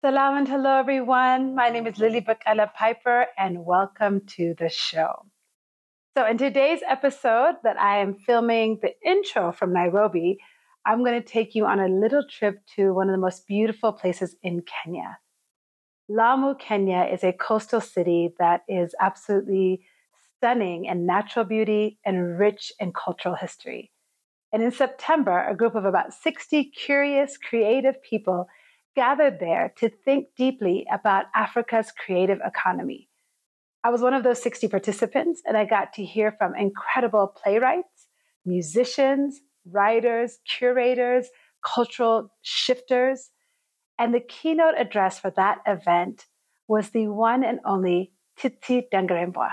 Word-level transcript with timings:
Salam 0.00 0.36
and 0.36 0.46
hello, 0.46 0.78
everyone. 0.78 1.56
My 1.56 1.70
name 1.70 1.84
is 1.88 1.98
Lily 1.98 2.20
Bekele 2.20 2.72
Piper, 2.72 3.26
and 3.36 3.64
welcome 3.64 4.20
to 4.36 4.54
the 4.56 4.68
show. 4.68 5.26
So, 6.16 6.24
in 6.24 6.38
today's 6.38 6.78
episode, 6.88 7.56
that 7.64 7.76
I 7.80 7.98
am 7.98 8.14
filming 8.14 8.78
the 8.80 8.92
intro 9.04 9.50
from 9.50 9.72
Nairobi, 9.72 10.38
I'm 10.86 11.02
going 11.02 11.20
to 11.20 11.28
take 11.28 11.56
you 11.56 11.66
on 11.66 11.80
a 11.80 11.88
little 11.88 12.22
trip 12.30 12.60
to 12.76 12.94
one 12.94 13.08
of 13.08 13.12
the 13.12 13.20
most 13.20 13.48
beautiful 13.48 13.92
places 13.92 14.36
in 14.40 14.62
Kenya. 14.62 15.18
Lamu, 16.08 16.54
Kenya 16.54 17.08
is 17.12 17.24
a 17.24 17.32
coastal 17.32 17.80
city 17.80 18.32
that 18.38 18.60
is 18.68 18.94
absolutely 19.00 19.80
stunning 20.36 20.84
in 20.84 21.06
natural 21.06 21.44
beauty 21.44 21.98
and 22.06 22.38
rich 22.38 22.72
in 22.78 22.92
cultural 22.92 23.34
history. 23.34 23.90
And 24.52 24.62
in 24.62 24.70
September, 24.70 25.44
a 25.44 25.56
group 25.56 25.74
of 25.74 25.84
about 25.84 26.14
60 26.14 26.70
curious, 26.70 27.36
creative 27.36 28.00
people 28.00 28.46
gathered 28.98 29.38
there 29.38 29.72
to 29.76 29.88
think 29.88 30.26
deeply 30.36 30.84
about 30.92 31.26
Africa's 31.32 31.92
creative 31.92 32.40
economy. 32.44 33.08
I 33.84 33.90
was 33.90 34.02
one 34.02 34.12
of 34.12 34.24
those 34.24 34.42
60 34.42 34.66
participants, 34.66 35.40
and 35.46 35.56
I 35.56 35.66
got 35.66 35.92
to 35.92 36.04
hear 36.04 36.34
from 36.36 36.56
incredible 36.56 37.32
playwrights, 37.40 38.08
musicians, 38.44 39.38
writers, 39.64 40.38
curators, 40.58 41.28
cultural 41.64 42.32
shifters. 42.42 43.30
And 44.00 44.12
the 44.12 44.18
keynote 44.18 44.74
address 44.76 45.20
for 45.20 45.30
that 45.36 45.58
event 45.64 46.26
was 46.66 46.90
the 46.90 47.06
one 47.06 47.44
and 47.44 47.60
only 47.64 48.10
Tsitsi 48.36 48.82
Dangarembga. 48.92 49.50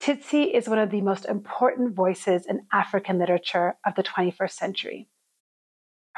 Tsitsi 0.00 0.54
is 0.54 0.68
one 0.68 0.78
of 0.78 0.92
the 0.92 1.00
most 1.00 1.24
important 1.24 1.96
voices 1.96 2.46
in 2.46 2.60
African 2.72 3.18
literature 3.18 3.74
of 3.84 3.96
the 3.96 4.04
21st 4.04 4.52
century. 4.52 5.08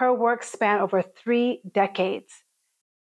Her 0.01 0.15
work 0.15 0.43
span 0.43 0.81
over 0.81 1.03
three 1.03 1.61
decades. 1.71 2.33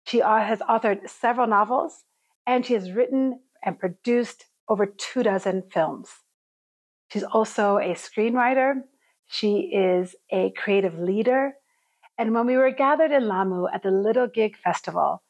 She 0.07 0.19
has 0.19 0.61
authored 0.61 1.11
several 1.11 1.49
novels, 1.49 2.05
and 2.47 2.65
she 2.65 2.75
has 2.75 2.93
written 2.93 3.41
and 3.65 3.77
produced 3.81 4.45
over 4.69 4.87
two 4.87 5.25
dozen 5.25 5.65
films. 5.73 6.09
She's 7.09 7.25
also 7.25 7.79
a 7.79 7.95
screenwriter. 7.95 8.83
She 9.27 9.73
is 9.75 10.15
a 10.31 10.53
creative 10.57 10.97
leader. 10.97 11.55
And 12.17 12.33
when 12.33 12.47
we 12.47 12.57
were 12.57 12.71
gathered 12.71 13.11
in 13.11 13.27
Lamu 13.27 13.67
at 13.67 13.83
the 13.83 13.91
Little 13.91 14.29
Gig 14.29 14.57
Festival, 14.57 15.25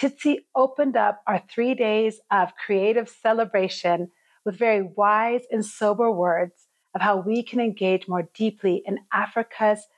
Tsitsi 0.00 0.44
opened 0.54 0.96
up 0.96 1.22
our 1.26 1.42
three 1.52 1.74
days 1.74 2.20
of 2.30 2.54
creative 2.64 3.08
celebration 3.08 4.12
with 4.44 4.56
very 4.56 4.82
wise 4.82 5.42
and 5.50 5.66
sober 5.66 6.12
words 6.12 6.68
of 6.94 7.00
how 7.00 7.16
we 7.16 7.42
can 7.42 7.58
engage 7.58 8.06
more 8.06 8.28
deeply 8.34 8.84
in 8.86 9.00
Africa's 9.12 9.88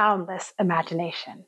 boundless 0.00 0.54
imagination. 0.58 1.44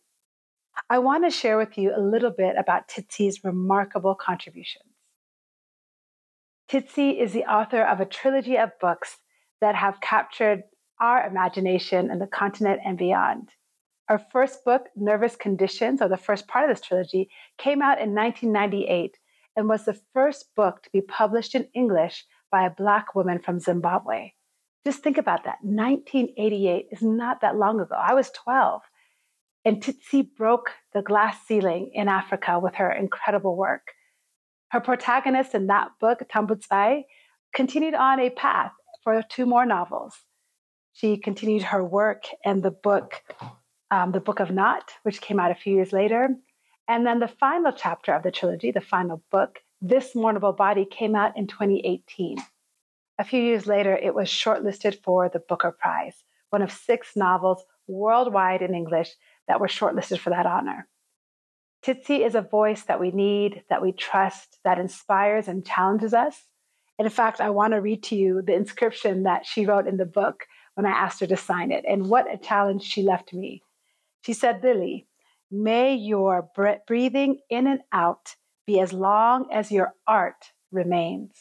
I 0.90 0.98
want 0.98 1.24
to 1.24 1.30
share 1.30 1.56
with 1.56 1.78
you 1.78 1.90
a 1.96 2.02
little 2.02 2.30
bit 2.30 2.54
about 2.58 2.86
Tsitsi's 2.86 3.42
remarkable 3.42 4.14
contributions. 4.14 4.92
Tsitsi 6.70 7.18
is 7.18 7.32
the 7.32 7.44
author 7.44 7.82
of 7.82 7.98
a 7.98 8.04
trilogy 8.04 8.58
of 8.58 8.78
books 8.78 9.20
that 9.62 9.74
have 9.74 10.02
captured 10.02 10.64
our 11.00 11.26
imagination 11.26 12.10
in 12.10 12.18
the 12.18 12.26
continent 12.26 12.82
and 12.84 12.98
beyond. 12.98 13.48
Our 14.10 14.18
first 14.18 14.66
book, 14.66 14.82
Nervous 14.94 15.34
Conditions, 15.34 16.02
or 16.02 16.10
the 16.10 16.18
first 16.18 16.46
part 16.46 16.68
of 16.68 16.76
this 16.76 16.86
trilogy, 16.86 17.30
came 17.56 17.80
out 17.80 18.02
in 18.02 18.14
1998 18.14 19.16
and 19.56 19.66
was 19.66 19.86
the 19.86 19.98
first 20.12 20.54
book 20.54 20.82
to 20.82 20.90
be 20.92 21.00
published 21.00 21.54
in 21.54 21.70
English 21.74 22.26
by 22.50 22.66
a 22.66 22.76
Black 22.76 23.14
woman 23.14 23.38
from 23.38 23.60
Zimbabwe. 23.60 24.32
Just 24.84 25.02
think 25.02 25.18
about 25.18 25.44
that. 25.44 25.58
1988 25.62 26.86
is 26.90 27.02
not 27.02 27.40
that 27.40 27.56
long 27.56 27.80
ago. 27.80 27.94
I 27.94 28.14
was 28.14 28.30
12. 28.30 28.82
And 29.64 29.80
Tsitsi 29.80 30.26
broke 30.36 30.70
the 30.92 31.02
glass 31.02 31.36
ceiling 31.46 31.92
in 31.94 32.08
Africa 32.08 32.58
with 32.58 32.74
her 32.76 32.90
incredible 32.90 33.56
work. 33.56 33.92
Her 34.70 34.80
protagonist 34.80 35.54
in 35.54 35.68
that 35.68 35.90
book, 36.00 36.20
Tambudzai, 36.34 37.02
continued 37.54 37.94
on 37.94 38.18
a 38.18 38.30
path 38.30 38.72
for 39.04 39.22
two 39.28 39.46
more 39.46 39.66
novels. 39.66 40.14
She 40.92 41.16
continued 41.16 41.62
her 41.62 41.84
work 41.84 42.24
in 42.44 42.62
the 42.62 42.70
book, 42.70 43.22
um, 43.90 44.12
The 44.12 44.20
Book 44.20 44.40
of 44.40 44.50
Not, 44.50 44.90
which 45.04 45.20
came 45.20 45.38
out 45.38 45.50
a 45.50 45.54
few 45.54 45.74
years 45.74 45.92
later. 45.92 46.28
And 46.88 47.06
then 47.06 47.20
the 47.20 47.28
final 47.28 47.72
chapter 47.72 48.12
of 48.12 48.22
the 48.22 48.30
trilogy, 48.30 48.70
the 48.70 48.80
final 48.80 49.22
book, 49.30 49.60
this 49.80 50.14
Mournable 50.14 50.56
Body 50.56 50.84
came 50.84 51.14
out 51.14 51.36
in 51.36 51.46
2018. 51.46 52.38
A 53.18 53.24
few 53.24 53.42
years 53.42 53.66
later, 53.66 53.96
it 53.96 54.14
was 54.14 54.28
shortlisted 54.28 55.02
for 55.02 55.28
the 55.28 55.38
Booker 55.38 55.70
Prize, 55.70 56.24
one 56.50 56.62
of 56.62 56.72
six 56.72 57.14
novels 57.14 57.64
worldwide 57.86 58.62
in 58.62 58.74
English 58.74 59.10
that 59.48 59.60
were 59.60 59.68
shortlisted 59.68 60.18
for 60.18 60.30
that 60.30 60.46
honor. 60.46 60.88
Tsitsi 61.84 62.24
is 62.24 62.34
a 62.34 62.42
voice 62.42 62.82
that 62.84 63.00
we 63.00 63.10
need, 63.10 63.64
that 63.68 63.82
we 63.82 63.92
trust, 63.92 64.58
that 64.64 64.78
inspires 64.78 65.48
and 65.48 65.66
challenges 65.66 66.14
us. 66.14 66.46
And 66.98 67.06
in 67.06 67.12
fact, 67.12 67.40
I 67.40 67.50
want 67.50 67.72
to 67.72 67.80
read 67.80 68.02
to 68.04 68.16
you 68.16 68.40
the 68.40 68.54
inscription 68.54 69.24
that 69.24 69.44
she 69.44 69.66
wrote 69.66 69.88
in 69.88 69.96
the 69.96 70.06
book 70.06 70.46
when 70.74 70.86
I 70.86 70.90
asked 70.90 71.20
her 71.20 71.26
to 71.26 71.36
sign 71.36 71.72
it, 71.72 71.84
and 71.86 72.08
what 72.08 72.32
a 72.32 72.38
challenge 72.38 72.82
she 72.82 73.02
left 73.02 73.34
me. 73.34 73.62
She 74.22 74.32
said, 74.32 74.62
Lily, 74.62 75.06
may 75.50 75.94
your 75.94 76.48
breathing 76.86 77.40
in 77.50 77.66
and 77.66 77.80
out 77.92 78.36
be 78.66 78.80
as 78.80 78.92
long 78.92 79.48
as 79.52 79.72
your 79.72 79.92
art 80.06 80.52
remains. 80.70 81.32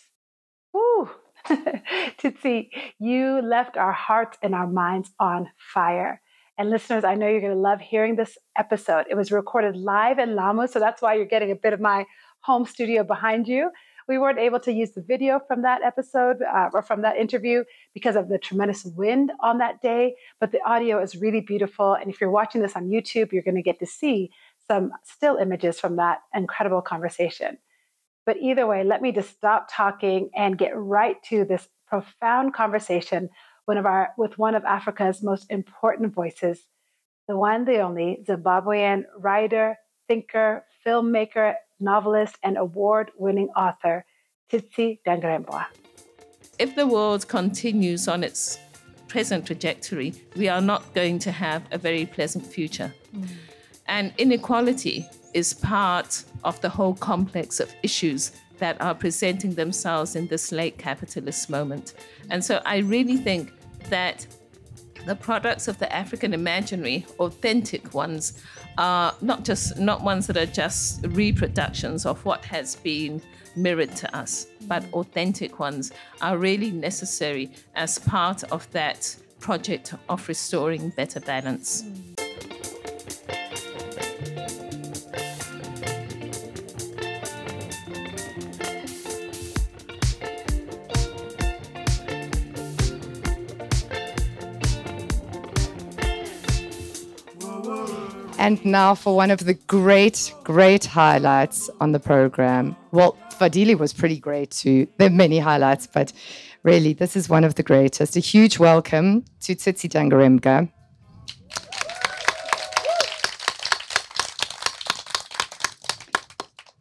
Woo! 0.73 1.09
Tsitsi, 2.17 2.69
you 2.99 3.41
left 3.41 3.77
our 3.77 3.93
hearts 3.93 4.37
and 4.41 4.53
our 4.53 4.67
minds 4.67 5.11
on 5.19 5.49
fire. 5.57 6.21
And 6.57 6.69
listeners, 6.69 7.03
I 7.03 7.15
know 7.15 7.27
you're 7.27 7.41
going 7.41 7.53
to 7.53 7.59
love 7.59 7.81
hearing 7.81 8.15
this 8.15 8.37
episode. 8.57 9.05
It 9.09 9.15
was 9.15 9.31
recorded 9.31 9.75
live 9.75 10.19
in 10.19 10.35
Lamu, 10.35 10.67
so 10.67 10.79
that's 10.79 11.01
why 11.01 11.15
you're 11.15 11.25
getting 11.25 11.51
a 11.51 11.55
bit 11.55 11.73
of 11.73 11.79
my 11.79 12.05
home 12.41 12.65
studio 12.65 13.03
behind 13.03 13.47
you. 13.47 13.71
We 14.07 14.17
weren't 14.17 14.39
able 14.39 14.59
to 14.61 14.71
use 14.71 14.91
the 14.91 15.01
video 15.01 15.39
from 15.47 15.61
that 15.61 15.81
episode 15.83 16.37
uh, 16.41 16.69
or 16.73 16.81
from 16.81 17.01
that 17.03 17.17
interview 17.17 17.63
because 17.93 18.15
of 18.15 18.29
the 18.29 18.37
tremendous 18.37 18.83
wind 18.83 19.31
on 19.39 19.59
that 19.59 19.81
day, 19.81 20.15
but 20.39 20.51
the 20.51 20.61
audio 20.63 21.01
is 21.01 21.15
really 21.15 21.41
beautiful. 21.41 21.93
And 21.93 22.09
if 22.09 22.19
you're 22.19 22.31
watching 22.31 22.61
this 22.61 22.75
on 22.75 22.89
YouTube, 22.89 23.31
you're 23.31 23.43
going 23.43 23.55
to 23.55 23.61
get 23.61 23.79
to 23.79 23.85
see 23.85 24.31
some 24.67 24.91
still 25.03 25.37
images 25.37 25.79
from 25.79 25.95
that 25.95 26.19
incredible 26.33 26.81
conversation. 26.81 27.57
But 28.31 28.41
either 28.41 28.65
way, 28.65 28.85
let 28.85 29.01
me 29.01 29.11
just 29.11 29.31
stop 29.31 29.67
talking 29.69 30.29
and 30.33 30.57
get 30.57 30.71
right 30.73 31.21
to 31.23 31.43
this 31.43 31.67
profound 31.85 32.53
conversation 32.53 33.29
one 33.65 33.75
of 33.75 33.85
our, 33.85 34.13
with 34.17 34.37
one 34.37 34.55
of 34.55 34.63
Africa's 34.63 35.21
most 35.21 35.51
important 35.51 36.13
voices, 36.13 36.65
the 37.27 37.35
one, 37.35 37.65
the 37.65 37.79
only 37.79 38.23
Zimbabwean 38.25 39.03
writer, 39.17 39.75
thinker, 40.07 40.63
filmmaker, 40.87 41.55
novelist, 41.81 42.37
and 42.41 42.57
award 42.57 43.11
winning 43.17 43.49
author, 43.49 44.05
Tsitsi 44.49 44.99
Dangarembga. 45.05 45.65
If 46.57 46.77
the 46.77 46.87
world 46.87 47.27
continues 47.27 48.07
on 48.07 48.23
its 48.23 48.57
present 49.09 49.45
trajectory, 49.45 50.13
we 50.37 50.47
are 50.47 50.61
not 50.61 50.93
going 50.93 51.19
to 51.19 51.33
have 51.33 51.63
a 51.71 51.77
very 51.77 52.05
pleasant 52.05 52.45
future. 52.45 52.93
Mm. 53.13 53.27
And 53.91 54.13
inequality 54.17 55.05
is 55.33 55.53
part 55.53 56.23
of 56.45 56.59
the 56.61 56.69
whole 56.69 56.93
complex 56.95 57.59
of 57.59 57.75
issues 57.83 58.31
that 58.57 58.79
are 58.81 58.95
presenting 58.95 59.53
themselves 59.53 60.15
in 60.15 60.27
this 60.27 60.53
late 60.53 60.77
capitalist 60.77 61.49
moment. 61.49 61.93
And 62.29 62.43
so 62.43 62.61
I 62.65 62.77
really 62.77 63.17
think 63.17 63.51
that 63.89 64.25
the 65.05 65.15
products 65.15 65.67
of 65.67 65.77
the 65.77 65.93
African 65.93 66.33
imaginary, 66.33 67.05
authentic 67.19 67.93
ones, 67.93 68.41
are 68.77 69.13
not 69.19 69.43
just 69.43 69.77
not 69.77 70.01
ones 70.01 70.25
that 70.27 70.37
are 70.37 70.45
just 70.45 71.05
reproductions 71.07 72.05
of 72.05 72.23
what 72.23 72.45
has 72.45 72.77
been 72.77 73.21
mirrored 73.57 73.93
to 73.97 74.15
us, 74.15 74.47
but 74.67 74.85
authentic 74.93 75.59
ones 75.59 75.91
are 76.21 76.37
really 76.37 76.71
necessary 76.71 77.51
as 77.75 77.99
part 77.99 78.43
of 78.53 78.71
that 78.71 79.13
project 79.41 79.93
of 80.07 80.25
restoring 80.29 80.91
better 80.91 81.19
balance. 81.19 81.83
And 98.41 98.65
now 98.65 98.95
for 98.95 99.15
one 99.15 99.29
of 99.29 99.45
the 99.45 99.53
great, 99.53 100.33
great 100.43 100.83
highlights 100.83 101.69
on 101.79 101.91
the 101.91 101.99
program. 101.99 102.75
Well, 102.91 103.15
Fadili 103.39 103.77
was 103.77 103.93
pretty 103.93 104.19
great 104.19 104.49
too. 104.49 104.87
There 104.97 105.09
are 105.09 105.11
many 105.11 105.37
highlights, 105.37 105.85
but 105.85 106.11
really, 106.63 106.93
this 106.93 107.15
is 107.15 107.29
one 107.29 107.43
of 107.43 107.53
the 107.53 107.61
greatest. 107.61 108.17
A 108.17 108.19
huge 108.19 108.57
welcome 108.57 109.25
to 109.41 109.53
Tsitsi 109.53 109.87
Dangarembga. 109.87 110.71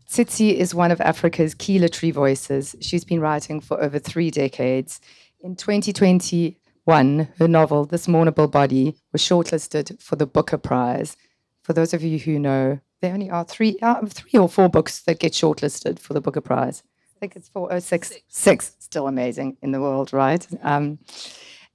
Tsitsi 0.08 0.54
is 0.54 0.74
one 0.74 0.90
of 0.90 1.00
Africa's 1.02 1.54
key 1.54 1.78
literary 1.78 2.10
voices. 2.10 2.74
She's 2.80 3.04
been 3.04 3.20
writing 3.20 3.60
for 3.60 3.78
over 3.82 3.98
three 3.98 4.30
decades. 4.30 4.98
In 5.42 5.56
2021, 5.56 7.28
her 7.38 7.48
novel, 7.48 7.84
This 7.84 8.06
Mournable 8.06 8.50
Body, 8.50 8.96
was 9.12 9.20
shortlisted 9.20 10.00
for 10.00 10.16
the 10.16 10.26
Booker 10.26 10.56
Prize 10.56 11.18
for 11.62 11.72
those 11.72 11.94
of 11.94 12.02
you 12.02 12.18
who 12.18 12.38
know, 12.38 12.80
there 13.00 13.12
only 13.12 13.30
are 13.30 13.44
three, 13.44 13.78
uh, 13.82 14.04
three 14.06 14.38
or 14.38 14.48
four 14.48 14.68
books 14.68 15.00
that 15.02 15.18
get 15.18 15.32
shortlisted 15.32 15.98
for 15.98 16.14
the 16.14 16.20
Booker 16.20 16.40
Prize. 16.40 16.82
I 17.16 17.20
think 17.20 17.36
it's 17.36 17.48
four, 17.48 17.72
oh, 17.72 17.78
six, 17.78 18.08
six. 18.08 18.22
six 18.28 18.76
still 18.78 19.06
amazing 19.06 19.56
in 19.62 19.72
the 19.72 19.80
world, 19.80 20.12
right? 20.12 20.46
Um, 20.62 20.98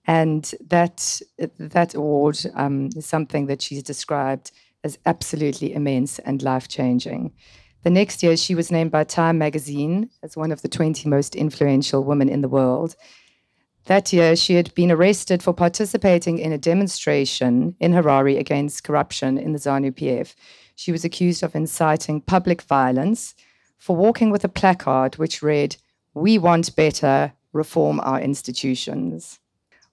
and 0.08 0.54
that 0.68 1.22
that 1.58 1.96
award 1.96 2.40
um, 2.54 2.90
is 2.96 3.06
something 3.06 3.48
that 3.48 3.62
she's 3.62 3.84
described 3.84 4.52
as 4.84 5.00
absolutely 5.06 5.74
immense 5.74 6.20
and 6.20 6.44
life 6.44 6.68
changing. 6.68 7.34
The 7.84 7.90
next 7.90 8.24
year, 8.24 8.36
she 8.38 8.56
was 8.56 8.72
named 8.72 8.92
by 8.92 9.04
Time 9.04 9.38
magazine 9.38 10.10
as 10.24 10.36
one 10.36 10.52
of 10.52 10.62
the 10.62 10.68
20 10.68 11.08
most 11.08 11.36
influential 11.36 12.04
women 12.04 12.30
in 12.30 12.42
the 12.42 12.50
world. 12.50 12.96
That 13.86 14.12
year, 14.12 14.36
she 14.36 14.56
had 14.56 14.74
been 14.74 14.92
arrested 14.92 15.44
for 15.44 15.54
participating 15.54 16.40
in 16.40 16.52
a 16.52 16.58
demonstration 16.58 17.76
in 17.80 17.94
Harare 17.94 18.40
against 18.40 18.84
corruption 18.84 19.38
in 19.38 19.54
the 19.54 19.60
ZANU 19.60 19.92
PF. 19.92 20.34
She 20.76 20.92
was 20.92 21.06
accused 21.06 21.44
of 21.44 21.56
inciting 21.56 22.22
public 22.22 22.64
violence 22.64 23.36
for 23.78 23.96
walking 23.96 24.32
with 24.32 24.44
a 24.44 24.50
placard 24.50 25.18
which 25.18 25.44
read, 25.44 25.76
We 26.16 26.40
want 26.40 26.76
better, 26.76 27.34
reform 27.54 28.00
our 28.00 28.20
institutions. 28.20 29.40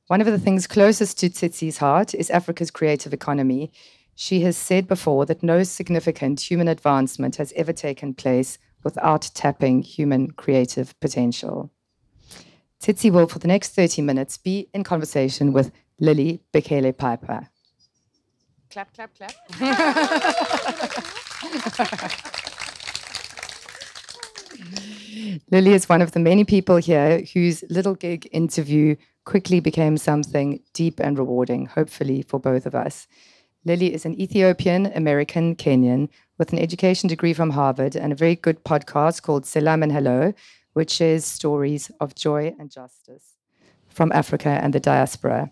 One 0.07 0.23
of 0.23 0.27
the 0.27 0.39
things 0.39 0.67
closest 0.67 1.19
to 1.19 1.29
Tsitsi's 1.29 1.79
heart 1.79 2.15
is 2.15 2.31
Africa's 2.31 2.71
creative 2.71 3.13
economy. 3.13 3.73
She 4.15 4.41
has 4.41 4.57
said 4.57 4.89
before 4.89 5.27
that 5.27 5.43
no 5.43 5.65
significant 5.65 6.51
human 6.51 6.69
advancement 6.69 7.37
has 7.37 7.53
ever 7.57 7.75
taken 7.75 8.15
place 8.15 8.59
without 8.83 9.31
tapping 9.35 9.83
human 9.83 10.31
creative 10.31 10.99
potential. 11.01 11.72
Tsitsi 12.83 13.13
will, 13.13 13.29
for 13.29 13.39
the 13.39 13.47
next 13.47 13.77
30 13.77 14.03
minutes, 14.03 14.37
be 14.37 14.69
in 14.75 14.83
conversation 14.83 15.53
with 15.53 15.71
Lily 16.01 16.41
Bekele 16.53 16.97
Piper. 16.97 17.49
Clap, 18.71 18.93
clap, 18.93 19.15
clap. 19.15 19.33
Lily 25.53 25.75
is 25.75 25.89
one 25.89 26.03
of 26.03 26.11
the 26.11 26.19
many 26.19 26.43
people 26.43 26.79
here 26.79 27.23
whose 27.33 27.63
little 27.71 27.95
gig 27.95 28.29
interview 28.33 28.97
quickly 29.25 29.61
became 29.61 29.97
something 29.97 30.59
deep 30.73 30.99
and 30.99 31.17
rewarding, 31.17 31.67
hopefully 31.67 32.23
for 32.23 32.41
both 32.41 32.67
of 32.67 32.75
us. 32.75 33.07
Lily 33.65 33.95
is 33.95 34.05
an 34.05 34.21
Ethiopian 34.21 34.87
American 34.87 35.55
Kenyan 35.55 36.09
with 36.37 36.53
an 36.53 36.59
education 36.59 37.09
degree 37.09 37.33
from 37.33 37.51
Harvard 37.51 37.95
and 37.95 38.13
a 38.13 38.17
very 38.17 38.35
good 38.35 38.65
podcast 38.65 39.23
called 39.23 39.45
Selam 39.45 39.85
and 39.85 39.93
Hello, 39.93 40.33
which 40.73 40.91
shares 40.91 41.25
stories 41.25 41.91
of 42.01 42.15
joy 42.15 42.55
and 42.59 42.71
justice 42.71 43.37
from 43.89 44.13
Africa 44.13 44.49
and 44.49 44.73
the 44.73 44.81
diaspora. 44.81 45.51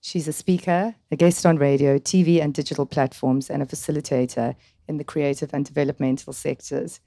She's 0.00 0.28
a 0.28 0.32
speaker, 0.32 0.94
a 1.10 1.16
guest 1.16 1.46
on 1.46 1.56
radio, 1.58 1.98
TV, 1.98 2.42
and 2.42 2.52
digital 2.52 2.86
platforms, 2.86 3.50
and 3.50 3.62
a 3.62 3.66
facilitator 3.66 4.56
in 4.88 4.96
the 4.96 5.04
creative 5.04 5.54
and 5.54 5.64
developmental 5.64 6.32
sectors. 6.32 7.00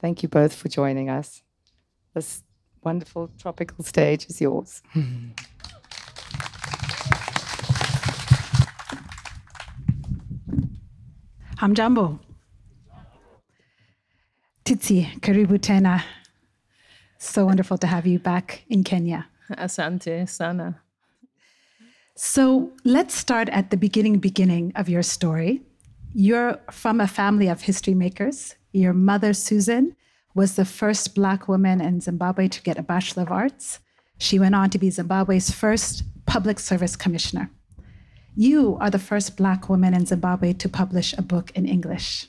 Thank 0.00 0.22
you 0.22 0.28
both 0.28 0.54
for 0.54 0.68
joining 0.68 1.08
us. 1.08 1.42
This 2.14 2.42
wonderful 2.82 3.30
tropical 3.38 3.84
stage 3.84 4.26
is 4.26 4.40
yours. 4.40 4.82
Hamjambo. 11.56 12.18
Tsitsi, 14.64 15.06
karibu 15.20 15.58
tena. 15.58 16.02
So 17.22 17.46
wonderful 17.46 17.78
to 17.78 17.86
have 17.86 18.04
you 18.04 18.18
back 18.18 18.64
in 18.68 18.82
Kenya. 18.82 19.28
Asante 19.52 20.28
sana. 20.28 20.82
So 22.16 22.72
let's 22.82 23.14
start 23.14 23.48
at 23.50 23.70
the 23.70 23.76
beginning 23.76 24.18
beginning 24.18 24.72
of 24.74 24.88
your 24.88 25.04
story. 25.04 25.62
You're 26.12 26.58
from 26.72 27.00
a 27.00 27.06
family 27.06 27.46
of 27.46 27.60
history 27.60 27.94
makers. 27.94 28.56
Your 28.72 28.92
mother, 28.92 29.32
Susan, 29.34 29.94
was 30.34 30.56
the 30.56 30.64
first 30.64 31.14
Black 31.14 31.46
woman 31.46 31.80
in 31.80 32.00
Zimbabwe 32.00 32.48
to 32.48 32.60
get 32.60 32.76
a 32.76 32.82
Bachelor 32.82 33.22
of 33.22 33.30
Arts. 33.30 33.78
She 34.18 34.40
went 34.40 34.56
on 34.56 34.68
to 34.70 34.78
be 34.78 34.90
Zimbabwe's 34.90 35.52
first 35.52 36.02
public 36.26 36.58
service 36.58 36.96
commissioner. 36.96 37.52
You 38.34 38.76
are 38.80 38.90
the 38.90 38.98
first 38.98 39.36
Black 39.36 39.68
woman 39.68 39.94
in 39.94 40.06
Zimbabwe 40.06 40.54
to 40.54 40.68
publish 40.68 41.14
a 41.16 41.22
book 41.22 41.52
in 41.54 41.66
English. 41.66 42.26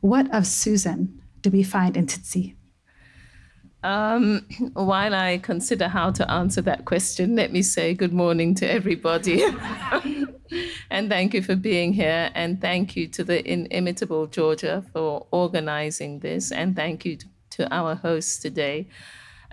What 0.00 0.32
of 0.32 0.46
Susan 0.46 1.20
do 1.40 1.50
we 1.50 1.64
find 1.64 1.96
in 1.96 2.06
Tsitsi? 2.06 2.54
Um, 3.82 4.46
while 4.74 5.14
I 5.14 5.38
consider 5.38 5.88
how 5.88 6.10
to 6.12 6.30
answer 6.30 6.62
that 6.62 6.84
question, 6.84 7.36
let 7.36 7.52
me 7.52 7.62
say 7.62 7.94
good 7.94 8.12
morning 8.12 8.54
to 8.56 8.70
everybody. 8.70 9.42
and 10.90 11.08
thank 11.08 11.34
you 11.34 11.42
for 11.42 11.56
being 11.56 11.92
here. 11.92 12.30
And 12.34 12.60
thank 12.60 12.96
you 12.96 13.08
to 13.08 13.24
the 13.24 13.48
inimitable 13.50 14.26
Georgia 14.26 14.84
for 14.92 15.26
organizing 15.30 16.20
this. 16.20 16.52
And 16.52 16.76
thank 16.76 17.04
you 17.04 17.18
to 17.50 17.74
our 17.74 17.94
hosts 17.94 18.38
today. 18.38 18.88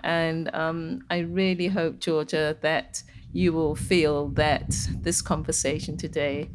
And 0.02 0.54
um, 0.54 1.04
I 1.10 1.18
really 1.18 1.68
hope, 1.68 2.00
Georgia, 2.00 2.56
that 2.62 3.02
you 3.32 3.52
will 3.52 3.76
feel 3.76 4.28
that 4.28 4.74
this 5.02 5.20
conversation 5.22 5.96
today 5.96 6.48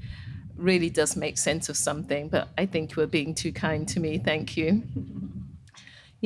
really 0.57 0.89
does 0.89 1.16
make 1.16 1.38
sense 1.38 1.69
of 1.69 1.77
something. 1.77 2.30
But 2.30 2.50
I 2.57 2.66
think 2.66 2.95
you 2.95 3.04
are 3.04 3.07
being 3.07 3.36
too 3.36 3.51
kind 3.51 3.88
to 3.89 4.00
me. 4.00 4.18
Thank 4.18 4.57
you. 4.57 4.83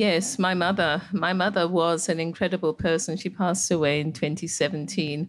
Yes, 0.00 0.38
my 0.38 0.54
mother. 0.54 1.02
My 1.12 1.34
mother 1.34 1.68
was 1.68 2.08
an 2.08 2.18
incredible 2.18 2.72
person. 2.72 3.18
She 3.18 3.28
passed 3.28 3.70
away 3.70 4.00
in 4.00 4.14
2017. 4.14 5.28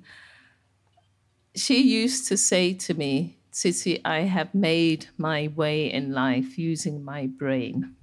She 1.53 1.81
used 1.81 2.25
to 2.29 2.37
say 2.37 2.73
to 2.75 2.93
me, 2.93 3.37
Tsitsi, 3.51 3.99
I 4.05 4.19
have 4.21 4.55
made 4.55 5.07
my 5.17 5.49
way 5.57 5.91
in 5.91 6.13
life 6.13 6.57
using 6.57 7.03
my 7.03 7.27
brain. 7.27 7.97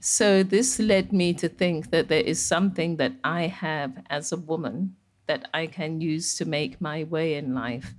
So 0.00 0.42
this 0.42 0.78
led 0.78 1.12
me 1.12 1.34
to 1.34 1.46
think 1.46 1.90
that 1.90 2.08
there 2.08 2.24
is 2.24 2.40
something 2.40 2.96
that 2.96 3.12
I 3.22 3.42
have 3.48 4.02
as 4.08 4.32
a 4.32 4.38
woman 4.38 4.96
that 5.26 5.46
I 5.52 5.66
can 5.66 6.00
use 6.00 6.36
to 6.36 6.46
make 6.46 6.80
my 6.80 7.04
way 7.04 7.34
in 7.34 7.52
life. 7.52 7.92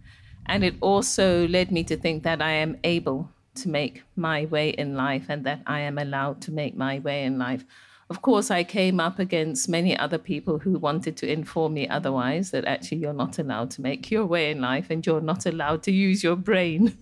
And 0.47 0.63
it 0.63 0.77
also 0.81 1.47
led 1.47 1.71
me 1.71 1.83
to 1.83 1.95
think 1.95 2.23
that 2.23 2.41
I 2.41 2.53
am 2.53 2.77
able 2.83 3.29
to 3.57 3.69
make 3.69 4.03
my 4.15 4.45
way 4.45 4.69
in 4.69 4.95
life 4.95 5.25
and 5.29 5.45
that 5.45 5.61
I 5.65 5.81
am 5.81 5.97
allowed 5.97 6.41
to 6.43 6.51
make 6.51 6.75
my 6.75 6.99
way 6.99 7.23
in 7.23 7.37
life. 7.37 7.65
Of 8.09 8.21
course, 8.21 8.49
I 8.49 8.63
came 8.63 9.01
up 9.01 9.19
against 9.19 9.67
many 9.67 9.97
other 9.97 10.17
people 10.17 10.59
who 10.59 10.79
wanted 10.79 11.17
to 11.17 11.31
inform 11.31 11.73
me 11.73 11.89
otherwise 11.89 12.51
that 12.51 12.65
actually 12.65 12.99
you're 12.99 13.11
not 13.11 13.37
allowed 13.37 13.69
to 13.71 13.81
make 13.81 14.09
your 14.09 14.25
way 14.25 14.49
in 14.51 14.61
life 14.61 14.87
and 14.89 15.05
you're 15.05 15.19
not 15.19 15.45
allowed 15.45 15.83
to 15.83 15.91
use 15.91 16.23
your 16.23 16.37
brain 16.37 16.97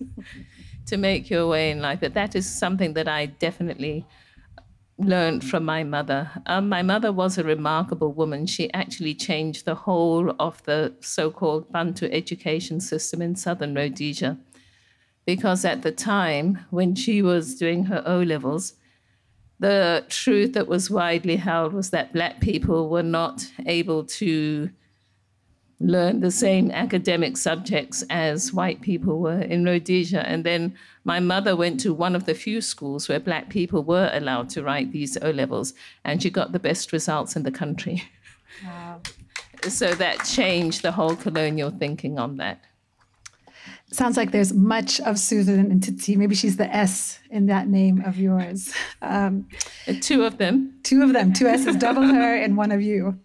to 0.86 0.96
make 0.96 1.30
your 1.30 1.46
way 1.46 1.70
in 1.70 1.80
life. 1.80 2.00
But 2.00 2.14
that 2.14 2.34
is 2.34 2.48
something 2.48 2.94
that 2.94 3.06
I 3.06 3.26
definitely 3.26 4.04
learned 4.98 5.44
from 5.44 5.64
my 5.64 5.84
mother. 5.84 6.30
Um, 6.46 6.68
my 6.68 6.82
mother 6.82 7.12
was 7.12 7.38
a 7.38 7.44
remarkable 7.44 8.12
woman. 8.12 8.46
She 8.46 8.72
actually 8.72 9.14
changed 9.14 9.64
the 9.64 9.74
whole 9.74 10.34
of 10.40 10.62
the 10.64 10.94
so 11.00 11.30
called 11.30 11.70
Bantu 11.70 12.08
education 12.10 12.80
system 12.80 13.20
in 13.20 13.36
southern 13.36 13.74
Rhodesia. 13.74 14.38
Because 15.26 15.64
at 15.64 15.82
the 15.82 15.92
time, 15.92 16.64
when 16.70 16.94
she 16.94 17.20
was 17.20 17.56
doing 17.56 17.84
her 17.84 18.02
O 18.06 18.20
levels, 18.20 18.74
the 19.58 20.04
truth 20.08 20.52
that 20.54 20.68
was 20.68 20.90
widely 20.90 21.36
held 21.36 21.72
was 21.72 21.90
that 21.90 22.12
Black 22.12 22.40
people 22.40 22.88
were 22.88 23.02
not 23.02 23.50
able 23.66 24.04
to 24.04 24.70
learn 25.78 26.20
the 26.20 26.30
same 26.30 26.70
academic 26.70 27.36
subjects 27.36 28.02
as 28.08 28.52
white 28.52 28.80
people 28.80 29.20
were 29.20 29.40
in 29.40 29.64
Rhodesia. 29.64 30.26
And 30.26 30.44
then 30.44 30.74
my 31.04 31.20
mother 31.20 31.54
went 31.54 31.80
to 31.80 31.92
one 31.92 32.16
of 32.16 32.24
the 32.24 32.34
few 32.34 32.60
schools 32.60 33.08
where 33.08 33.20
black 33.20 33.50
people 33.50 33.82
were 33.82 34.10
allowed 34.12 34.48
to 34.50 34.62
write 34.62 34.92
these 34.92 35.18
O 35.20 35.30
levels, 35.30 35.74
and 36.04 36.22
she 36.22 36.30
got 36.30 36.52
the 36.52 36.58
best 36.58 36.92
results 36.92 37.36
in 37.36 37.42
the 37.42 37.50
country. 37.50 38.02
Wow. 38.64 39.00
so 39.68 39.94
that 39.94 40.24
changed 40.24 40.82
the 40.82 40.92
whole 40.92 41.16
colonial 41.16 41.70
thinking 41.70 42.18
on 42.18 42.38
that. 42.38 42.60
Sounds 43.92 44.16
like 44.16 44.32
there's 44.32 44.52
much 44.52 45.00
of 45.00 45.18
Susan 45.18 45.70
and 45.70 45.80
Tsitsi. 45.80 46.16
Maybe 46.16 46.34
she's 46.34 46.56
the 46.56 46.74
S 46.74 47.20
in 47.30 47.46
that 47.46 47.68
name 47.68 48.02
of 48.04 48.18
yours. 48.18 48.74
Um, 49.00 49.48
two 50.00 50.24
of 50.24 50.38
them. 50.38 50.78
Two 50.82 51.02
of 51.02 51.12
them. 51.12 51.32
Two 51.32 51.46
S's, 51.46 51.76
double 51.76 52.02
her 52.02 52.36
and 52.36 52.56
one 52.56 52.72
of 52.72 52.82
you. 52.82 53.18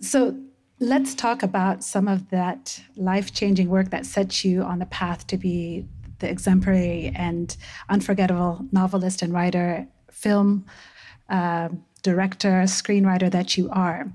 So 0.00 0.36
Let's 0.84 1.14
talk 1.14 1.44
about 1.44 1.84
some 1.84 2.08
of 2.08 2.30
that 2.30 2.82
life 2.96 3.32
changing 3.32 3.68
work 3.68 3.90
that 3.90 4.04
set 4.04 4.44
you 4.44 4.64
on 4.64 4.80
the 4.80 4.86
path 4.86 5.28
to 5.28 5.36
be 5.36 5.86
the 6.18 6.28
exemplary 6.28 7.12
and 7.14 7.56
unforgettable 7.88 8.66
novelist 8.72 9.22
and 9.22 9.32
writer, 9.32 9.86
film 10.10 10.66
uh, 11.28 11.68
director, 12.02 12.62
screenwriter 12.64 13.30
that 13.30 13.56
you 13.56 13.70
are. 13.70 14.10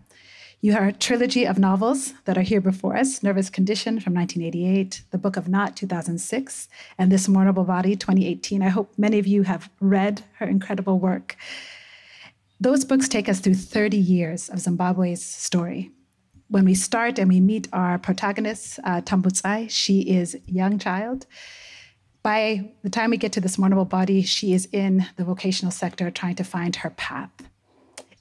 You 0.60 0.72
have 0.74 0.84
a 0.84 0.92
trilogy 0.92 1.46
of 1.46 1.60
novels 1.60 2.14
that 2.26 2.38
are 2.38 2.42
here 2.42 2.62
before 2.62 2.98
us 2.98 3.22
Nervous 3.22 3.50
Condition 3.50 4.00
from 4.00 4.14
1988, 4.16 5.04
The 5.12 5.18
Book 5.18 5.38
of 5.38 5.48
Not 5.48 5.76
2006, 5.76 6.68
and 6.98 7.12
This 7.12 7.28
Mournable 7.28 7.66
Body 7.66 7.96
2018. 7.96 8.64
I 8.64 8.70
hope 8.70 8.94
many 8.98 9.20
of 9.20 9.28
you 9.28 9.44
have 9.44 9.70
read 9.80 10.24
her 10.40 10.48
incredible 10.48 11.00
work. 11.00 11.36
Those 12.60 12.86
books 12.86 13.08
take 13.08 13.30
us 13.30 13.40
through 13.40 13.56
30 13.56 13.98
years 13.98 14.50
of 14.50 14.60
Zimbabwe's 14.60 15.24
story 15.24 15.92
when 16.50 16.66
we 16.66 16.76
start 16.76 17.20
and 17.20 17.30
we 17.30 17.40
meet 17.40 17.68
our 17.74 17.98
protagonist, 17.98 18.80
uh, 18.84 19.02
Tambudzai, 19.02 19.70
she 19.70 20.02
is 20.02 20.36
a 20.36 20.52
young 20.52 20.80
child. 20.80 21.26
by 22.24 22.74
the 22.84 22.90
time 22.90 23.12
we 23.12 23.16
get 23.16 23.32
to 23.32 23.40
this 23.40 23.56
mournable 23.56 23.88
body, 23.88 24.22
she 24.22 24.52
is 24.52 24.68
in 24.74 25.06
the 25.16 25.24
vocational 25.24 25.72
sector 25.72 26.12
trying 26.12 26.36
to 26.36 26.44
find 26.44 26.78
her 26.78 26.90
path. 26.90 27.32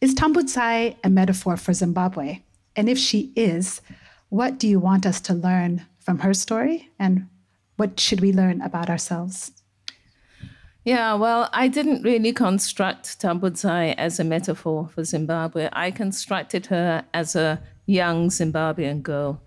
Is 0.01 0.15
Tambudzai 0.15 0.97
a 1.03 1.09
metaphor 1.09 1.57
for 1.57 1.73
Zimbabwe? 1.73 2.41
And 2.75 2.89
if 2.89 2.99
she 2.99 3.33
is, 3.35 3.81
what 4.29 4.59
do 4.59 4.69
you 4.69 4.79
want 4.79 5.07
us 5.07 5.21
to 5.23 5.35
learn 5.35 5.87
from 5.99 6.19
her 6.19 6.35
story? 6.35 6.91
And 6.99 7.29
what 7.77 7.99
should 7.99 8.21
we 8.21 8.33
learn 8.33 8.61
about 8.61 8.91
ourselves? 8.91 9.53
Yeah, 10.85 11.15
well, 11.15 11.49
I 11.53 11.67
didn't 11.69 12.03
really 12.03 12.33
construct 12.33 13.21
Tambudzai 13.21 13.95
as 13.97 14.21
a 14.21 14.25
metaphor 14.25 14.89
for 14.95 15.03
Zimbabwe. 15.03 15.69
I 15.73 15.91
constructed 15.91 16.67
her 16.67 17.05
as 17.13 17.35
a 17.35 17.61
young 17.87 18.29
Zimbabwean 18.29 19.03
girl. 19.03 19.41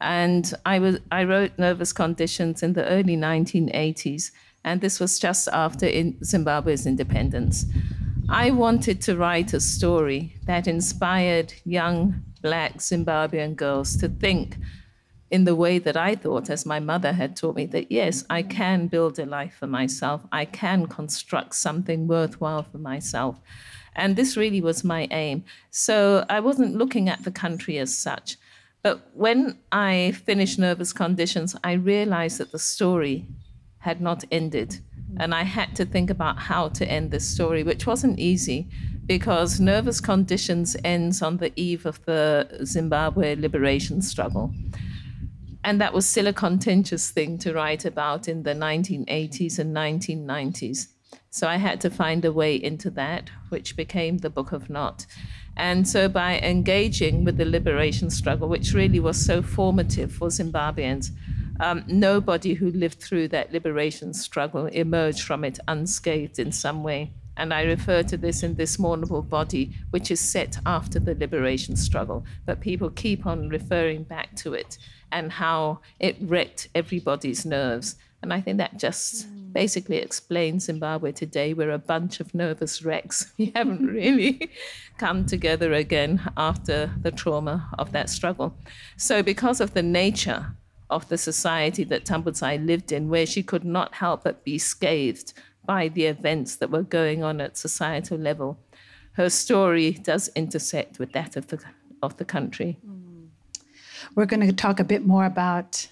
And 0.00 0.52
I, 0.64 0.78
was, 0.78 0.98
I 1.10 1.24
wrote 1.24 1.52
Nervous 1.58 1.92
Conditions 1.92 2.62
in 2.62 2.74
the 2.74 2.86
early 2.86 3.16
1980s, 3.16 4.30
and 4.64 4.80
this 4.80 5.00
was 5.00 5.18
just 5.18 5.48
after 5.48 5.86
in 5.86 6.16
Zimbabwe's 6.24 6.86
independence. 6.86 7.66
I 8.28 8.50
wanted 8.50 9.00
to 9.02 9.16
write 9.16 9.54
a 9.54 9.60
story 9.60 10.34
that 10.46 10.66
inspired 10.66 11.54
young 11.64 12.24
black 12.42 12.78
Zimbabwean 12.78 13.54
girls 13.54 13.96
to 13.98 14.08
think 14.08 14.56
in 15.30 15.44
the 15.44 15.54
way 15.54 15.78
that 15.78 15.96
I 15.96 16.16
thought, 16.16 16.50
as 16.50 16.66
my 16.66 16.80
mother 16.80 17.12
had 17.12 17.36
taught 17.36 17.54
me, 17.54 17.66
that 17.66 17.90
yes, 17.90 18.24
I 18.28 18.42
can 18.42 18.88
build 18.88 19.20
a 19.20 19.26
life 19.26 19.54
for 19.54 19.68
myself. 19.68 20.22
I 20.32 20.44
can 20.44 20.86
construct 20.86 21.54
something 21.54 22.08
worthwhile 22.08 22.64
for 22.64 22.78
myself. 22.78 23.40
And 23.94 24.16
this 24.16 24.36
really 24.36 24.60
was 24.60 24.82
my 24.82 25.06
aim. 25.12 25.44
So 25.70 26.24
I 26.28 26.40
wasn't 26.40 26.76
looking 26.76 27.08
at 27.08 27.22
the 27.22 27.30
country 27.30 27.78
as 27.78 27.96
such. 27.96 28.38
But 28.82 29.08
when 29.14 29.58
I 29.70 30.14
finished 30.24 30.58
Nervous 30.58 30.92
Conditions, 30.92 31.54
I 31.62 31.72
realized 31.72 32.38
that 32.38 32.50
the 32.50 32.58
story 32.58 33.26
had 33.78 34.00
not 34.00 34.24
ended. 34.32 34.80
And 35.18 35.34
I 35.34 35.44
had 35.44 35.74
to 35.76 35.84
think 35.84 36.10
about 36.10 36.38
how 36.38 36.68
to 36.68 36.86
end 36.86 37.10
this 37.10 37.28
story, 37.28 37.62
which 37.62 37.86
wasn't 37.86 38.18
easy 38.18 38.68
because 39.06 39.60
Nervous 39.60 40.00
Conditions 40.00 40.76
ends 40.84 41.22
on 41.22 41.36
the 41.36 41.52
eve 41.56 41.86
of 41.86 42.04
the 42.04 42.60
Zimbabwe 42.64 43.36
liberation 43.36 44.02
struggle. 44.02 44.52
And 45.64 45.80
that 45.80 45.92
was 45.92 46.06
still 46.06 46.26
a 46.26 46.32
contentious 46.32 47.10
thing 47.10 47.38
to 47.38 47.52
write 47.52 47.84
about 47.84 48.28
in 48.28 48.42
the 48.42 48.54
1980s 48.54 49.58
and 49.58 49.74
1990s. 49.74 50.88
So 51.30 51.48
I 51.48 51.56
had 51.56 51.80
to 51.82 51.90
find 51.90 52.24
a 52.24 52.32
way 52.32 52.56
into 52.56 52.90
that, 52.90 53.30
which 53.48 53.76
became 53.76 54.18
the 54.18 54.30
Book 54.30 54.52
of 54.52 54.70
Not. 54.70 55.06
And 55.56 55.88
so 55.88 56.08
by 56.08 56.38
engaging 56.40 57.24
with 57.24 57.36
the 57.36 57.44
liberation 57.44 58.10
struggle, 58.10 58.48
which 58.48 58.74
really 58.74 59.00
was 59.00 59.24
so 59.24 59.42
formative 59.42 60.12
for 60.12 60.28
Zimbabweans, 60.28 61.10
um, 61.60 61.84
nobody 61.86 62.54
who 62.54 62.70
lived 62.70 63.00
through 63.00 63.28
that 63.28 63.52
liberation 63.52 64.12
struggle 64.14 64.66
emerged 64.66 65.22
from 65.22 65.44
it 65.44 65.58
unscathed 65.68 66.38
in 66.38 66.52
some 66.52 66.82
way. 66.82 67.12
And 67.36 67.52
I 67.52 67.62
refer 67.62 68.02
to 68.04 68.16
this 68.16 68.42
in 68.42 68.54
this 68.54 68.78
mournable 68.78 69.28
body, 69.28 69.72
which 69.90 70.10
is 70.10 70.20
set 70.20 70.58
after 70.64 70.98
the 70.98 71.14
liberation 71.14 71.76
struggle. 71.76 72.24
But 72.46 72.60
people 72.60 72.90
keep 72.90 73.26
on 73.26 73.48
referring 73.48 74.04
back 74.04 74.34
to 74.36 74.54
it 74.54 74.78
and 75.12 75.32
how 75.32 75.80
it 76.00 76.16
wrecked 76.20 76.68
everybody's 76.74 77.44
nerves. 77.44 77.96
And 78.22 78.32
I 78.32 78.40
think 78.40 78.56
that 78.58 78.78
just 78.78 79.28
mm. 79.28 79.52
basically 79.52 79.98
explains 79.98 80.64
Zimbabwe 80.64 81.12
today. 81.12 81.52
We're 81.52 81.70
a 81.70 81.78
bunch 81.78 82.20
of 82.20 82.34
nervous 82.34 82.82
wrecks. 82.82 83.32
We 83.38 83.52
haven't 83.54 83.86
really 83.86 84.50
come 84.98 85.26
together 85.26 85.72
again 85.72 86.20
after 86.36 86.90
the 87.00 87.10
trauma 87.10 87.68
of 87.78 87.92
that 87.92 88.08
struggle. 88.08 88.56
So, 88.96 89.22
because 89.22 89.60
of 89.60 89.74
the 89.74 89.82
nature 89.82 90.56
of 90.88 91.08
the 91.08 91.18
society 91.18 91.84
that 91.84 92.04
Tambudzai 92.04 92.64
lived 92.64 92.92
in, 92.92 93.08
where 93.08 93.26
she 93.26 93.42
could 93.42 93.64
not 93.64 93.94
help 93.94 94.24
but 94.24 94.44
be 94.44 94.58
scathed 94.58 95.32
by 95.64 95.88
the 95.88 96.04
events 96.04 96.56
that 96.56 96.70
were 96.70 96.82
going 96.82 97.24
on 97.24 97.40
at 97.40 97.56
societal 97.56 98.18
level, 98.18 98.58
her 99.12 99.28
story 99.28 99.92
does 99.92 100.28
intersect 100.36 100.98
with 100.98 101.12
that 101.12 101.36
of 101.36 101.48
the, 101.48 101.58
of 102.02 102.16
the 102.18 102.24
country. 102.24 102.78
Mm. 102.86 103.28
We're 104.14 104.26
going 104.26 104.46
to 104.46 104.52
talk 104.52 104.78
a 104.78 104.84
bit 104.84 105.04
more 105.04 105.24
about 105.24 105.88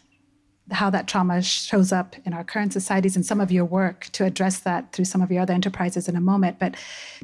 how 0.70 0.88
that 0.90 1.06
trauma 1.06 1.42
shows 1.42 1.92
up 1.92 2.16
in 2.24 2.32
our 2.32 2.44
current 2.44 2.72
societies 2.72 3.16
and 3.16 3.26
some 3.26 3.40
of 3.40 3.52
your 3.52 3.64
work 3.64 4.08
to 4.12 4.24
address 4.24 4.60
that 4.60 4.92
through 4.92 5.04
some 5.04 5.20
of 5.20 5.30
your 5.30 5.42
other 5.42 5.52
enterprises 5.52 6.08
in 6.08 6.16
a 6.16 6.20
moment. 6.20 6.58
But 6.58 6.76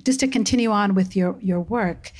just 0.04 0.20
to 0.20 0.28
continue 0.28 0.70
on 0.70 0.94
with 0.94 1.16
your, 1.16 1.38
your 1.40 1.60
work, 1.60 2.12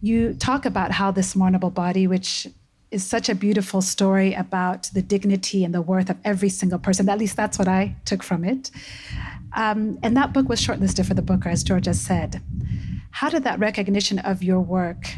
you 0.00 0.34
talk 0.34 0.64
about 0.64 0.92
how 0.92 1.10
this 1.10 1.34
mournable 1.34 1.72
body, 1.72 2.06
which 2.06 2.46
is 2.94 3.04
such 3.04 3.28
a 3.28 3.34
beautiful 3.34 3.82
story 3.82 4.32
about 4.34 4.84
the 4.94 5.02
dignity 5.02 5.64
and 5.64 5.74
the 5.74 5.82
worth 5.82 6.08
of 6.08 6.16
every 6.24 6.48
single 6.48 6.78
person. 6.78 7.08
At 7.08 7.18
least 7.18 7.36
that's 7.36 7.58
what 7.58 7.66
I 7.66 7.96
took 8.04 8.22
from 8.22 8.44
it. 8.44 8.70
Um, 9.54 9.98
and 10.02 10.16
that 10.16 10.32
book 10.32 10.48
was 10.48 10.60
shortlisted 10.60 11.04
for 11.06 11.14
the 11.14 11.22
Booker, 11.22 11.48
as 11.48 11.64
Georgia 11.64 11.92
said. 11.92 12.40
How 13.10 13.28
did 13.28 13.42
that 13.44 13.58
recognition 13.58 14.20
of 14.20 14.42
your 14.44 14.60
work 14.60 15.10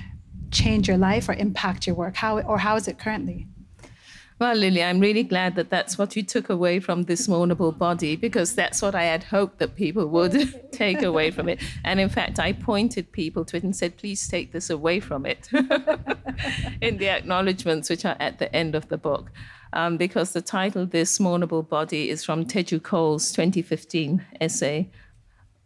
change 0.50 0.88
your 0.88 0.96
life 0.96 1.28
or 1.28 1.34
impact 1.34 1.86
your 1.86 1.96
work? 1.96 2.16
How, 2.16 2.40
or 2.40 2.58
how 2.58 2.76
is 2.76 2.88
it 2.88 2.98
currently? 2.98 3.46
Well, 4.38 4.54
Lily, 4.54 4.82
I'm 4.82 5.00
really 5.00 5.22
glad 5.22 5.54
that 5.54 5.70
that's 5.70 5.96
what 5.96 6.14
you 6.14 6.22
took 6.22 6.50
away 6.50 6.78
from 6.78 7.04
this 7.04 7.26
mournable 7.26 7.76
body 7.76 8.16
because 8.16 8.54
that's 8.54 8.82
what 8.82 8.94
I 8.94 9.04
had 9.04 9.24
hoped 9.24 9.58
that 9.60 9.76
people 9.76 10.06
would 10.08 10.70
take 10.72 11.02
away 11.02 11.30
from 11.30 11.48
it. 11.48 11.58
And 11.84 11.98
in 11.98 12.10
fact, 12.10 12.38
I 12.38 12.52
pointed 12.52 13.12
people 13.12 13.46
to 13.46 13.56
it 13.56 13.62
and 13.62 13.74
said, 13.74 13.96
please 13.96 14.28
take 14.28 14.52
this 14.52 14.68
away 14.68 15.00
from 15.00 15.24
it 15.24 15.48
in 16.82 16.98
the 16.98 17.08
acknowledgements, 17.08 17.88
which 17.88 18.04
are 18.04 18.16
at 18.20 18.38
the 18.38 18.54
end 18.54 18.74
of 18.74 18.88
the 18.88 18.98
book. 18.98 19.30
Um, 19.72 19.96
because 19.96 20.32
the 20.32 20.42
title, 20.42 20.84
This 20.84 21.18
Mournable 21.18 21.66
Body, 21.66 22.10
is 22.10 22.22
from 22.22 22.44
Teju 22.44 22.82
Cole's 22.82 23.32
2015 23.32 24.22
essay, 24.38 24.90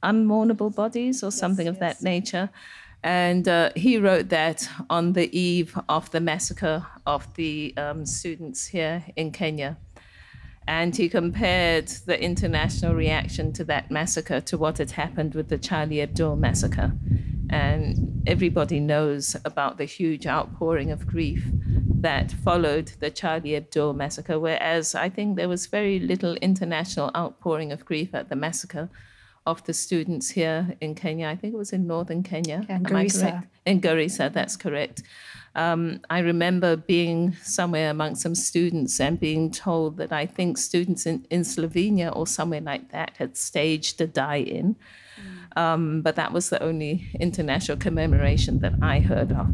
Unmournable 0.00 0.72
Bodies, 0.72 1.24
or 1.24 1.32
something 1.32 1.66
of 1.66 1.78
yes. 1.80 1.98
that 1.98 2.04
nature. 2.04 2.50
And 3.02 3.48
uh, 3.48 3.70
he 3.76 3.98
wrote 3.98 4.28
that 4.28 4.68
on 4.90 5.14
the 5.14 5.36
eve 5.36 5.78
of 5.88 6.10
the 6.10 6.20
massacre 6.20 6.86
of 7.06 7.32
the 7.34 7.74
um, 7.76 8.04
students 8.04 8.66
here 8.66 9.04
in 9.16 9.32
Kenya. 9.32 9.78
And 10.68 10.94
he 10.94 11.08
compared 11.08 11.88
the 12.06 12.22
international 12.22 12.94
reaction 12.94 13.52
to 13.54 13.64
that 13.64 13.90
massacre 13.90 14.40
to 14.42 14.58
what 14.58 14.78
had 14.78 14.92
happened 14.92 15.34
with 15.34 15.48
the 15.48 15.58
Charlie 15.58 15.96
Hebdo 15.96 16.38
massacre. 16.38 16.92
And 17.48 18.22
everybody 18.26 18.78
knows 18.78 19.34
about 19.44 19.78
the 19.78 19.84
huge 19.84 20.26
outpouring 20.26 20.92
of 20.92 21.06
grief 21.06 21.44
that 22.00 22.30
followed 22.30 22.92
the 23.00 23.10
Charlie 23.10 23.50
Hebdo 23.50 23.94
massacre, 23.94 24.38
whereas 24.38 24.94
I 24.94 25.08
think 25.08 25.36
there 25.36 25.48
was 25.48 25.66
very 25.66 25.98
little 25.98 26.34
international 26.36 27.10
outpouring 27.16 27.72
of 27.72 27.84
grief 27.84 28.14
at 28.14 28.28
the 28.28 28.36
massacre 28.36 28.88
of 29.50 29.62
the 29.64 29.74
students 29.74 30.30
here 30.30 30.76
in 30.80 30.94
Kenya. 30.94 31.28
I 31.28 31.36
think 31.36 31.54
it 31.54 31.56
was 31.56 31.72
in 31.72 31.86
northern 31.86 32.22
Kenya. 32.22 32.64
Yeah, 32.68 32.76
in 32.76 32.84
Garissa. 32.84 33.46
In 33.66 33.80
Garissa, 33.80 34.32
that's 34.32 34.56
correct. 34.56 35.02
Um, 35.56 36.00
I 36.08 36.20
remember 36.20 36.76
being 36.76 37.34
somewhere 37.42 37.90
among 37.90 38.14
some 38.14 38.36
students 38.36 39.00
and 39.00 39.18
being 39.18 39.50
told 39.50 39.96
that 39.96 40.12
I 40.12 40.24
think 40.24 40.58
students 40.58 41.06
in, 41.06 41.26
in 41.28 41.40
Slovenia 41.42 42.14
or 42.14 42.26
somewhere 42.26 42.60
like 42.60 42.92
that 42.92 43.16
had 43.18 43.36
staged 43.36 44.00
a 44.00 44.06
die 44.06 44.36
in. 44.36 44.76
Mm. 44.76 45.60
Um, 45.60 46.02
but 46.02 46.14
that 46.14 46.32
was 46.32 46.50
the 46.50 46.62
only 46.62 47.10
international 47.18 47.78
commemoration 47.78 48.60
that 48.60 48.74
I 48.80 49.00
heard 49.00 49.32
of. 49.32 49.48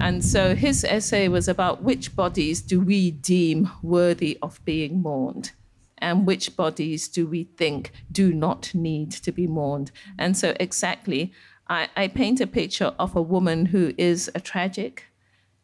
And 0.00 0.24
so 0.24 0.56
his 0.56 0.84
essay 0.84 1.28
was 1.28 1.46
about 1.46 1.82
which 1.82 2.16
bodies 2.16 2.60
do 2.60 2.80
we 2.80 3.12
deem 3.12 3.70
worthy 3.82 4.38
of 4.42 4.60
being 4.64 5.00
mourned 5.00 5.52
and 6.00 6.26
which 6.26 6.56
bodies 6.56 7.08
do 7.08 7.26
we 7.26 7.44
think 7.44 7.92
do 8.10 8.32
not 8.32 8.74
need 8.74 9.10
to 9.10 9.32
be 9.32 9.46
mourned. 9.46 9.90
And 10.18 10.36
so, 10.36 10.54
exactly, 10.58 11.32
I, 11.68 11.88
I 11.96 12.08
paint 12.08 12.40
a 12.40 12.46
picture 12.46 12.94
of 12.98 13.14
a 13.14 13.22
woman 13.22 13.66
who 13.66 13.92
is 13.98 14.30
a 14.34 14.40
tragic 14.40 15.04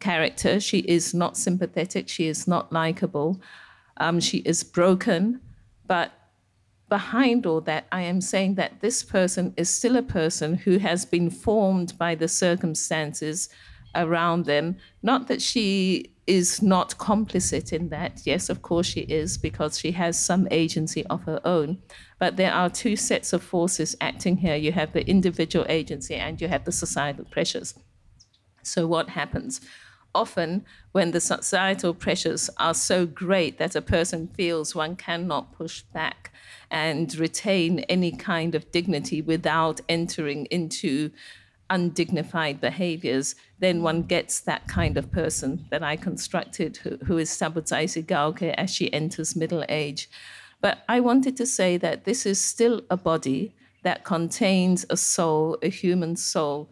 character. 0.01 0.61
She 0.61 0.81
is 0.81 1.15
not 1.15 1.37
sympathetic, 1.37 2.09
she 2.09 2.27
is 2.27 2.47
not 2.47 2.73
likable, 2.73 3.41
um, 3.97 4.21
she 4.21 4.39
is 4.39 4.63
broken. 4.63 5.41
But 5.87 6.13
behind 6.89 7.47
all 7.47 7.61
that, 7.63 7.87
I 7.91 8.03
am 8.03 8.21
saying 8.21 8.57
that 8.57 8.81
this 8.81 9.03
person 9.03 9.55
is 9.57 9.71
still 9.71 9.97
a 9.97 10.03
person 10.03 10.55
who 10.55 10.79
has 10.79 11.05
been 11.05 11.31
formed 11.31 11.97
by 11.99 12.15
the 12.15 12.29
circumstances 12.29 13.49
around 13.95 14.45
them. 14.45 14.77
Not 15.03 15.29
that 15.29 15.43
she 15.43 16.11
is 16.27 16.63
not 16.63 16.97
complicit 16.99 17.73
in 17.73 17.91
that. 17.91 18.23
Yes, 18.25 18.49
of 18.49 18.63
course 18.63 18.87
she 18.87 19.01
is, 19.01 19.37
because 19.37 19.79
she 19.79 19.93
has 19.93 20.19
some 20.19 20.49
agency 20.51 21.05
of 21.07 21.25
her 21.25 21.41
own. 21.45 21.83
But 22.19 22.37
there 22.37 22.53
are 22.53 22.71
two 22.71 22.97
sets 22.97 23.33
of 23.33 23.43
forces 23.43 23.97
acting 24.01 24.39
here 24.39 24.57
you 24.57 24.73
have 24.73 24.93
the 24.93 25.07
individual 25.07 25.67
agency 25.69 26.15
and 26.15 26.41
you 26.41 26.49
have 26.49 26.65
the 26.65 26.73
societal 26.73 27.25
pressures. 27.27 27.75
So, 28.63 28.87
what 28.87 29.11
happens? 29.11 29.61
Often, 30.15 30.65
when 30.93 31.11
the 31.11 31.21
societal 31.21 31.93
pressures 31.93 32.49
are 32.57 32.75
so 32.75 33.05
great 33.05 33.59
that 33.59 33.75
a 33.75 33.83
person 33.83 34.29
feels 34.29 34.75
one 34.75 34.95
cannot 34.97 35.53
push 35.53 35.83
back 35.83 36.33
and 36.71 37.15
retain 37.17 37.81
any 37.81 38.13
kind 38.13 38.55
of 38.55 38.71
dignity 38.71 39.21
without 39.21 39.81
entering 39.89 40.47
into 40.47 41.11
undignified 41.71 42.61
behaviors, 42.61 43.35
then 43.59 43.83
one 43.83 44.03
gets 44.03 44.41
that 44.41 44.69
kind 44.69 44.97
of 44.97 45.11
person 45.11 45.67
that 45.71 45.83
I 45.83 45.97
constructed, 45.97 46.77
who, 46.79 46.97
who 47.05 47.19
is 47.19 47.31
Tambudzai 47.31 47.85
Sigauke 47.85 48.55
as 48.55 48.75
she 48.75 48.93
enters 48.93 49.37
middle 49.37 49.65
age. 49.69 50.09
But 50.61 50.79
I 50.89 51.01
wanted 51.01 51.37
to 51.39 51.47
say 51.47 51.77
that 51.79 52.05
this 52.05 52.27
is 52.27 52.41
still 52.41 52.83
a 52.91 52.97
body 52.97 53.55
that 53.83 54.05
contains 54.05 54.87
a 54.89 54.97
soul, 54.97 55.59
a 55.63 55.69
human 55.69 56.17
soul, 56.17 56.71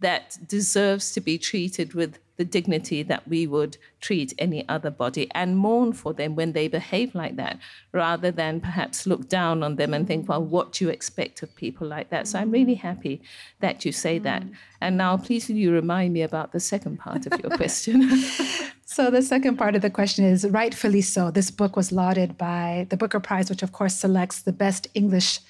that 0.00 0.38
deserves 0.48 1.12
to 1.12 1.20
be 1.20 1.38
treated 1.38 1.94
with 1.94 2.18
the 2.36 2.44
dignity 2.44 3.02
that 3.02 3.26
we 3.28 3.46
would 3.46 3.76
treat 4.00 4.34
any 4.38 4.68
other 4.68 4.90
body 4.90 5.30
and 5.34 5.56
mourn 5.56 5.92
for 5.92 6.12
them 6.12 6.34
when 6.34 6.52
they 6.52 6.68
behave 6.68 7.14
like 7.14 7.36
that, 7.36 7.58
rather 7.92 8.30
than 8.30 8.60
perhaps 8.60 9.06
look 9.06 9.28
down 9.28 9.62
on 9.62 9.76
them 9.76 9.94
and 9.94 10.06
think, 10.06 10.28
well, 10.28 10.42
what 10.42 10.72
do 10.72 10.84
you 10.84 10.90
expect 10.90 11.42
of 11.42 11.54
people 11.54 11.86
like 11.86 12.10
that? 12.10 12.26
So 12.26 12.38
I'm 12.38 12.50
mm. 12.50 12.54
really 12.54 12.74
happy 12.74 13.22
that 13.60 13.84
you 13.84 13.92
say 13.92 14.18
that. 14.20 14.42
Mm. 14.42 14.54
And 14.80 14.96
now, 14.96 15.16
please, 15.16 15.48
will 15.48 15.56
you 15.56 15.72
remind 15.72 16.12
me 16.12 16.22
about 16.22 16.52
the 16.52 16.60
second 16.60 16.98
part 16.98 17.26
of 17.26 17.40
your 17.40 17.50
question? 17.56 18.08
so, 18.84 19.10
the 19.10 19.22
second 19.22 19.56
part 19.56 19.74
of 19.74 19.82
the 19.82 19.90
question 19.90 20.24
is 20.24 20.46
rightfully 20.46 21.00
so. 21.00 21.30
This 21.30 21.50
book 21.50 21.76
was 21.76 21.92
lauded 21.92 22.36
by 22.36 22.86
the 22.90 22.96
Booker 22.96 23.20
Prize, 23.20 23.48
which, 23.48 23.62
of 23.62 23.72
course, 23.72 23.94
selects 23.94 24.42
the 24.42 24.52
best 24.52 24.88
English 24.94 25.40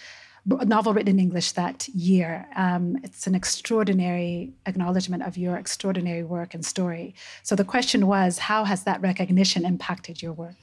novel 0.47 0.93
written 0.93 1.09
in 1.09 1.19
English 1.19 1.53
that 1.53 1.89
year. 1.89 2.47
Um, 2.57 2.99
it's 3.03 3.27
an 3.27 3.35
extraordinary 3.35 4.53
acknowledgement 4.67 5.23
of 5.23 5.37
your 5.37 5.57
extraordinary 5.57 6.23
work 6.23 6.55
and 6.55 6.65
story. 6.65 7.15
So 7.43 7.55
the 7.55 7.65
question 7.65 8.07
was, 8.07 8.39
how 8.39 8.65
has 8.65 8.85
that 8.85 9.01
recognition 9.01 9.65
impacted 9.65 10.23
your 10.23 10.33
work? 10.33 10.57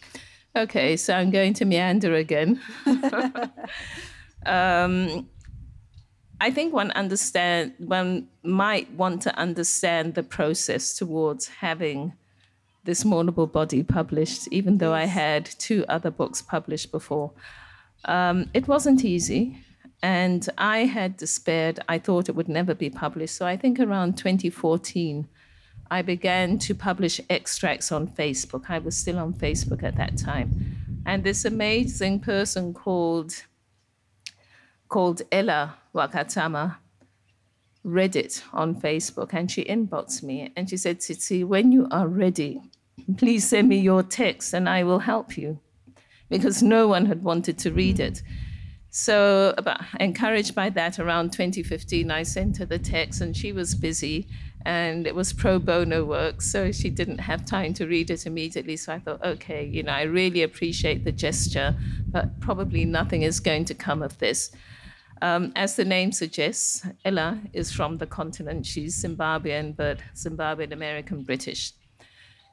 Okay, 0.55 0.97
so 0.97 1.15
I'm 1.15 1.31
going 1.31 1.53
to 1.55 1.65
meander 1.65 2.13
again. 2.13 2.59
um, 4.45 5.27
I 6.41 6.51
think 6.51 6.73
one 6.73 6.91
understand 6.91 7.73
one 7.77 8.27
might 8.43 8.91
want 8.93 9.21
to 9.23 9.35
understand 9.37 10.15
the 10.15 10.23
process 10.23 10.95
towards 10.95 11.47
having 11.47 12.13
this 12.83 13.03
mournable 13.03 13.49
body 13.49 13.83
published, 13.83 14.47
even 14.51 14.79
though 14.79 14.93
I 14.93 15.05
had 15.05 15.45
two 15.45 15.85
other 15.87 16.11
books 16.11 16.41
published 16.41 16.91
before. 16.91 17.31
Um, 18.05 18.49
it 18.53 18.67
wasn't 18.67 19.05
easy. 19.05 19.59
And 20.03 20.47
I 20.57 20.85
had 20.85 21.17
despaired. 21.17 21.79
I 21.87 21.99
thought 21.99 22.29
it 22.29 22.35
would 22.35 22.49
never 22.49 22.73
be 22.73 22.89
published. 22.89 23.35
So 23.35 23.45
I 23.45 23.55
think 23.55 23.79
around 23.79 24.17
2014, 24.17 25.27
I 25.91 26.01
began 26.01 26.57
to 26.59 26.73
publish 26.73 27.21
extracts 27.29 27.91
on 27.91 28.07
Facebook. 28.07 28.65
I 28.69 28.79
was 28.79 28.95
still 28.95 29.19
on 29.19 29.33
Facebook 29.33 29.83
at 29.83 29.97
that 29.97 30.17
time. 30.17 30.77
And 31.05 31.23
this 31.23 31.45
amazing 31.45 32.21
person 32.21 32.73
called, 32.73 33.43
called 34.87 35.21
Ellah 35.31 35.75
Wakatama 35.93 36.77
read 37.83 38.15
it 38.15 38.43
on 38.53 38.79
Facebook 38.79 39.33
and 39.33 39.49
she 39.49 39.63
inboxed 39.65 40.23
me 40.23 40.51
and 40.55 40.69
she 40.69 40.77
said, 40.77 40.99
Tsitsi, 40.99 41.43
when 41.45 41.71
you 41.71 41.87
are 41.91 42.07
ready, 42.07 42.61
please 43.17 43.47
send 43.47 43.69
me 43.69 43.79
your 43.79 44.03
text 44.03 44.53
and 44.53 44.69
I 44.69 44.83
will 44.83 44.99
help 44.99 45.37
you. 45.37 45.59
Because 46.29 46.63
no 46.63 46.87
one 46.87 47.07
had 47.07 47.23
wanted 47.23 47.57
to 47.59 47.71
read 47.73 47.99
it. 47.99 48.21
So, 48.93 49.53
about, 49.57 49.79
encouraged 50.01 50.53
by 50.53 50.69
that, 50.71 50.99
around 50.99 51.31
2015, 51.31 52.11
I 52.11 52.23
sent 52.23 52.57
her 52.57 52.65
the 52.65 52.77
text, 52.77 53.21
and 53.21 53.35
she 53.35 53.53
was 53.53 53.73
busy, 53.73 54.27
and 54.65 55.07
it 55.07 55.15
was 55.15 55.31
pro 55.31 55.59
bono 55.59 56.03
work, 56.03 56.41
so 56.41 56.73
she 56.73 56.89
didn't 56.89 57.19
have 57.19 57.45
time 57.45 57.73
to 57.75 57.87
read 57.87 58.09
it 58.09 58.25
immediately. 58.25 58.75
So 58.75 58.91
I 58.91 58.99
thought, 58.99 59.23
okay, 59.23 59.65
you 59.65 59.81
know, 59.83 59.93
I 59.93 60.01
really 60.01 60.43
appreciate 60.43 61.05
the 61.05 61.11
gesture, 61.13 61.73
but 62.09 62.37
probably 62.41 62.83
nothing 62.83 63.21
is 63.21 63.39
going 63.39 63.63
to 63.65 63.73
come 63.73 64.03
of 64.03 64.19
this. 64.19 64.51
Um, 65.21 65.53
as 65.55 65.77
the 65.77 65.85
name 65.85 66.11
suggests, 66.11 66.85
Ellah 67.05 67.39
is 67.53 67.71
from 67.71 67.97
the 67.97 68.07
continent. 68.07 68.65
She's 68.65 69.01
Zimbabwean, 69.01 69.73
but 69.73 69.99
Zimbabwean 70.15 70.73
American 70.73 71.23
British. 71.23 71.71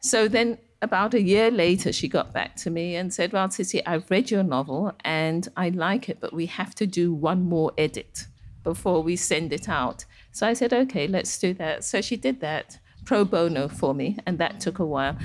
So 0.01 0.29
then 0.29 0.59
about 0.81 1.15
a 1.15 1.21
year 1.21 1.51
later, 1.51 1.93
she 1.93 2.09
got 2.09 2.33
back 2.33 2.55
to 2.57 2.71
me 2.71 2.97
and 2.97 3.13
said, 3.13 3.33
Well, 3.33 3.49
Tsitsi, 3.49 3.83
I've 3.85 4.11
read 4.11 4.31
your 4.31 4.43
novel 4.43 4.93
and 5.05 5.49
I 5.57 5.71
like 5.71 6.09
it, 6.09 6.19
but 6.21 6.33
we 6.33 6.47
have 6.47 6.75
to 6.77 6.87
do 6.87 7.13
one 7.13 7.45
more 7.49 7.73
edit 7.77 8.27
before 8.63 9.03
we 9.03 9.17
send 9.17 9.53
it 9.53 9.69
out. 9.69 10.05
So 10.33 10.47
I 10.47 10.53
said, 10.53 10.73
Okay, 10.73 11.09
let's 11.09 11.39
do 11.39 11.53
that. 11.55 11.85
So 11.85 12.01
she 12.01 12.17
did 12.17 12.41
that 12.41 12.79
pro 13.05 13.25
bono 13.25 13.69
for 13.69 13.95
me, 13.95 14.19
and 14.27 14.39
that 14.39 14.61
took 14.61 14.79
a 14.79 14.85
while. 14.85 15.17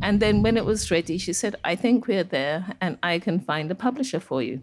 And 0.00 0.20
then 0.20 0.42
when 0.42 0.56
it 0.56 0.64
was 0.64 0.90
ready, 0.90 1.18
she 1.18 1.32
said, 1.32 1.56
I 1.64 1.74
think 1.76 2.06
we're 2.06 2.24
there 2.24 2.74
and 2.80 2.98
I 3.02 3.18
can 3.18 3.38
find 3.38 3.70
a 3.70 3.74
publisher 3.74 4.20
for 4.20 4.42
you. 4.42 4.62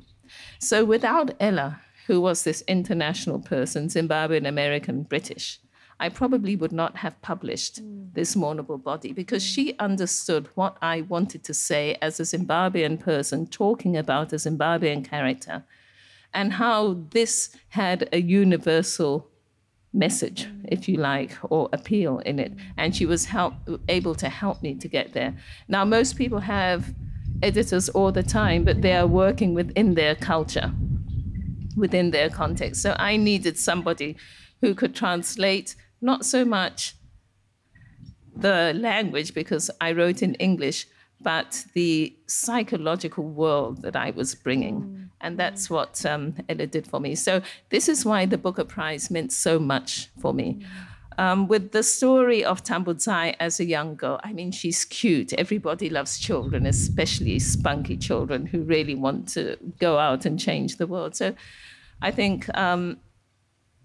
So 0.60 0.86
without 0.86 1.32
Ellah, 1.40 1.82
who 2.08 2.20
was 2.20 2.44
this 2.44 2.64
international 2.68 3.40
person, 3.40 3.88
Zimbabwean 3.88 4.48
American 4.48 5.04
British, 5.04 5.60
I 6.00 6.10
probably 6.10 6.56
would 6.56 6.72
not 6.72 6.98
have 6.98 7.22
published 7.22 7.84
mm. 7.84 8.14
this 8.14 8.36
mournable 8.36 8.82
body 8.82 9.12
because 9.12 9.44
she 9.44 9.78
understood 9.80 10.48
what 10.56 10.78
I 10.82 11.02
wanted 11.02 11.44
to 11.44 11.54
say 11.54 11.98
as 12.02 12.20
a 12.20 12.24
Zimbabwean 12.24 13.00
person 13.00 13.48
talking 13.48 13.98
about 13.98 14.32
a 14.32 14.38
Zimbabwean 14.38 15.04
character 15.04 15.64
and 16.34 16.54
how 16.54 16.98
this 17.10 17.56
had 17.70 18.08
a 18.14 18.22
universal 18.22 19.28
message, 19.92 20.46
mm. 20.46 20.66
if 20.70 20.88
you 20.88 20.98
like, 20.98 21.32
or 21.44 21.68
appeal 21.74 22.20
in 22.20 22.40
it. 22.40 22.54
And 22.78 22.96
she 22.96 23.06
was 23.06 23.26
help, 23.26 23.56
able 23.90 24.16
to 24.16 24.30
help 24.30 24.62
me 24.62 24.76
to 24.76 24.88
get 24.88 25.14
there. 25.14 25.36
Now, 25.68 25.84
most 25.84 26.16
people 26.16 26.40
have 26.40 26.94
editors 27.42 27.90
all 27.90 28.12
the 28.12 28.24
time, 28.24 28.64
but 28.64 28.82
they 28.82 28.94
are 28.94 29.08
working 29.08 29.54
within 29.54 29.96
their 29.96 30.16
culture, 30.16 30.72
within 31.76 32.12
their 32.12 32.30
context. 32.30 32.82
So 32.82 32.96
I 33.00 33.18
needed 33.18 33.58
somebody 33.58 34.16
who 34.62 34.76
could 34.76 34.96
translate 34.96 35.76
not 36.02 36.26
so 36.26 36.46
much 36.46 36.96
the 38.36 38.74
language, 38.76 39.34
because 39.34 39.70
I 39.82 39.92
wrote 39.92 40.22
in 40.22 40.36
English, 40.36 40.88
but 41.22 41.66
the 41.74 42.16
psychological 42.28 43.26
world 43.26 43.82
that 43.82 43.96
I 43.96 44.12
was 44.12 44.36
bringing. 44.36 44.82
Mm. 44.82 45.10
And 45.22 45.38
that's 45.38 45.70
what 45.70 46.06
um, 46.06 46.36
Ellah 46.48 46.68
did 46.68 46.88
for 46.88 47.00
me. 47.00 47.16
So, 47.16 47.42
this 47.70 47.90
is 47.90 48.06
why 48.06 48.26
the 48.26 48.38
Booker 48.38 48.64
Prize 48.64 49.12
meant 49.12 49.34
so 49.34 49.60
much 49.60 50.10
for 50.22 50.34
me. 50.34 50.60
Mm. 50.60 50.66
Um, 51.18 51.48
with 51.50 51.74
the 51.74 51.84
story 51.84 52.46
of 52.46 52.64
Tambudzai 52.64 53.36
as 53.42 53.60
a 53.60 53.66
young 53.66 53.96
girl, 53.96 54.22
I 54.24 54.32
mean, 54.32 54.54
she's 54.54 54.86
cute. 54.86 55.34
Everybody 55.34 55.90
loves 55.90 56.18
children, 56.18 56.66
especially 56.66 57.40
spunky 57.40 57.98
children 57.98 58.46
who 58.46 58.62
really 58.62 58.96
want 58.96 59.28
to 59.30 59.58
go 59.80 59.98
out 59.98 60.26
and 60.26 60.40
change 60.40 60.78
the 60.78 60.88
world. 60.88 61.18
So, 61.18 61.36
I 62.02 62.12
think 62.12 62.48
um, 62.58 63.00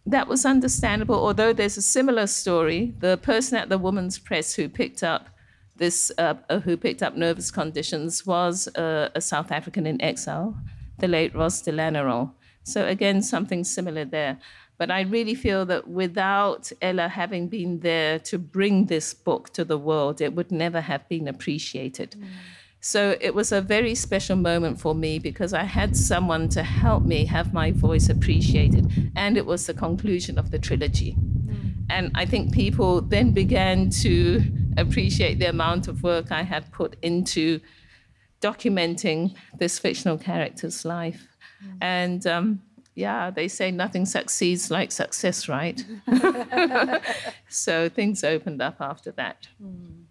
that 0.07 0.29
was 0.29 0.45
understandable, 0.45 1.15
although 1.15 1.53
there's 1.53 1.77
a 1.77 1.83
similar 1.83 2.27
story. 2.27 2.95
The 2.99 3.17
person 3.17 3.57
at 3.59 3.69
the 3.69 3.79
Woman's 3.79 4.19
Press 4.19 4.55
who 4.55 4.69
picked 4.69 5.03
up 5.03 5.29
this, 5.77 6.13
uh, 6.19 6.35
uh, 6.51 6.61
who 6.61 6.77
picked 6.77 7.03
up 7.03 7.17
nervous 7.17 7.51
conditions, 7.51 8.27
was 8.27 8.69
uh, 8.77 9.09
a 9.15 9.21
South 9.21 9.51
African 9.51 9.87
in 9.87 10.01
exile, 10.03 10.57
the 10.99 11.09
late 11.09 11.35
Ros 11.35 11.63
de 11.63 11.73
Lanerolle. 11.73 12.33
So 12.65 12.87
again, 12.87 13.23
something 13.23 13.65
similar 13.65 14.05
there. 14.05 14.39
But 14.77 14.91
I 14.91 15.03
really 15.03 15.35
feel 15.35 15.65
that 15.67 15.89
without 15.89 16.73
Ellah 16.83 17.09
having 17.09 17.49
been 17.49 17.81
there 17.81 18.19
to 18.21 18.39
bring 18.39 18.87
this 18.87 19.15
book 19.15 19.53
to 19.55 19.65
the 19.65 19.79
world, 19.79 20.21
it 20.21 20.35
would 20.35 20.51
never 20.51 20.81
have 20.81 21.09
been 21.09 21.29
appreciated. 21.29 22.17
Mm. 22.19 22.27
So 22.87 23.17
it 23.19 23.35
was 23.35 23.51
a 23.51 23.63
very 23.63 23.95
special 23.95 24.37
moment 24.37 24.79
for 24.79 24.95
me 24.95 25.19
because 25.19 25.55
I 25.55 25.63
had 25.63 25.97
someone 25.97 26.51
to 26.51 26.63
help 26.63 27.03
me 27.03 27.25
have 27.25 27.55
my 27.55 27.71
voice 27.71 28.11
appreciated. 28.11 29.11
And 29.17 29.39
it 29.39 29.47
was 29.47 29.67
the 29.67 29.73
conclusion 29.73 30.39
of 30.39 30.51
the 30.51 30.59
trilogy. 30.59 31.17
Mm. 31.47 31.87
And 31.89 32.11
I 32.15 32.27
think 32.27 32.53
people 32.53 33.01
then 33.01 33.31
began 33.31 33.89
to 34.03 34.43
appreciate 34.77 35.39
the 35.39 35.49
amount 35.49 35.89
of 35.89 36.03
work 36.03 36.31
I 36.31 36.43
had 36.43 36.71
put 36.73 36.97
into 37.01 37.59
documenting 38.43 39.35
this 39.59 39.79
fictional 39.79 40.19
character's 40.19 40.85
life. 40.85 41.27
Mm. 41.65 41.79
And 41.81 42.27
um, 42.27 42.63
yeah, 42.95 43.31
they 43.31 43.49
say 43.49 43.71
nothing 43.71 44.05
succeeds 44.05 44.71
like 44.71 44.93
success, 44.93 45.49
right? 45.49 45.83
so 47.49 47.89
things 47.89 48.23
opened 48.23 48.61
up 48.61 48.77
after 48.79 49.11
that. 49.13 49.49
Mm. 49.63 50.04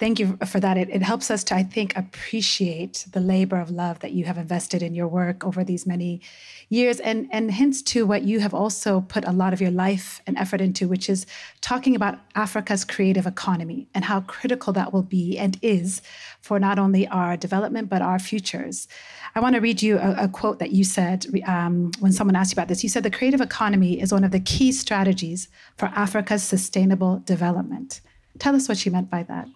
Thank 0.00 0.18
you 0.18 0.38
for 0.46 0.60
that. 0.60 0.78
It, 0.78 0.88
it, 0.88 1.02
helps 1.02 1.30
us 1.30 1.44
to, 1.44 1.54
I 1.54 1.62
think, 1.62 1.94
appreciate 1.94 3.04
the 3.12 3.20
labor 3.20 3.60
of 3.60 3.70
love 3.70 3.98
that 3.98 4.12
you 4.12 4.24
have 4.24 4.38
invested 4.38 4.82
in 4.82 4.94
your 4.94 5.06
work 5.06 5.44
over 5.44 5.62
these 5.62 5.86
many 5.86 6.22
years, 6.70 7.00
and 7.00 7.28
and 7.30 7.50
hints 7.50 7.82
to 7.82 8.06
what 8.06 8.22
you 8.22 8.40
have 8.40 8.54
also 8.54 9.02
put 9.02 9.26
a 9.26 9.30
lot 9.30 9.52
of 9.52 9.60
your 9.60 9.70
life 9.70 10.22
and 10.26 10.38
effort 10.38 10.62
into, 10.62 10.88
which 10.88 11.10
is 11.10 11.26
talking 11.60 11.94
about 11.94 12.18
Africa's 12.34 12.82
creative 12.82 13.26
economy 13.26 13.88
and 13.94 14.06
how 14.06 14.22
critical 14.22 14.72
that 14.72 14.90
will 14.94 15.02
be 15.02 15.36
and 15.36 15.58
is 15.60 16.00
for 16.40 16.58
not 16.58 16.78
only 16.78 17.06
our 17.08 17.36
development 17.36 17.90
but 17.90 18.00
our 18.00 18.18
futures. 18.18 18.88
I 19.34 19.40
want 19.40 19.54
to 19.54 19.60
read 19.60 19.82
you 19.82 19.98
a, 19.98 20.24
a 20.24 20.28
quote 20.28 20.60
that 20.60 20.70
you 20.70 20.82
said 20.82 21.26
um, 21.46 21.90
when 21.98 22.12
someone 22.12 22.36
asked 22.36 22.52
you 22.52 22.54
about 22.54 22.68
this. 22.68 22.82
You 22.82 22.88
said 22.88 23.02
the 23.02 23.10
creative 23.10 23.42
economy 23.42 24.00
is 24.00 24.14
one 24.14 24.24
of 24.24 24.30
the 24.30 24.40
key 24.40 24.72
strategies 24.72 25.48
for 25.76 25.88
Africa's 25.88 26.42
sustainable 26.42 27.18
development. 27.26 28.00
Tell 28.38 28.56
us 28.56 28.66
what 28.66 28.86
you 28.86 28.92
meant 28.92 29.10
by 29.10 29.24
that. 29.24 29.46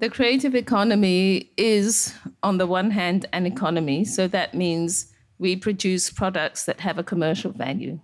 The 0.00 0.08
creative 0.08 0.54
economy 0.54 1.50
is, 1.56 2.14
on 2.44 2.58
the 2.58 2.68
one 2.68 2.92
hand, 2.92 3.26
an 3.32 3.46
economy. 3.46 4.04
So 4.04 4.28
that 4.28 4.54
means 4.54 5.12
we 5.38 5.56
produce 5.56 6.08
products 6.08 6.66
that 6.66 6.80
have 6.80 6.98
a 6.98 7.02
commercial 7.02 7.50
value. 7.50 7.98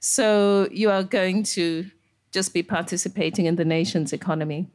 So 0.00 0.68
you 0.70 0.90
are 0.90 1.02
going 1.02 1.42
to 1.54 1.90
just 2.32 2.54
be 2.54 2.62
participating 2.62 3.44
in 3.44 3.56
the 3.56 3.64
nation's 3.64 4.12
economy. 4.14 4.68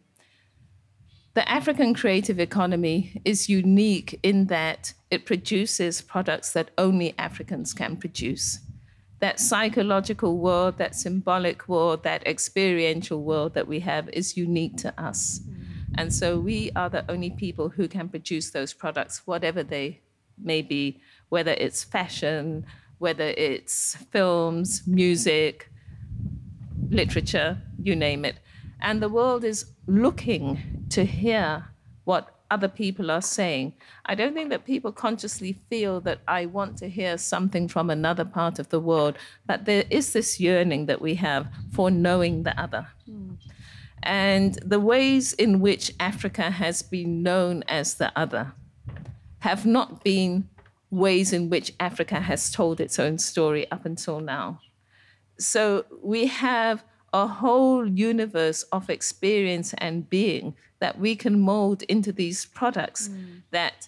The 1.33 1.49
African 1.49 1.95
creative 1.95 2.39
economy 2.39 3.19
is 3.25 3.49
unique 3.49 4.19
in 4.21 4.45
that 4.47 4.93
it 5.09 5.25
produces 5.25 6.01
products 6.03 6.53
that 6.53 6.69
only 6.77 7.15
Africans 7.17 7.73
can 7.73 7.97
produce. 7.97 8.59
That 9.21 9.39
psychological 9.39 10.37
world, 10.37 10.77
that 10.77 10.95
symbolic 10.95 11.67
world, 11.67 12.03
that 12.03 12.27
experiential 12.27 13.23
world 13.23 13.55
that 13.55 13.67
we 13.67 13.79
have 13.79 14.07
is 14.09 14.37
unique 14.37 14.77
to 14.77 15.01
us. 15.01 15.39
And 15.95 16.13
so 16.13 16.39
we 16.39 16.71
are 16.75 16.89
the 16.89 17.09
only 17.09 17.29
people 17.29 17.69
who 17.69 17.87
can 17.87 18.09
produce 18.09 18.51
those 18.51 18.73
products, 18.73 19.21
whatever 19.25 19.63
they 19.63 20.01
may 20.37 20.61
be, 20.61 21.01
whether 21.29 21.51
it's 21.51 21.83
fashion, 21.83 22.65
whether 22.97 23.33
it's 23.37 23.95
films, 24.11 24.83
music, 24.87 25.69
literature, 26.89 27.57
you 27.81 27.95
name 27.95 28.25
it. 28.25 28.35
And 28.81 29.01
the 29.01 29.09
world 29.09 29.43
is 29.43 29.65
looking 29.87 30.85
to 30.89 31.05
hear 31.05 31.65
what 32.03 32.33
other 32.51 32.67
people 32.67 33.09
are 33.09 33.21
saying. 33.21 33.73
I 34.05 34.13
don't 34.13 34.33
think 34.33 34.49
that 34.51 34.65
people 34.65 34.91
consciously 34.91 35.59
feel 35.69 36.01
that 36.01 36.19
I 36.27 36.45
want 36.45 36.77
to 36.77 36.87
hear 36.89 37.17
something 37.17 37.67
from 37.67 37.89
another 37.89 38.25
part 38.25 38.59
of 38.59 38.69
the 38.69 38.79
world, 38.79 39.17
but 39.45 39.65
there 39.65 39.85
is 39.89 40.13
this 40.13 40.39
yearning 40.39 40.85
that 40.85 41.01
we 41.01 41.15
have 41.15 41.47
for 41.71 41.89
knowing 41.89 42.43
the 42.43 42.59
other. 42.61 42.87
Mm. 43.09 43.37
And 44.03 44.55
the 44.55 44.79
ways 44.79 45.33
in 45.33 45.59
which 45.59 45.91
Africa 45.99 46.51
has 46.51 46.81
been 46.81 47.23
known 47.23 47.63
as 47.67 47.95
the 47.95 48.11
other 48.17 48.53
have 49.39 49.65
not 49.65 50.03
been 50.03 50.47
ways 50.89 51.33
in 51.33 51.49
which 51.49 51.73
Africa 51.79 52.21
has 52.21 52.51
told 52.51 52.79
its 52.79 52.99
own 52.99 53.17
story 53.17 53.69
up 53.71 53.85
until 53.85 54.19
now. 54.19 54.59
So 55.39 55.85
we 56.01 56.27
have 56.27 56.83
a 57.13 57.27
whole 57.27 57.87
universe 57.87 58.63
of 58.71 58.89
experience 58.89 59.73
and 59.77 60.09
being 60.09 60.55
that 60.79 60.99
we 60.99 61.15
can 61.15 61.39
mold 61.39 61.83
into 61.83 62.11
these 62.11 62.45
products 62.45 63.07
mm. 63.07 63.41
that 63.51 63.87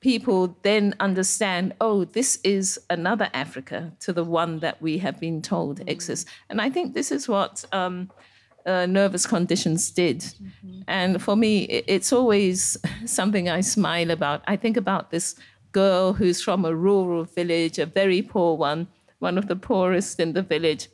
people 0.00 0.56
then 0.62 0.94
understand 1.00 1.74
oh 1.80 2.04
this 2.04 2.38
is 2.44 2.78
another 2.88 3.28
africa 3.34 3.92
to 3.98 4.12
the 4.12 4.22
one 4.22 4.60
that 4.60 4.80
we 4.80 4.98
have 4.98 5.18
been 5.18 5.42
told 5.42 5.80
mm. 5.80 5.88
exists 5.88 6.30
and 6.48 6.60
i 6.60 6.70
think 6.70 6.94
this 6.94 7.10
is 7.10 7.26
what 7.28 7.64
um, 7.72 8.08
uh, 8.68 8.86
nervous 8.86 9.26
conditions 9.26 9.90
did. 9.90 10.20
Mm-hmm. 10.20 10.80
And 10.86 11.22
for 11.22 11.36
me, 11.36 11.64
it's 11.64 12.12
always 12.12 12.76
something 13.06 13.48
I 13.48 13.62
smile 13.62 14.10
about. 14.10 14.42
I 14.46 14.56
think 14.56 14.76
about 14.76 15.10
this 15.10 15.34
girl 15.72 16.12
who's 16.12 16.42
from 16.42 16.64
a 16.64 16.74
rural 16.74 17.24
village, 17.24 17.78
a 17.78 17.86
very 17.86 18.22
poor 18.22 18.56
one, 18.56 18.88
one 19.18 19.38
of 19.38 19.48
the 19.48 19.56
poorest 19.56 20.20
in 20.20 20.32
the 20.34 20.42
village. 20.42 20.88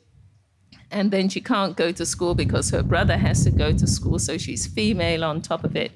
And 0.91 1.11
then 1.11 1.29
she 1.29 1.41
can't 1.41 1.75
go 1.75 1.91
to 1.91 2.05
school 2.05 2.35
because 2.35 2.69
her 2.69 2.83
brother 2.83 3.17
has 3.17 3.43
to 3.43 3.51
go 3.51 3.73
to 3.73 3.87
school, 3.87 4.19
so 4.19 4.37
she's 4.37 4.67
female 4.67 5.23
on 5.25 5.41
top 5.41 5.63
of 5.63 5.75
it. 5.75 5.91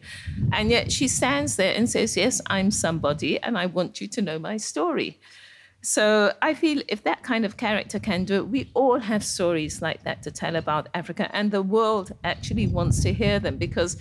And 0.51 0.69
yet 0.69 0.91
she 0.91 1.07
stands 1.07 1.55
there 1.55 1.73
and 1.75 1.89
says, 1.89 2.17
Yes, 2.17 2.41
I'm 2.47 2.71
somebody, 2.71 3.39
and 3.39 3.57
I 3.57 3.67
want 3.67 4.01
you 4.01 4.07
to 4.07 4.21
know 4.21 4.39
my 4.39 4.57
story. 4.57 5.19
So 5.81 6.33
I 6.41 6.53
feel 6.53 6.81
if 6.89 7.03
that 7.03 7.23
kind 7.23 7.45
of 7.45 7.55
character 7.57 7.99
can 7.99 8.25
do 8.25 8.35
it, 8.35 8.47
we 8.49 8.69
all 8.73 8.99
have 8.99 9.23
stories 9.23 9.81
like 9.81 10.03
that 10.03 10.21
to 10.23 10.31
tell 10.31 10.55
about 10.55 10.89
Africa, 10.93 11.29
and 11.33 11.51
the 11.51 11.61
world 11.61 12.11
actually 12.23 12.67
wants 12.67 13.01
to 13.03 13.13
hear 13.13 13.39
them 13.39 13.57
because 13.57 13.97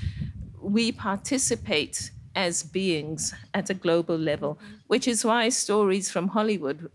we 0.60 0.90
participate 0.90 2.10
as 2.34 2.62
beings 2.62 3.34
at 3.54 3.70
a 3.70 3.74
global 3.74 4.16
level, 4.16 4.58
which 4.88 5.06
is 5.06 5.24
why 5.24 5.48
stories 5.48 6.10
from 6.10 6.28
Hollywood 6.28 6.90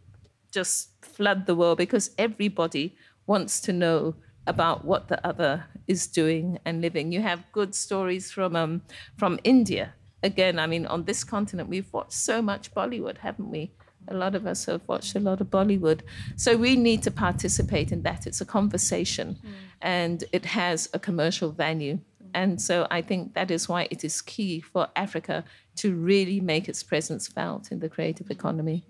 just 0.51 0.89
flood 1.03 1.45
the 1.45 1.55
world 1.55 1.77
because 1.77 2.11
everybody 2.17 2.95
wants 3.25 3.59
to 3.61 3.73
know 3.73 4.15
about 4.45 4.83
what 4.83 5.07
the 5.07 5.25
other 5.25 5.65
is 5.87 6.07
doing 6.07 6.59
and 6.65 6.81
living. 6.81 7.11
You 7.11 7.21
have 7.21 7.49
good 7.53 7.73
stories 7.73 8.31
from 8.31 8.55
um, 8.55 8.81
from 9.17 9.39
India. 9.45 9.93
Again, 10.21 10.59
I 10.59 10.67
mean, 10.67 10.85
on 10.85 11.05
this 11.05 11.23
continent, 11.23 11.69
we've 11.69 11.91
watched 11.91 12.13
so 12.13 12.41
much 12.41 12.73
Bollywood, 12.73 13.17
haven't 13.19 13.49
we? 13.49 13.71
A 14.07 14.13
lot 14.13 14.35
of 14.35 14.45
us 14.45 14.65
have 14.65 14.81
watched 14.87 15.15
a 15.15 15.19
lot 15.19 15.41
of 15.41 15.47
Bollywood. 15.47 16.01
So 16.35 16.57
we 16.57 16.75
need 16.75 17.03
to 17.03 17.11
participate 17.11 17.91
in 17.91 18.03
that. 18.03 18.27
It's 18.27 18.41
a 18.41 18.45
conversation 18.45 19.37
mm. 19.45 19.51
and 19.81 20.23
it 20.31 20.45
has 20.45 20.89
a 20.93 20.99
commercial 20.99 21.51
value. 21.51 21.99
And 22.33 22.61
so 22.61 22.87
I 22.89 23.01
think 23.01 23.33
that 23.35 23.51
is 23.51 23.69
why 23.69 23.87
it 23.91 24.03
is 24.03 24.21
key 24.21 24.59
for 24.59 24.87
Africa 24.95 25.43
to 25.77 25.93
really 25.93 26.39
make 26.39 26.67
its 26.67 26.83
presence 26.83 27.27
felt 27.27 27.71
in 27.71 27.79
the 27.79 27.89
creative 27.89 28.31
economy. 28.31 28.83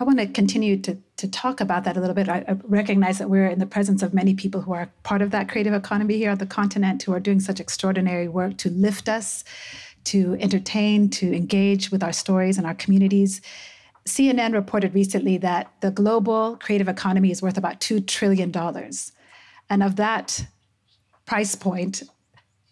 I 0.00 0.04
want 0.04 0.18
to 0.18 0.26
continue 0.26 0.78
to, 0.78 0.96
to 1.18 1.28
talk 1.28 1.60
about 1.60 1.84
that 1.84 1.98
a 1.98 2.00
little 2.00 2.14
bit. 2.14 2.26
I, 2.26 2.42
I, 2.48 2.56
recognize 2.64 3.18
that 3.18 3.28
we're 3.28 3.48
in 3.48 3.58
the 3.58 3.66
presence 3.66 4.02
of 4.02 4.14
many 4.14 4.32
people 4.32 4.62
who 4.62 4.72
are 4.72 4.90
part 5.02 5.20
of 5.20 5.30
that 5.32 5.50
creative 5.50 5.74
economy 5.74 6.16
here 6.16 6.30
on 6.30 6.38
the 6.38 6.46
continent 6.46 7.02
who 7.02 7.12
are 7.12 7.20
doing 7.20 7.38
such 7.38 7.60
extraordinary 7.60 8.26
work 8.26 8.56
to 8.58 8.70
lift 8.70 9.10
us, 9.10 9.44
to 10.04 10.36
entertain, 10.40 11.08
to 11.10 11.34
engage 11.34 11.90
with 11.90 12.02
our 12.02 12.12
stories 12.12 12.58
and 12.58 12.66
our 12.66 12.74
communities. 12.74 13.40
CNN 14.06 14.54
reported 14.54 14.94
recently 14.94 15.36
that 15.38 15.72
the 15.80 15.90
global 15.90 16.56
creative 16.56 16.88
economy 16.88 17.30
is 17.30 17.42
worth 17.42 17.58
about 17.58 17.80
$2 17.80 18.06
trillion. 18.06 18.52
And 19.68 19.82
of 19.82 19.96
that 19.96 20.46
price 21.26 21.54
point, 21.54 22.02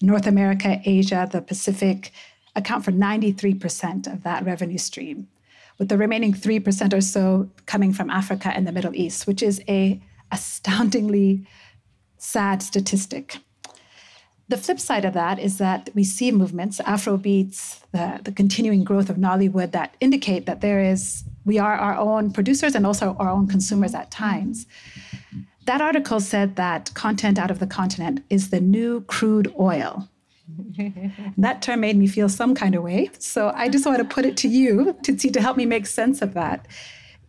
North 0.00 0.26
America, 0.26 0.80
Asia, 0.84 1.28
the 1.30 1.42
Pacific 1.42 2.12
account 2.56 2.84
for 2.84 2.92
93% 2.92 4.12
of 4.12 4.22
that 4.22 4.44
revenue 4.44 4.78
stream, 4.78 5.28
with 5.78 5.88
the 5.88 5.98
remaining 5.98 6.32
3% 6.32 6.92
or 6.92 7.00
so 7.00 7.50
coming 7.66 7.92
from 7.92 8.10
Africa 8.10 8.50
and 8.54 8.66
the 8.66 8.72
Middle 8.72 8.94
East, 8.94 9.26
which 9.26 9.42
is 9.42 9.62
a 9.68 10.02
astoundingly 10.32 11.46
sad 12.16 12.62
statistic. 12.62 13.38
The 14.48 14.56
flip 14.56 14.80
side 14.80 15.04
of 15.04 15.12
that 15.12 15.38
is 15.38 15.58
that 15.58 15.90
we 15.94 16.04
see 16.04 16.32
movements, 16.32 16.80
Afrobeats, 16.80 17.80
the, 17.92 18.20
the 18.22 18.32
continuing 18.32 18.82
growth 18.82 19.10
of 19.10 19.16
Nollywood 19.16 19.72
that 19.72 19.94
indicate 20.00 20.46
that 20.46 20.62
there 20.62 20.80
is, 20.80 21.24
we 21.44 21.58
are 21.58 21.74
our 21.74 21.96
own 21.96 22.32
producers 22.32 22.74
and 22.74 22.86
also 22.86 23.14
our 23.18 23.28
own 23.28 23.46
consumers 23.46 23.94
at 23.94 24.10
times. 24.10 24.66
That 25.66 25.82
article 25.82 26.18
said 26.18 26.56
that 26.56 26.94
content 26.94 27.38
out 27.38 27.50
of 27.50 27.58
the 27.58 27.66
continent 27.66 28.24
is 28.30 28.48
the 28.48 28.60
new 28.60 29.02
crude 29.02 29.52
oil. 29.60 30.08
that 31.36 31.60
term 31.60 31.80
made 31.80 31.98
me 31.98 32.06
feel 32.06 32.30
some 32.30 32.54
kind 32.54 32.74
of 32.74 32.82
way. 32.82 33.10
So 33.18 33.52
I 33.54 33.68
just 33.68 33.84
want 33.84 33.98
to 33.98 34.04
put 34.04 34.24
it 34.24 34.38
to 34.38 34.48
you 34.48 34.96
to 35.02 35.18
see 35.18 35.28
to 35.28 35.42
help 35.42 35.58
me 35.58 35.66
make 35.66 35.86
sense 35.86 36.22
of 36.22 36.32
that. 36.32 36.66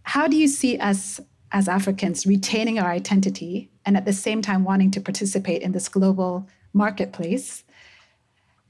How 0.03 0.25
do 0.27 0.37
you 0.37 0.47
see 0.47 0.77
us 0.77 1.19
as 1.51 1.67
Africans 1.67 2.25
retaining 2.25 2.79
our 2.79 2.89
identity 2.89 3.69
and 3.85 3.97
at 3.97 4.05
the 4.05 4.13
same 4.13 4.41
time 4.41 4.63
wanting 4.63 4.91
to 4.91 5.01
participate 5.01 5.61
in 5.61 5.73
this 5.73 5.89
global 5.89 6.47
marketplace 6.73 7.63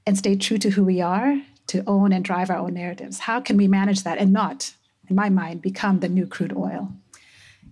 and 0.06 0.18
stay 0.18 0.36
true 0.36 0.58
to 0.58 0.72
who 0.72 0.84
we 0.84 1.02
are, 1.02 1.42
to 1.68 1.84
own 1.86 2.12
and 2.12 2.26
drive 2.26 2.50
our 2.50 2.58
own 2.58 2.74
narratives? 2.74 3.20
How 3.20 3.40
can 3.40 3.58
we 3.58 3.68
manage 3.68 4.04
that 4.04 4.18
and 4.18 4.34
not, 4.34 4.74
in 5.08 5.16
my 5.16 5.30
mind, 5.30 5.62
become 5.62 6.00
the 6.00 6.10
new 6.10 6.26
crude 6.26 6.56
oil? 6.56 6.92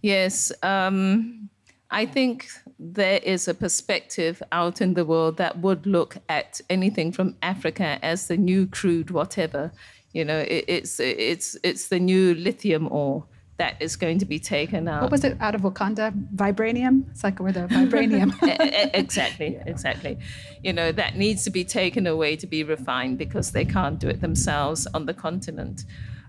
Yes. 0.01 0.51
Um, 0.61 1.49
I 1.89 2.05
think 2.05 2.47
there 2.79 3.19
is 3.23 3.47
a 3.47 3.53
perspective 3.53 4.43
out 4.51 4.81
in 4.81 4.93
the 4.93 5.05
world 5.05 5.37
that 5.37 5.59
would 5.59 5.85
look 5.87 6.17
at 6.29 6.61
anything 6.69 7.11
from 7.11 7.35
Africa 7.41 7.97
as 8.03 8.27
the 8.27 8.37
new 8.37 8.67
crude 8.67 9.09
whatever. 9.09 9.71
You 10.13 10.25
know, 10.25 10.39
it, 10.39 10.65
it's 10.67 10.99
it's 10.99 11.57
it's 11.63 11.87
the 11.87 11.99
new 11.99 12.35
lithium 12.35 12.87
ore 12.91 13.25
that 13.57 13.75
is 13.79 13.95
going 13.95 14.19
to 14.19 14.25
be 14.25 14.39
taken 14.39 14.87
out. 14.87 15.01
What 15.01 15.11
was 15.11 15.23
it 15.23 15.35
out 15.39 15.55
of 15.55 15.61
Wakanda? 15.61 16.13
Vibranium? 16.35 17.09
It's 17.09 17.23
like 17.23 17.39
we're 17.39 17.51
the 17.51 17.61
vibranium. 17.61 18.33
exactly, 18.93 19.53
yeah. 19.55 19.63
exactly. 19.65 20.17
You 20.63 20.73
know, 20.73 20.91
that 20.91 21.17
needs 21.17 21.43
to 21.45 21.49
be 21.49 21.63
taken 21.63 22.05
away 22.05 22.35
to 22.35 22.47
be 22.47 22.63
refined 22.63 23.17
because 23.17 23.51
they 23.51 23.65
can't 23.65 23.99
do 23.99 24.07
it 24.07 24.21
themselves 24.21 24.87
on 24.93 25.07
the 25.07 25.13
continent. 25.13 25.85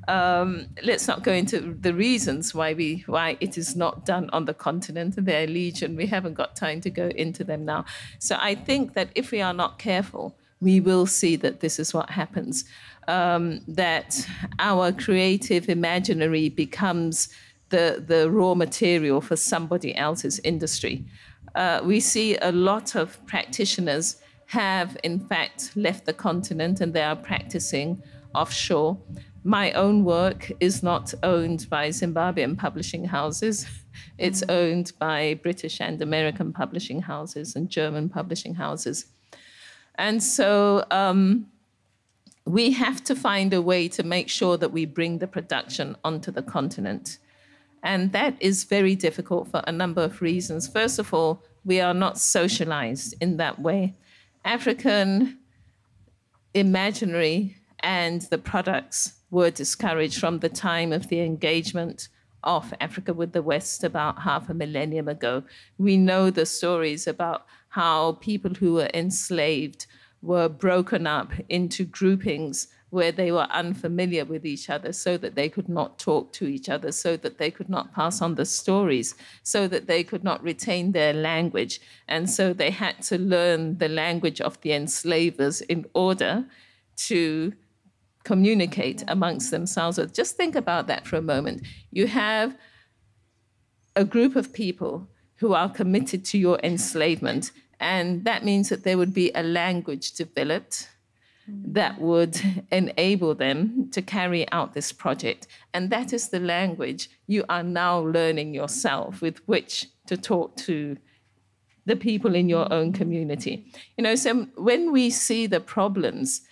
Um, 0.09 0.69
let's 0.83 1.07
not 1.07 1.23
go 1.23 1.33
into 1.33 1.77
the 1.79 1.93
reasons 1.93 2.55
why 2.55 2.73
we 2.73 3.05
why 3.07 3.37
it 3.41 3.59
is 3.59 3.77
not 3.77 4.07
done 4.07 4.31
on 4.33 4.47
the 4.47 4.55
continent. 4.55 5.15
They're 5.19 5.47
legion. 5.47 5.97
We 5.97 6.07
haven't 6.07 6.35
got 6.35 6.57
time 6.57 6.81
to 6.81 6.91
go 6.91 7.09
into 7.09 7.45
them 7.45 7.67
now. 7.67 7.85
So 8.19 8.39
I 8.41 8.55
think 8.55 8.95
that 8.95 9.11
if 9.15 9.31
we 9.31 9.43
are 9.43 9.53
not 9.53 9.79
careful, 9.79 10.35
we 10.61 10.81
will 10.81 11.05
see 11.05 11.37
that 11.37 11.61
this 11.61 11.79
is 11.79 11.93
what 11.93 12.11
happens 12.11 12.65
um, 13.09 13.61
that 13.67 14.25
our 14.59 14.93
creative 14.93 15.69
imaginary 15.69 16.51
becomes 16.51 17.31
the, 17.71 18.03
the 18.07 18.31
raw 18.31 18.55
material 18.55 19.21
for 19.21 19.35
somebody 19.35 19.95
else's 19.97 20.39
industry. 20.45 21.05
Uh, 21.55 21.81
we 21.83 21.99
see 21.99 22.37
a 22.37 22.53
lot 22.53 22.95
of 22.95 23.25
practitioners 23.27 24.17
have, 24.47 24.97
in 25.03 25.19
fact, 25.19 25.73
left 25.75 26.05
the 26.07 26.13
continent 26.13 26.81
and 26.81 26.95
they 26.95 27.03
are 27.03 27.17
practicing 27.17 28.03
offshore. 28.35 28.99
My 29.45 29.73
own 29.73 30.05
work 30.05 30.53
is 30.61 30.83
not 30.83 31.13
owned 31.23 31.69
by 31.71 31.89
Zimbabwean 31.89 32.57
publishing 32.57 33.05
houses. 33.05 33.67
It's 34.17 34.43
mm. 34.43 34.55
owned 34.55 34.93
by 35.01 35.41
British 35.43 35.81
and 35.81 36.01
American 36.01 36.53
publishing 36.53 37.03
houses 37.03 37.57
and 37.57 37.69
German 37.69 38.09
publishing 38.09 38.55
houses. 38.55 39.07
And 39.97 40.23
so 40.23 40.85
um, 40.93 41.47
we 42.49 42.71
have 42.71 43.05
to 43.05 43.15
find 43.15 43.53
a 43.53 43.61
way 43.61 43.89
to 43.89 44.03
make 44.03 44.31
sure 44.31 44.57
that 44.57 44.73
we 44.73 44.87
bring 44.87 45.19
the 45.19 45.27
production 45.27 45.95
onto 46.03 46.31
the 46.31 46.43
continent. 46.43 47.19
And 47.83 48.13
that 48.13 48.37
is 48.41 48.65
very 48.65 48.97
difficult 48.97 49.49
for 49.49 49.63
a 49.67 49.73
number 49.73 50.03
of 50.03 50.23
reasons. 50.23 50.67
First 50.67 50.99
of 50.99 51.13
all, 51.13 51.43
we 51.67 51.79
are 51.79 51.93
not 51.93 52.19
socialized 52.19 53.15
in 53.21 53.37
that 53.37 53.61
way. 53.61 53.95
African 54.47 55.39
imaginary 56.55 57.57
and 57.81 58.23
the 58.23 58.39
products 58.39 59.21
were 59.31 59.51
discouraged 59.51 60.19
from 60.19 60.39
the 60.39 60.49
time 60.49 60.91
of 60.91 61.09
the 61.09 61.21
engagement 61.21 62.09
of 62.45 62.73
Africa 62.81 63.13
with 63.13 63.33
the 63.33 63.43
West 63.43 63.85
about 63.85 64.23
half 64.23 64.49
a 64.49 64.55
millennium 64.55 65.07
ago. 65.07 65.43
We 65.77 65.99
know 65.99 66.31
the 66.31 66.47
stories 66.47 67.07
about 67.07 67.45
how 67.69 68.13
people 68.13 68.55
who 68.55 68.73
were 68.73 68.91
enslaved 68.95 69.87
were 70.23 70.49
broken 70.49 71.07
up 71.07 71.33
into 71.49 71.85
groupings 71.85 72.69
where 72.91 73.13
they 73.13 73.31
were 73.31 73.47
unfamiliar 73.51 74.25
with 74.25 74.47
each 74.47 74.71
other 74.71 74.93
so 74.93 75.19
that 75.19 75.35
they 75.35 75.49
could 75.49 75.69
not 75.69 75.99
talk 75.99 76.33
to 76.33 76.47
each 76.47 76.69
other, 76.69 76.91
so 76.91 77.17
that 77.19 77.37
they 77.37 77.51
could 77.51 77.69
not 77.69 77.93
pass 77.95 78.23
on 78.23 78.35
the 78.35 78.47
stories, 78.47 79.15
so 79.43 79.69
that 79.69 79.87
they 79.87 80.03
could 80.03 80.25
not 80.25 80.43
retain 80.43 80.93
their 80.93 81.13
language. 81.13 81.81
And 82.09 82.31
so 82.31 82.53
they 82.55 82.71
had 82.71 83.03
to 83.03 83.19
learn 83.19 83.77
the 83.77 83.89
language 83.89 84.41
of 84.41 84.59
the 84.63 84.73
enslavers 84.73 85.61
in 85.61 85.85
order 85.93 86.47
to 86.97 87.53
communicate 88.25 89.05
amongst 89.07 89.51
themselves. 89.51 89.97
So 89.97 90.07
just 90.07 90.37
think 90.37 90.55
about 90.55 90.87
that 90.87 91.07
for 91.07 91.17
a 91.17 91.23
moment. 91.23 91.67
You 91.91 92.07
have 92.07 92.57
a 93.95 94.05
group 94.05 94.35
of 94.35 94.53
people 94.53 95.09
who 95.37 95.53
are 95.53 95.69
committed 95.69 96.25
to 96.25 96.39
your 96.39 96.59
enslavement, 96.63 97.53
and 97.81 98.25
that 98.25 98.45
means 98.45 98.69
that 98.69 98.85
there 98.85 98.99
would 98.99 99.15
be 99.15 99.31
a 99.35 99.43
language 99.43 100.13
developed 100.13 100.89
mm. 101.49 101.63
that 101.75 102.01
would 102.01 102.41
enable 102.73 103.35
them 103.35 103.89
to 103.93 104.03
carry 104.03 104.51
out 104.51 104.75
this 104.75 104.93
project. 104.93 105.47
And 105.73 105.91
that 105.91 106.13
is 106.13 106.29
the 106.29 106.41
language 106.41 107.11
you 107.27 107.45
are 107.49 107.63
now 107.63 108.01
learning 108.01 108.55
yourself 108.55 109.23
with 109.23 109.39
which 109.47 109.87
to 110.07 110.17
talk 110.17 110.57
to 110.57 110.97
the 111.87 111.97
people 111.97 112.35
in 112.35 112.49
your 112.49 112.71
own 112.73 112.93
community. 112.93 113.73
You 113.97 114.05
know, 114.05 114.15
so 114.15 114.47
when 114.57 114.93
we 114.93 115.09
see 115.11 115.47
the 115.47 115.61
problems 115.61 116.43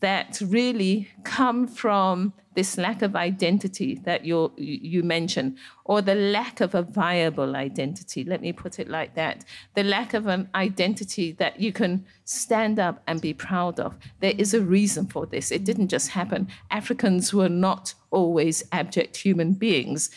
that 0.00 0.40
really 0.40 1.08
come 1.24 1.66
from 1.66 2.32
this 2.54 2.78
lack 2.78 3.02
of 3.02 3.14
identity 3.14 4.00
that 4.04 4.24
you 4.24 4.50
you 4.56 5.02
mentioned, 5.02 5.58
or 5.84 6.00
the 6.00 6.14
lack 6.14 6.60
of 6.60 6.74
a 6.74 6.82
viable 6.82 7.54
identity. 7.54 8.24
Let 8.24 8.40
me 8.40 8.52
put 8.52 8.78
it 8.78 8.88
like 8.88 9.14
that: 9.14 9.44
the 9.74 9.84
lack 9.84 10.14
of 10.14 10.26
an 10.26 10.48
identity 10.54 11.32
that 11.32 11.60
you 11.60 11.72
can 11.72 12.04
stand 12.24 12.78
up 12.78 13.02
and 13.06 13.20
be 13.20 13.34
proud 13.34 13.78
of. 13.78 13.94
There 14.20 14.34
is 14.36 14.54
a 14.54 14.62
reason 14.62 15.06
for 15.06 15.26
this. 15.26 15.52
It 15.52 15.64
didn't 15.64 15.88
just 15.88 16.08
happen. 16.10 16.48
Africans 16.70 17.32
were 17.32 17.50
not 17.50 17.94
always 18.10 18.64
abject 18.72 19.18
human 19.18 19.52
beings. 19.52 20.10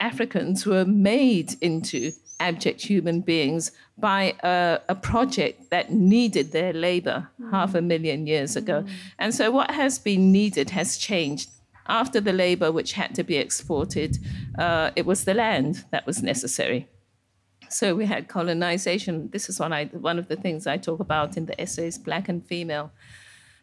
Africans 0.00 0.66
were 0.66 0.84
made 0.84 1.54
into 1.60 2.12
abject 2.40 2.82
human 2.82 3.20
beings 3.20 3.72
by 3.98 4.34
a, 4.42 4.80
a 4.88 4.94
project 4.94 5.70
that 5.70 5.92
needed 5.92 6.52
their 6.52 6.72
labor 6.72 7.28
mm. 7.40 7.50
half 7.50 7.74
a 7.74 7.82
million 7.82 8.26
years 8.26 8.56
ago. 8.56 8.82
Mm. 8.82 8.90
And 9.18 9.34
so 9.34 9.50
what 9.50 9.70
has 9.70 9.98
been 9.98 10.32
needed 10.32 10.70
has 10.70 10.98
changed. 10.98 11.50
After 11.86 12.18
the 12.18 12.32
labor, 12.32 12.72
which 12.72 12.94
had 12.94 13.14
to 13.14 13.22
be 13.22 13.36
exported, 13.36 14.16
uh, 14.58 14.90
it 14.96 15.04
was 15.04 15.24
the 15.24 15.34
land 15.34 15.84
that 15.90 16.06
was 16.06 16.22
necessary. 16.22 16.88
So 17.68 17.94
we 17.94 18.06
had 18.06 18.26
colonization. 18.26 19.28
This 19.30 19.50
is 19.50 19.60
one, 19.60 19.72
I, 19.72 19.86
one 19.86 20.18
of 20.18 20.28
the 20.28 20.36
things 20.36 20.66
I 20.66 20.78
talk 20.78 21.00
about 21.00 21.36
in 21.36 21.44
the 21.44 21.60
essays, 21.60 21.98
Black 21.98 22.28
and 22.28 22.44
Female. 22.44 22.90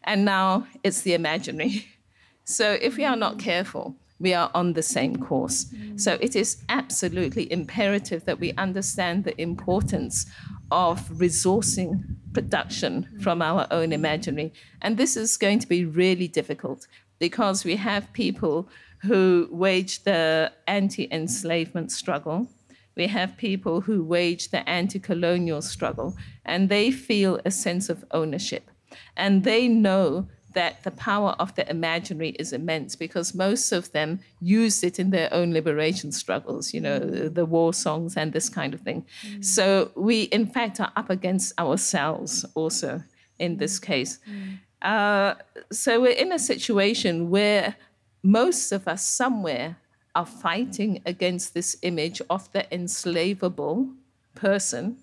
And 0.04 0.24
now 0.24 0.66
it's 0.84 1.00
the 1.02 1.14
imaginary. 1.14 1.86
So 2.44 2.72
if 2.72 2.96
we 2.96 3.04
are 3.04 3.14
not 3.14 3.38
careful, 3.38 3.94
we 4.22 4.32
are 4.32 4.50
on 4.54 4.72
the 4.72 4.82
same 4.82 5.16
course. 5.16 5.64
Mm. 5.64 6.00
So 6.00 6.16
it 6.20 6.34
is 6.36 6.62
absolutely 6.68 7.50
imperative 7.52 8.24
that 8.24 8.38
we 8.38 8.52
understand 8.52 9.24
the 9.24 9.38
importance 9.40 10.26
of 10.70 11.10
resourcing 11.10 12.04
production 12.32 12.94
mm. 13.02 13.22
from 13.22 13.42
our 13.42 13.66
own 13.72 13.92
imaginary. 13.92 14.52
And 14.80 14.96
this 14.96 15.16
is 15.16 15.36
going 15.36 15.58
to 15.58 15.66
be 15.66 15.84
really 15.84 16.28
difficult 16.28 16.86
because 17.18 17.64
we 17.64 17.76
have 17.76 18.12
people 18.12 18.68
who 19.02 19.48
wage 19.50 20.04
the 20.04 20.52
anti 20.68 21.08
enslavement 21.10 21.90
struggle. 21.90 22.48
We 22.94 23.08
have 23.08 23.36
people 23.36 23.80
who 23.80 24.04
wage 24.04 24.50
the 24.50 24.68
anti 24.68 25.00
colonial 25.00 25.62
struggle, 25.62 26.14
and 26.44 26.68
they 26.68 26.90
feel 26.92 27.40
a 27.44 27.50
sense 27.50 27.88
of 27.88 28.04
ownership. 28.12 28.70
And 29.16 29.42
they 29.42 29.66
know 29.66 30.28
that 30.54 30.82
the 30.82 30.90
power 30.90 31.30
of 31.38 31.54
the 31.54 31.68
imaginary 31.70 32.30
is 32.30 32.52
immense 32.52 32.96
because 32.96 33.34
most 33.34 33.72
of 33.72 33.92
them 33.92 34.20
used 34.40 34.84
it 34.84 34.98
in 34.98 35.10
their 35.10 35.32
own 35.32 35.52
liberation 35.52 36.12
struggles, 36.12 36.74
you 36.74 36.80
know, 36.80 37.00
mm. 37.00 37.34
the 37.34 37.44
war 37.44 37.72
songs 37.72 38.16
and 38.16 38.32
this 38.32 38.48
kind 38.48 38.74
of 38.74 38.80
thing. 38.80 39.04
Mm. 39.26 39.44
So 39.44 39.90
we, 39.94 40.22
in 40.24 40.46
fact, 40.46 40.80
are 40.80 40.92
up 40.96 41.10
against 41.10 41.58
ourselves 41.58 42.44
also 42.54 43.02
in 43.38 43.56
this 43.56 43.78
mm. 43.78 43.82
case. 43.82 44.18
Mm. 44.28 44.58
Uh, 44.82 45.34
so 45.70 46.00
we're 46.00 46.12
in 46.12 46.32
a 46.32 46.38
situation 46.38 47.30
where 47.30 47.76
most 48.22 48.72
of 48.72 48.88
us 48.88 49.06
somewhere 49.06 49.76
are 50.14 50.26
fighting 50.26 51.00
against 51.06 51.54
this 51.54 51.76
image 51.82 52.20
of 52.28 52.50
the 52.52 52.72
enslavable 52.74 53.88
person, 54.34 54.96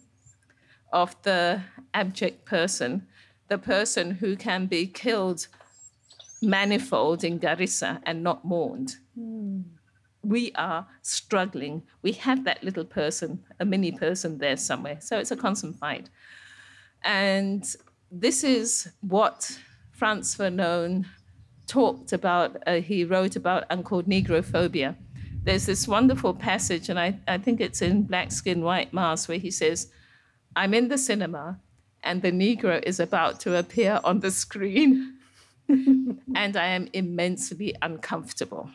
of 0.91 1.15
the 1.23 1.61
abject 1.93 2.45
person 2.45 3.07
the 3.49 3.57
person 3.57 4.11
who 4.11 4.35
can 4.35 4.67
be 4.67 4.87
killed 4.87 5.47
manifold 6.41 7.23
in 7.23 7.39
Garissa 7.39 7.99
and 8.03 8.23
not 8.23 8.45
mourned. 8.45 8.95
Mm. 9.19 9.63
We 10.23 10.51
are 10.55 10.87
struggling. 11.01 11.83
We 12.01 12.13
have 12.13 12.43
that 12.45 12.63
little 12.63 12.85
person, 12.85 13.43
a 13.59 13.65
mini 13.65 13.91
person 13.91 14.37
there 14.37 14.57
somewhere. 14.57 14.97
So 15.01 15.17
it's 15.17 15.31
a 15.31 15.37
constant 15.37 15.77
fight. 15.77 16.09
And 17.03 17.63
this 18.11 18.43
is 18.43 18.89
what 19.01 19.59
Frantz 19.91 20.35
Fanon 20.35 21.05
talked 21.67 22.13
about. 22.13 22.57
Uh, 22.67 22.81
he 22.81 23.03
wrote 23.03 23.35
about 23.35 23.65
and 23.69 23.85
called 23.85 24.07
negrophobia. 24.07 24.95
There's 25.43 25.65
this 25.65 25.87
wonderful 25.87 26.33
passage, 26.33 26.89
and 26.89 26.99
I, 26.99 27.17
I 27.27 27.37
think 27.37 27.61
it's 27.61 27.81
in 27.81 28.03
Black 28.03 28.31
Skin, 28.31 28.61
White 28.61 28.93
Mask, 28.93 29.29
where 29.29 29.37
he 29.37 29.51
says, 29.51 29.89
I'm 30.55 30.73
in 30.73 30.89
the 30.89 30.97
cinema 30.97 31.59
and 32.03 32.21
the 32.21 32.31
Negro 32.31 32.81
is 32.83 32.99
about 32.99 33.39
to 33.41 33.57
appear 33.57 33.99
on 34.03 34.19
the 34.19 34.31
screen. 34.31 35.15
and 35.69 36.57
I 36.57 36.67
am 36.67 36.89
immensely 36.93 37.75
uncomfortable. 37.81 38.71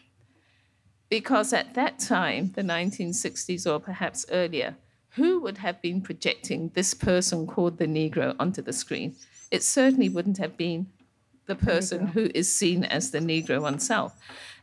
Because 1.09 1.53
at 1.53 1.75
that 1.75 1.99
time, 1.99 2.53
the 2.55 2.63
1960s 2.63 3.71
or 3.71 3.81
perhaps 3.81 4.27
earlier, 4.31 4.77
who 5.11 5.41
would 5.41 5.59
have 5.59 5.81
been 5.81 6.01
projecting 6.01 6.71
this 6.75 6.95
person 6.95 7.47
called 7.47 7.79
the 7.79 7.87
Negro 7.87 8.35
onto 8.39 8.63
the 8.63 8.73
screen? 8.73 9.15
It 9.51 9.63
certainly 9.63 10.09
wouldn't 10.09 10.39
have 10.39 10.57
been 10.57 10.87
the 11.47 11.55
person 11.55 12.09
who 12.09 12.31
is 12.35 12.53
seen 12.53 12.85
as 12.85 13.11
the 13.11 13.19
Negro 13.19 13.61
oneself. 13.61 14.19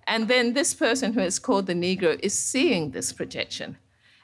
And 0.08 0.28
then 0.28 0.54
this 0.54 0.74
person 0.74 1.14
who 1.14 1.22
is 1.22 1.40
called 1.40 1.68
the 1.68 1.74
Negro 1.74 2.20
is 2.22 2.38
seeing 2.38 2.92
this 2.92 3.14
projection 3.14 3.78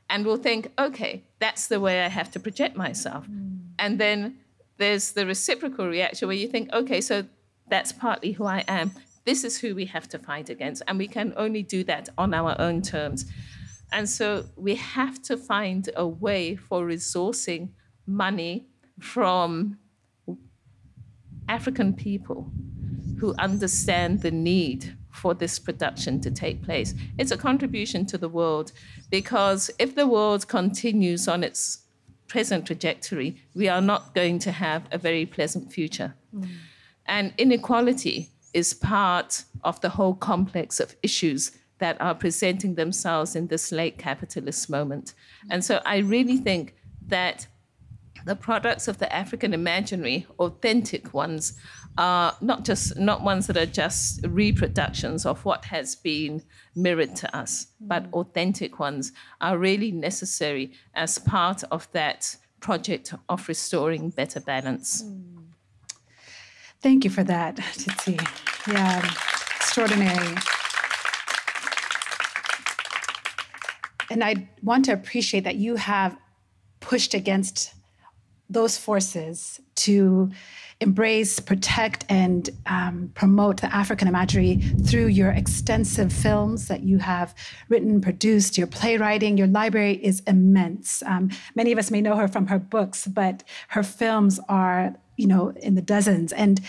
and 0.09 0.25
will 0.25 0.37
think, 0.37 0.71
okay, 0.79 1.23
that's 1.39 1.67
the 1.67 1.79
way 1.79 2.03
I 2.03 2.07
have 2.07 2.31
to 2.31 2.39
project 2.39 2.75
myself. 2.75 3.27
Mm. 3.27 3.59
And 3.79 3.99
then 3.99 4.37
there's 4.77 5.11
the 5.11 5.25
reciprocal 5.25 5.87
reaction 5.87 6.27
where 6.27 6.37
you 6.37 6.47
think, 6.47 6.71
okay, 6.73 7.01
so 7.01 7.25
that's 7.69 7.91
partly 7.91 8.31
who 8.31 8.45
I 8.45 8.63
am. 8.67 8.91
This 9.25 9.43
is 9.43 9.59
who 9.59 9.75
we 9.75 9.85
have 9.85 10.07
to 10.09 10.19
fight 10.19 10.49
against. 10.49 10.83
And 10.87 10.97
we 10.97 11.07
can 11.07 11.33
only 11.35 11.63
do 11.63 11.83
that 11.85 12.09
on 12.17 12.33
our 12.33 12.55
own 12.59 12.81
terms. 12.81 13.25
And 13.91 14.07
so 14.09 14.45
we 14.55 14.75
have 14.75 15.21
to 15.23 15.37
find 15.37 15.89
a 15.95 16.07
way 16.07 16.55
for 16.55 16.85
resourcing 16.85 17.69
money 18.05 18.67
from 18.99 19.77
African 21.49 21.93
people 21.93 22.51
who 23.19 23.33
understand 23.37 24.21
the 24.21 24.31
need 24.31 24.96
for 25.17 25.33
this 25.33 25.59
production 25.59 26.21
to 26.21 26.31
take 26.31 26.61
place. 26.63 26.93
It's 27.17 27.31
a 27.31 27.37
contribution 27.37 28.05
to 28.07 28.17
the 28.17 28.29
world 28.29 28.71
because 29.09 29.71
if 29.79 29.95
the 29.95 30.07
world 30.07 30.47
continues 30.47 31.27
on 31.27 31.43
its 31.43 31.79
present 32.27 32.65
trajectory, 32.65 33.37
we 33.55 33.67
are 33.67 33.81
not 33.81 34.13
going 34.13 34.39
to 34.39 34.51
have 34.51 34.83
a 34.91 34.97
very 34.97 35.25
pleasant 35.25 35.73
future. 35.73 36.13
Mm. 36.35 36.47
And 37.05 37.33
inequality 37.37 38.29
is 38.53 38.73
part 38.73 39.43
of 39.63 39.79
the 39.81 39.89
whole 39.89 40.13
complex 40.13 40.79
of 40.79 40.95
issues 41.01 41.51
that 41.79 41.99
are 42.01 42.15
presenting 42.15 42.75
themselves 42.75 43.35
in 43.35 43.47
this 43.47 43.71
late 43.71 43.97
capitalist 43.97 44.69
moment. 44.69 45.13
And 45.49 45.63
so 45.63 45.81
I 45.85 45.97
really 45.97 46.37
think 46.37 46.75
that 47.07 47.47
the 48.25 48.35
products 48.35 48.87
of 48.87 48.97
the 48.97 49.11
African 49.13 49.53
imaginary, 49.53 50.27
authentic 50.39 51.13
ones, 51.13 51.53
are 51.97 52.35
not 52.41 52.63
just 52.63 52.97
not 52.97 53.23
ones 53.23 53.47
that 53.47 53.57
are 53.57 53.65
just 53.65 54.25
reproductions 54.27 55.25
of 55.25 55.43
what 55.45 55.65
has 55.65 55.95
been 55.95 56.43
mirrored 56.75 57.15
to 57.17 57.35
us, 57.35 57.67
but 57.79 58.03
mm. 58.03 58.13
authentic 58.13 58.79
ones 58.79 59.11
are 59.41 59.57
really 59.57 59.91
necessary 59.91 60.71
as 60.93 61.17
part 61.17 61.63
of 61.71 61.91
that 61.91 62.35
project 62.59 63.13
of 63.29 63.47
restoring 63.47 64.09
better 64.09 64.39
balance. 64.39 65.03
Mm. 65.03 65.45
Thank 66.81 67.03
you 67.03 67.09
for 67.09 67.23
that, 67.23 67.55
Tsitsi. 67.55 68.19
Yeah, 68.71 68.99
extraordinary. 69.55 70.35
And 74.09 74.23
I 74.23 74.49
want 74.63 74.85
to 74.85 74.93
appreciate 74.93 75.43
that 75.43 75.55
you 75.55 75.75
have 75.75 76.17
pushed 76.79 77.13
against 77.13 77.73
those 78.49 78.77
forces 78.77 79.59
to 79.75 80.31
embrace, 80.79 81.39
protect, 81.39 82.05
and 82.07 82.49
um, 82.67 83.11
promote 83.15 83.61
the 83.61 83.73
African 83.73 84.07
imagery 84.07 84.57
through 84.85 85.07
your 85.07 85.31
extensive 85.31 86.13
films 86.13 86.67
that 86.67 86.81
you 86.81 86.99
have 86.99 87.33
written, 87.67 87.99
produced, 87.99 88.57
your 88.57 88.67
playwriting. 88.67 89.37
Your 89.37 89.47
library 89.47 89.93
is 89.93 90.21
immense. 90.27 91.01
Um, 91.03 91.31
many 91.55 91.71
of 91.71 91.79
us 91.79 91.89
may 91.89 92.01
know 92.01 92.15
her 92.15 92.27
from 92.27 92.47
her 92.47 92.59
books, 92.59 93.07
but 93.07 93.43
her 93.69 93.83
films 93.83 94.39
are, 94.47 94.95
you 95.15 95.27
know, 95.27 95.49
in 95.57 95.75
the 95.75 95.81
dozens. 95.81 96.31
And 96.31 96.61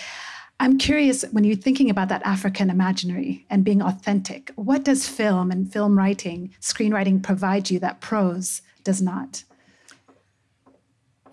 I'm 0.60 0.78
curious 0.78 1.22
when 1.30 1.44
you're 1.44 1.56
thinking 1.56 1.90
about 1.90 2.08
that 2.08 2.22
African 2.24 2.70
imaginary 2.70 3.46
and 3.50 3.64
being 3.64 3.82
authentic, 3.82 4.50
what 4.56 4.84
does 4.84 5.06
film 5.06 5.50
and 5.50 5.70
film 5.70 5.96
writing, 5.96 6.54
screenwriting 6.60 7.22
provide 7.22 7.70
you 7.70 7.78
that 7.80 8.00
prose 8.00 8.62
does 8.82 9.02
not? 9.02 9.44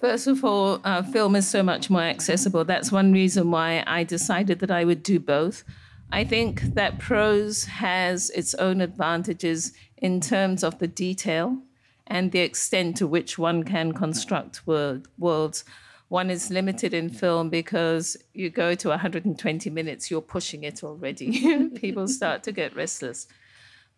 First 0.08 0.28
of 0.28 0.46
all, 0.46 0.82
uh, 0.84 1.02
film 1.02 1.36
is 1.36 1.48
so 1.48 1.64
much 1.64 1.90
more 1.90 2.04
accessible. 2.04 2.64
That's 2.64 2.92
one 2.92 3.12
reason 3.12 3.50
why 3.50 3.84
I 3.88 4.04
decided 4.04 4.60
that 4.60 4.70
I 4.70 4.86
would 4.86 5.02
do 5.02 5.20
both. 5.20 5.64
I 6.12 6.24
think 6.24 6.62
that 6.76 7.00
prose 7.00 7.66
has 7.66 8.30
its 8.30 8.54
own 8.54 8.82
advantages 8.82 9.74
in 9.98 10.22
terms 10.22 10.64
of 10.64 10.78
the 10.78 10.88
detail 10.88 11.58
and 12.06 12.32
the 12.32 12.42
extent 12.42 12.98
to 12.98 13.08
which 13.08 13.40
one 13.40 13.64
can 13.64 13.94
construct 13.94 14.62
worlds. 14.68 15.66
One 16.10 16.30
is 16.30 16.52
limited 16.52 16.94
in 16.94 17.10
film 17.10 17.50
because 17.50 18.16
you 18.32 18.52
go 18.52 18.76
to 18.76 18.90
120 18.90 19.70
minutes, 19.72 20.12
you're 20.12 20.22
pushing 20.22 20.64
it 20.66 20.84
already. 20.84 21.70
People 21.70 22.08
start 22.08 22.44
to 22.44 22.52
get 22.52 22.76
restless. 22.76 23.26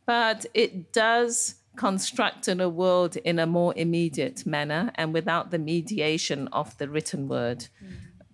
But 0.06 0.46
it 0.54 0.94
does 0.94 1.56
construct 1.78 2.48
in 2.48 2.60
a 2.60 2.68
world 2.68 3.16
in 3.18 3.40
a 3.40 3.46
more 3.46 3.74
immediate 3.78 4.46
manner 4.46 4.92
and 4.96 5.14
without 5.14 5.52
the 5.52 5.60
mediation 5.60 6.48
of 6.50 6.78
the 6.78 6.90
written 6.90 7.28
word. 7.28 7.68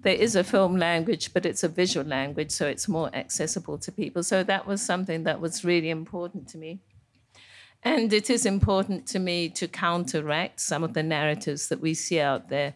There 0.02 0.16
is 0.16 0.36
a 0.36 0.44
film 0.44 0.78
language, 0.78 1.34
but 1.34 1.46
it's 1.46 1.64
a 1.64 1.70
visual 1.70 2.06
language, 2.06 2.52
so 2.52 2.68
it's 2.68 2.90
more 2.90 3.10
accessible 3.14 3.78
to 3.78 3.92
people. 3.92 4.24
So 4.24 4.44
that 4.44 4.68
was 4.68 4.82
something 4.82 5.24
that 5.24 5.40
was 5.40 5.64
really 5.64 5.90
important 5.90 6.48
to 6.50 6.58
me. 6.58 6.80
And 7.84 8.12
it 8.12 8.30
is 8.30 8.46
important 8.46 9.08
to 9.08 9.20
me 9.20 9.50
to 9.50 9.68
counteract 9.68 10.60
some 10.60 10.84
of 10.84 10.94
the 10.94 11.04
narratives 11.04 11.68
that 11.68 11.82
we 11.82 11.94
see 11.94 12.20
out 12.20 12.50
there. 12.50 12.76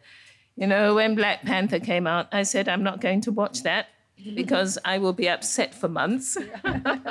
You 0.56 0.68
know, 0.68 0.96
when 0.96 1.16
Black 1.16 1.44
Panther 1.44 1.80
came 1.80 2.08
out, 2.08 2.28
I 2.32 2.44
said, 2.44 2.68
I'm 2.68 2.84
not 2.84 3.02
going 3.02 3.22
to 3.22 3.32
watch 3.32 3.64
that 3.64 3.88
because 4.36 4.78
I 4.84 4.98
will 4.98 5.14
be 5.14 5.30
upset 5.30 5.76
for 5.76 5.88
months. 5.88 6.38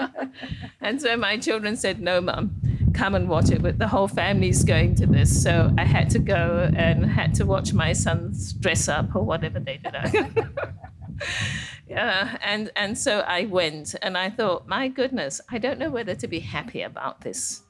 and 0.81 1.01
so 1.01 1.17
my 1.17 1.39
children 1.39 1.77
said, 1.77 2.01
No, 2.01 2.21
mum, 2.21 2.61
come 2.97 3.15
and 3.15 3.29
watch 3.29 3.51
it. 3.51 3.63
But 3.63 3.79
the 3.79 3.87
whole 3.87 4.09
family's 4.09 4.65
going 4.65 4.95
to 4.97 5.07
this. 5.07 5.43
So 5.43 5.73
I 5.79 5.85
had 5.85 6.11
to 6.11 6.19
go 6.19 6.71
and 6.75 7.05
had 7.05 7.35
to 7.35 7.45
watch 7.45 7.73
my 7.73 7.93
sons 7.93 8.53
dress 8.55 8.89
up 8.89 9.15
or 9.15 9.23
whatever 9.23 9.61
they 9.61 9.79
did. 9.79 9.95
yeah, 11.89 12.39
and, 12.43 12.71
and 12.75 12.97
so 12.97 13.21
I 13.21 13.45
went 13.45 13.95
and 14.03 14.17
I 14.17 14.31
thought, 14.31 14.67
My 14.67 14.89
goodness, 14.89 15.41
I 15.51 15.59
don't 15.59 15.79
know 15.79 15.91
whether 15.91 16.15
to 16.15 16.27
be 16.27 16.41
happy 16.41 16.83
about 16.83 17.21
this 17.21 17.63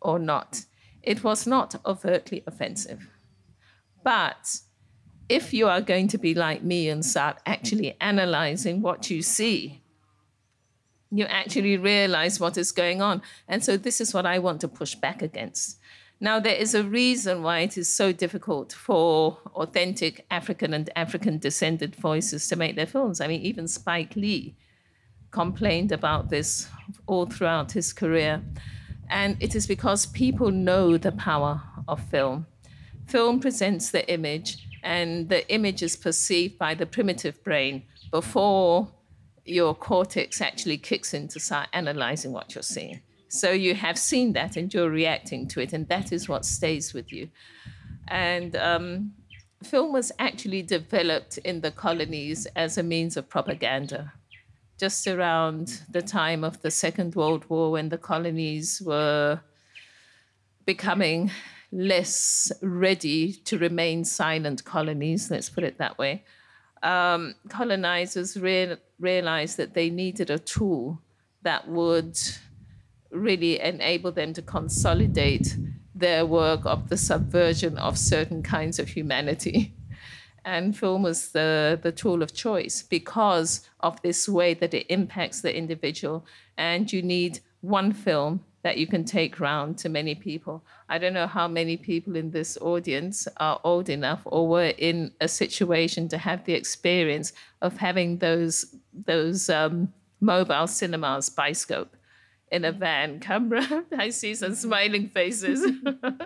or 0.00 0.18
not. 0.18 0.64
It 1.02 1.24
was 1.24 1.46
not 1.46 1.74
overtly 1.86 2.42
offensive. 2.46 3.08
But 4.04 4.60
if 5.28 5.54
you 5.54 5.68
are 5.68 5.80
going 5.80 6.08
to 6.08 6.18
be 6.18 6.34
like 6.34 6.62
me 6.62 6.88
and 6.88 7.04
start 7.04 7.38
actually 7.46 7.96
analyzing 8.00 8.82
what 8.82 9.10
you 9.10 9.22
see, 9.22 9.81
you 11.12 11.26
actually 11.26 11.76
realize 11.76 12.40
what 12.40 12.56
is 12.56 12.72
going 12.72 13.02
on. 13.02 13.22
And 13.46 13.62
so 13.62 13.76
this 13.76 14.00
is 14.00 14.14
what 14.14 14.24
I 14.24 14.38
want 14.38 14.62
to 14.62 14.68
push 14.68 14.94
back 14.94 15.20
against. 15.20 15.78
Now, 16.20 16.40
there 16.40 16.54
is 16.54 16.74
a 16.74 16.84
reason 16.84 17.42
why 17.42 17.60
it 17.60 17.76
is 17.76 17.92
so 17.92 18.12
difficult 18.12 18.72
for 18.72 19.38
authentic 19.54 20.24
African 20.30 20.72
and 20.72 20.88
African 20.96 21.38
descended 21.38 21.96
voices 21.96 22.48
to 22.48 22.56
make 22.56 22.76
their 22.76 22.86
films. 22.86 23.20
I 23.20 23.26
mean, 23.26 23.42
even 23.42 23.68
Spike 23.68 24.16
Lee 24.16 24.54
complained 25.32 25.92
about 25.92 26.30
this 26.30 26.68
all 27.06 27.26
throughout 27.26 27.72
his 27.72 27.92
career. 27.92 28.42
And 29.10 29.36
it 29.40 29.54
is 29.54 29.66
because 29.66 30.06
people 30.06 30.50
know 30.50 30.96
the 30.96 31.12
power 31.12 31.60
of 31.88 32.02
film. 32.08 32.46
Film 33.06 33.40
presents 33.40 33.90
the 33.90 34.08
image, 34.10 34.68
and 34.82 35.28
the 35.28 35.46
image 35.52 35.82
is 35.82 35.96
perceived 35.96 36.56
by 36.56 36.74
the 36.74 36.86
primitive 36.86 37.42
brain 37.44 37.82
before 38.10 38.88
your 39.44 39.74
cortex 39.74 40.40
actually 40.40 40.78
kicks 40.78 41.14
in 41.14 41.28
to 41.28 41.40
start 41.40 41.68
analyzing 41.72 42.32
what 42.32 42.54
you're 42.54 42.62
seeing. 42.62 43.00
So 43.28 43.50
you 43.50 43.74
have 43.74 43.98
seen 43.98 44.34
that 44.34 44.56
and 44.56 44.72
you're 44.72 44.90
reacting 44.90 45.48
to 45.48 45.60
it, 45.60 45.72
and 45.72 45.88
that 45.88 46.12
is 46.12 46.28
what 46.28 46.44
stays 46.44 46.92
with 46.92 47.12
you. 47.12 47.30
And 48.08 48.54
um, 48.56 49.12
film 49.62 49.92
was 49.92 50.12
actually 50.18 50.62
developed 50.62 51.38
in 51.38 51.62
the 51.62 51.70
colonies 51.70 52.46
as 52.54 52.76
a 52.76 52.82
means 52.82 53.16
of 53.16 53.28
propaganda. 53.28 54.12
Just 54.78 55.06
around 55.06 55.82
the 55.90 56.02
time 56.02 56.44
of 56.44 56.60
the 56.62 56.70
Second 56.70 57.14
World 57.14 57.48
War, 57.48 57.70
when 57.70 57.88
the 57.88 57.98
colonies 57.98 58.82
were 58.84 59.40
becoming 60.66 61.30
less 61.70 62.52
ready 62.60 63.32
to 63.32 63.56
remain 63.56 64.04
silent 64.04 64.64
colonies, 64.64 65.30
let's 65.30 65.48
put 65.48 65.64
it 65.64 65.78
that 65.78 65.96
way, 65.98 66.24
um, 66.82 67.34
colonizers 67.48 68.36
re- 68.36 68.76
realized 69.02 69.56
that 69.56 69.74
they 69.74 69.90
needed 69.90 70.30
a 70.30 70.38
tool 70.38 71.02
that 71.42 71.68
would 71.68 72.18
really 73.10 73.60
enable 73.60 74.12
them 74.12 74.32
to 74.32 74.42
consolidate 74.42 75.56
their 75.94 76.24
work 76.24 76.64
of 76.64 76.88
the 76.88 76.96
subversion 76.96 77.76
of 77.78 77.98
certain 77.98 78.42
kinds 78.42 78.78
of 78.78 78.88
humanity. 78.88 79.74
And 80.44 80.76
film 80.76 81.02
was 81.02 81.30
the, 81.30 81.78
the 81.80 81.92
tool 81.92 82.22
of 82.22 82.34
choice 82.34 82.82
because 82.82 83.68
of 83.80 84.00
this 84.02 84.28
way 84.28 84.54
that 84.54 84.74
it 84.74 84.86
impacts 84.88 85.40
the 85.40 85.56
individual. 85.56 86.24
And 86.56 86.92
you 86.92 87.02
need 87.02 87.40
one 87.60 87.92
film 87.92 88.40
that 88.62 88.78
you 88.78 88.86
can 88.86 89.04
take 89.04 89.40
round 89.40 89.78
to 89.78 89.88
many 89.88 90.14
people. 90.14 90.64
I 90.88 90.98
don't 90.98 91.14
know 91.14 91.26
how 91.26 91.48
many 91.48 91.76
people 91.76 92.16
in 92.16 92.30
this 92.30 92.56
audience 92.60 93.28
are 93.38 93.60
old 93.64 93.88
enough 93.88 94.20
or 94.24 94.48
were 94.48 94.72
in 94.78 95.12
a 95.20 95.28
situation 95.28 96.08
to 96.08 96.18
have 96.18 96.44
the 96.44 96.54
experience 96.54 97.32
of 97.60 97.76
having 97.76 98.18
those 98.18 98.76
those 98.92 99.48
um, 99.48 99.92
mobile 100.20 100.66
cinemas 100.66 101.30
Bioscope 101.30 101.88
in 102.52 102.66
a 102.66 102.70
van 102.70 103.18
camera. 103.18 103.84
I 103.98 104.10
see 104.10 104.34
some 104.34 104.54
smiling 104.54 105.08
faces. 105.08 105.64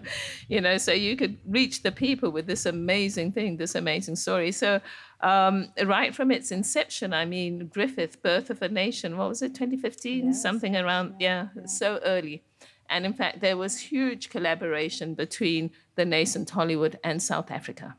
you 0.49 0.61
know, 0.61 0.77
so 0.77 0.93
you 0.93 1.17
could 1.17 1.39
reach 1.47 1.83
the 1.83 1.93
people 1.93 2.31
with 2.31 2.47
this 2.47 2.67
amazing 2.67 3.33
thing, 3.33 3.57
this 3.57 3.75
amazing 3.75 4.17
story. 4.17 4.53
So 4.53 4.81
um, 5.21 5.69
right 5.85 6.15
from 6.15 6.31
its 6.31 6.51
inception, 6.51 7.15
I 7.15 7.25
mean, 7.25 7.69
Griffith, 7.69 8.23
Birth 8.23 8.51
of 8.51 8.61
a 8.61 8.69
Nation, 8.69 9.17
what 9.17 9.29
was 9.29 9.41
it, 9.41 9.55
2015? 9.55 10.27
Yes. 10.27 10.43
Something 10.43 10.77
around, 10.77 11.15
yeah, 11.21 11.49
yeah, 11.57 11.67
so 11.67 12.01
early. 12.05 12.43
And 12.91 13.07
in 13.07 13.15
fact, 13.15 13.41
there 13.41 13.57
was 13.57 13.79
huge 13.79 14.29
collaboration 14.29 15.15
between 15.15 15.71
the 15.95 16.05
nascent 16.05 16.51
Hollywood 16.51 16.99
and 17.03 17.23
South 17.23 17.51
Africa. 17.51 17.97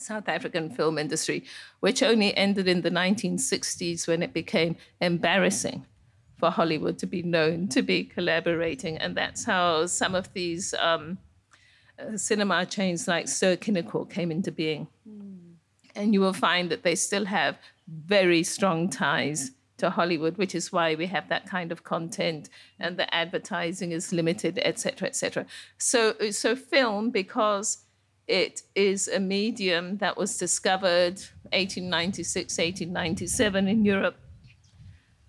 South 0.00 0.28
African 0.28 0.70
film 0.70 0.98
industry, 0.98 1.44
which 1.80 2.02
only 2.02 2.36
ended 2.36 2.66
in 2.66 2.80
the 2.80 2.90
1960s 2.90 4.08
when 4.08 4.22
it 4.22 4.32
became 4.32 4.76
embarrassing 5.00 5.84
for 6.38 6.50
Hollywood 6.50 6.98
to 6.98 7.06
be 7.06 7.22
known 7.22 7.68
to 7.68 7.82
be 7.82 8.04
collaborating. 8.04 8.96
And 8.96 9.14
that's 9.14 9.44
how 9.44 9.86
some 9.86 10.14
of 10.14 10.32
these 10.32 10.74
um, 10.78 11.18
uh, 11.98 12.16
cinema 12.16 12.64
chains 12.64 13.06
like 13.06 13.28
Ster-Kinekor 13.28 14.10
came 14.10 14.32
into 14.32 14.50
being. 14.50 14.88
Mm. 15.06 15.56
And 15.94 16.14
you 16.14 16.20
will 16.20 16.32
find 16.32 16.70
that 16.70 16.82
they 16.82 16.94
still 16.94 17.26
have 17.26 17.58
very 17.86 18.42
strong 18.42 18.88
ties 18.88 19.50
to 19.76 19.90
Hollywood, 19.90 20.38
which 20.38 20.54
is 20.54 20.72
why 20.72 20.94
we 20.94 21.06
have 21.06 21.28
that 21.28 21.46
kind 21.46 21.72
of 21.72 21.84
content 21.84 22.48
and 22.78 22.96
the 22.96 23.12
advertising 23.14 23.92
is 23.92 24.12
limited, 24.12 24.58
et 24.62 24.78
cetera, 24.78 25.08
et 25.08 25.16
cetera. 25.16 25.44
So, 25.78 26.14
so 26.30 26.56
film, 26.56 27.10
because 27.10 27.78
it 28.26 28.62
is 28.74 29.08
a 29.08 29.20
medium 29.20 29.98
that 29.98 30.16
was 30.16 30.38
discovered 30.38 31.20
1896, 31.52 32.58
1897 32.58 33.68
in 33.68 33.84
Europe, 33.84 34.16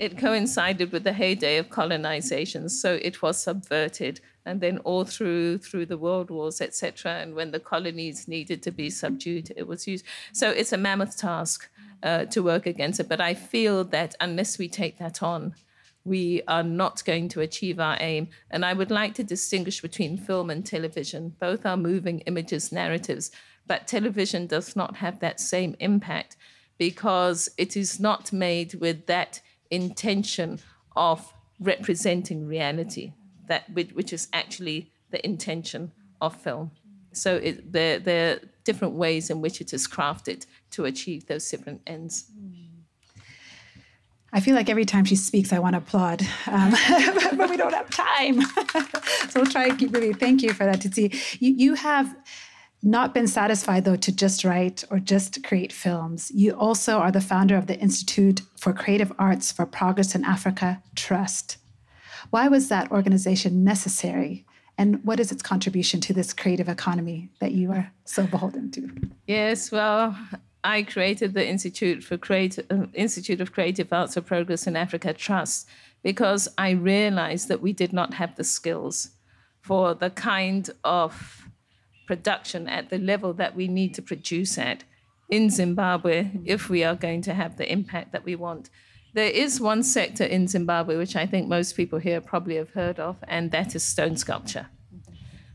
it 0.01 0.17
coincided 0.17 0.91
with 0.91 1.03
the 1.03 1.13
heyday 1.13 1.57
of 1.57 1.69
colonization, 1.69 2.69
so 2.69 2.97
it 3.03 3.21
was 3.21 3.37
subverted, 3.37 4.19
and 4.45 4.59
then 4.59 4.79
all 4.79 5.05
through 5.05 5.59
through 5.59 5.85
the 5.85 5.97
world 5.97 6.31
wars, 6.31 6.59
etc. 6.59 7.19
And 7.21 7.35
when 7.35 7.51
the 7.51 7.59
colonies 7.59 8.27
needed 8.27 8.63
to 8.63 8.71
be 8.71 8.89
subdued, 8.89 9.53
it 9.55 9.67
was 9.67 9.85
used. 9.87 10.03
So 10.33 10.49
it's 10.49 10.73
a 10.73 10.77
mammoth 10.77 11.17
task 11.17 11.69
uh, 12.01 12.25
to 12.25 12.41
work 12.41 12.65
against 12.65 12.99
it. 12.99 13.07
But 13.07 13.21
I 13.21 13.35
feel 13.35 13.83
that 13.85 14.15
unless 14.19 14.57
we 14.57 14.67
take 14.67 14.97
that 14.97 15.21
on, 15.21 15.53
we 16.03 16.41
are 16.47 16.63
not 16.63 17.03
going 17.05 17.29
to 17.29 17.41
achieve 17.41 17.79
our 17.79 17.97
aim. 17.99 18.29
And 18.49 18.65
I 18.65 18.73
would 18.73 18.91
like 18.91 19.13
to 19.15 19.23
distinguish 19.23 19.81
between 19.81 20.17
film 20.17 20.49
and 20.49 20.65
television. 20.65 21.35
Both 21.39 21.65
are 21.65 21.77
moving 21.77 22.19
images, 22.21 22.71
narratives, 22.71 23.31
but 23.67 23.87
television 23.87 24.47
does 24.47 24.75
not 24.75 24.97
have 24.97 25.19
that 25.19 25.39
same 25.39 25.75
impact 25.79 26.35
because 26.77 27.49
it 27.57 27.77
is 27.77 27.99
not 27.99 28.33
made 28.33 28.73
with 28.75 29.05
that 29.05 29.41
intention 29.69 30.59
of 30.95 31.33
representing 31.59 32.47
reality, 32.47 33.13
that 33.47 33.71
which 33.73 34.11
is 34.11 34.27
actually 34.33 34.91
the 35.11 35.23
intention 35.25 35.91
of 36.19 36.35
film. 36.35 36.71
So 37.13 37.35
it, 37.35 37.71
the 37.71 38.01
the 38.03 38.49
different 38.63 38.95
ways 38.95 39.29
in 39.29 39.41
which 39.41 39.61
it 39.61 39.73
is 39.73 39.87
crafted 39.87 40.45
to 40.71 40.85
achieve 40.85 41.27
those 41.27 41.49
different 41.49 41.81
ends. 41.85 42.31
I 44.33 44.39
feel 44.39 44.55
like 44.55 44.69
every 44.69 44.85
time 44.85 45.03
she 45.03 45.15
speaks, 45.15 45.51
I 45.51 45.59
want 45.59 45.73
to 45.73 45.79
applaud, 45.79 46.25
um, 46.47 46.71
but 47.35 47.49
we 47.49 47.57
don't 47.57 47.73
have 47.73 47.89
time. 47.89 48.41
so 49.29 49.41
we'll 49.41 49.51
try 49.51 49.65
and 49.65 49.77
keep 49.77 49.91
moving. 49.91 50.13
Thank 50.13 50.41
you 50.41 50.53
for 50.53 50.65
that, 50.65 50.79
Tsitsi. 50.79 51.13
You, 51.41 51.53
you 51.53 51.73
have 51.73 52.15
not 52.81 53.13
been 53.13 53.27
satisfied, 53.27 53.85
though, 53.85 53.97
to 53.97 54.11
just 54.11 54.43
write 54.43 54.83
or 54.89 54.99
just 54.99 55.43
create 55.43 55.73
films. 55.73 56.31
You 56.33 56.53
also 56.53 56.97
are 56.97 57.11
the 57.11 57.21
founder 57.21 57.55
of 57.55 57.67
the 57.67 57.77
Institute 57.77 58.41
for 58.57 58.73
Creative 58.73 59.11
Arts 59.19 59.51
for 59.51 59.65
Progress 59.65 60.15
in 60.15 60.23
Africa, 60.23 60.81
Trust. 60.95 61.57
Why 62.29 62.47
was 62.47 62.69
that 62.69 62.91
organization 62.91 63.63
necessary? 63.63 64.45
And 64.77 65.03
what 65.03 65.19
is 65.19 65.31
its 65.31 65.43
contribution 65.43 65.99
to 66.01 66.13
this 66.13 66.33
creative 66.33 66.69
economy 66.69 67.29
that 67.39 67.51
you 67.51 67.71
are 67.71 67.91
so 68.05 68.25
beholden 68.25 68.71
to? 68.71 68.89
Yes, 69.27 69.71
well, 69.71 70.17
I 70.63 70.83
created 70.83 71.33
the 71.33 71.47
Institute 71.47 72.03
for 72.03 72.17
Creative 72.17 72.65
uh, 72.69 72.85
Institute 72.93 73.41
of 73.41 73.51
Creative 73.51 73.91
Arts 73.91 74.13
for 74.13 74.21
Progress 74.21 74.67
in 74.67 74.75
Africa 74.75 75.13
Trust 75.13 75.67
because 76.03 76.47
I 76.57 76.71
realized 76.71 77.47
that 77.47 77.61
we 77.61 77.73
did 77.73 77.93
not 77.93 78.13
have 78.15 78.35
the 78.35 78.43
skills 78.43 79.11
for 79.61 79.93
the 79.93 80.09
kind 80.09 80.69
of 80.83 81.47
production 82.07 82.67
at 82.67 82.89
the 82.89 82.97
level 82.97 83.33
that 83.33 83.55
we 83.55 83.67
need 83.67 83.93
to 83.95 84.01
produce 84.01 84.57
at 84.57 84.83
in 85.29 85.49
Zimbabwe 85.49 86.29
if 86.45 86.69
we 86.69 86.83
are 86.83 86.95
going 86.95 87.21
to 87.21 87.33
have 87.33 87.57
the 87.57 87.71
impact 87.71 88.11
that 88.11 88.25
we 88.25 88.35
want. 88.35 88.69
There 89.13 89.29
is 89.29 89.59
one 89.59 89.83
sector 89.83 90.23
in 90.23 90.47
Zimbabwe 90.47 90.97
which 90.97 91.15
I 91.15 91.25
think 91.25 91.47
most 91.47 91.75
people 91.75 91.99
here 91.99 92.21
probably 92.21 92.55
have 92.55 92.71
heard 92.71 92.99
of, 92.99 93.17
and 93.27 93.51
that 93.51 93.75
is 93.75 93.83
stone 93.83 94.17
sculpture. 94.17 94.67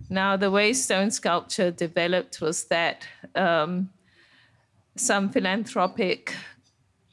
Now, 0.08 0.36
the 0.36 0.50
way 0.50 0.72
stone 0.72 1.10
sculpture 1.10 1.70
developed 1.70 2.40
was 2.40 2.64
that 2.64 3.06
um, 3.34 3.90
some 4.96 5.28
philanthropic 5.30 6.34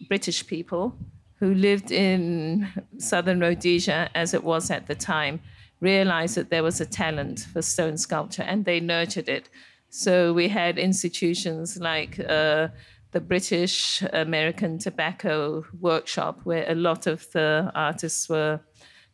British 0.08 0.46
people 0.48 0.96
who 1.40 1.54
lived 1.54 1.92
in 1.92 2.68
southern 2.98 3.40
Rhodesia, 3.40 4.10
as 4.16 4.34
it 4.34 4.44
was 4.44 4.72
at 4.72 4.88
the 4.88 4.96
time, 4.96 5.42
realized 5.82 6.36
that 6.36 6.50
there 6.50 6.64
was 6.64 6.80
a 6.80 6.86
talent 6.86 7.40
for 7.52 7.62
stone 7.62 7.98
sculpture 7.98 8.44
and 8.44 8.64
they 8.64 8.80
nurtured 8.80 9.28
it. 9.28 9.50
So 9.90 10.34
we 10.34 10.48
had 10.48 10.80
institutions 10.80 11.78
like 11.80 12.20
uh, 12.20 12.70
the 13.12 13.20
British 13.20 14.02
American 14.14 14.80
Tobacco 14.80 15.66
Workshop, 15.80 16.40
where 16.46 16.66
a 16.70 16.76
lot 16.76 17.06
of 17.06 17.30
the 17.32 17.72
artists 17.76 18.28
were 18.28 18.62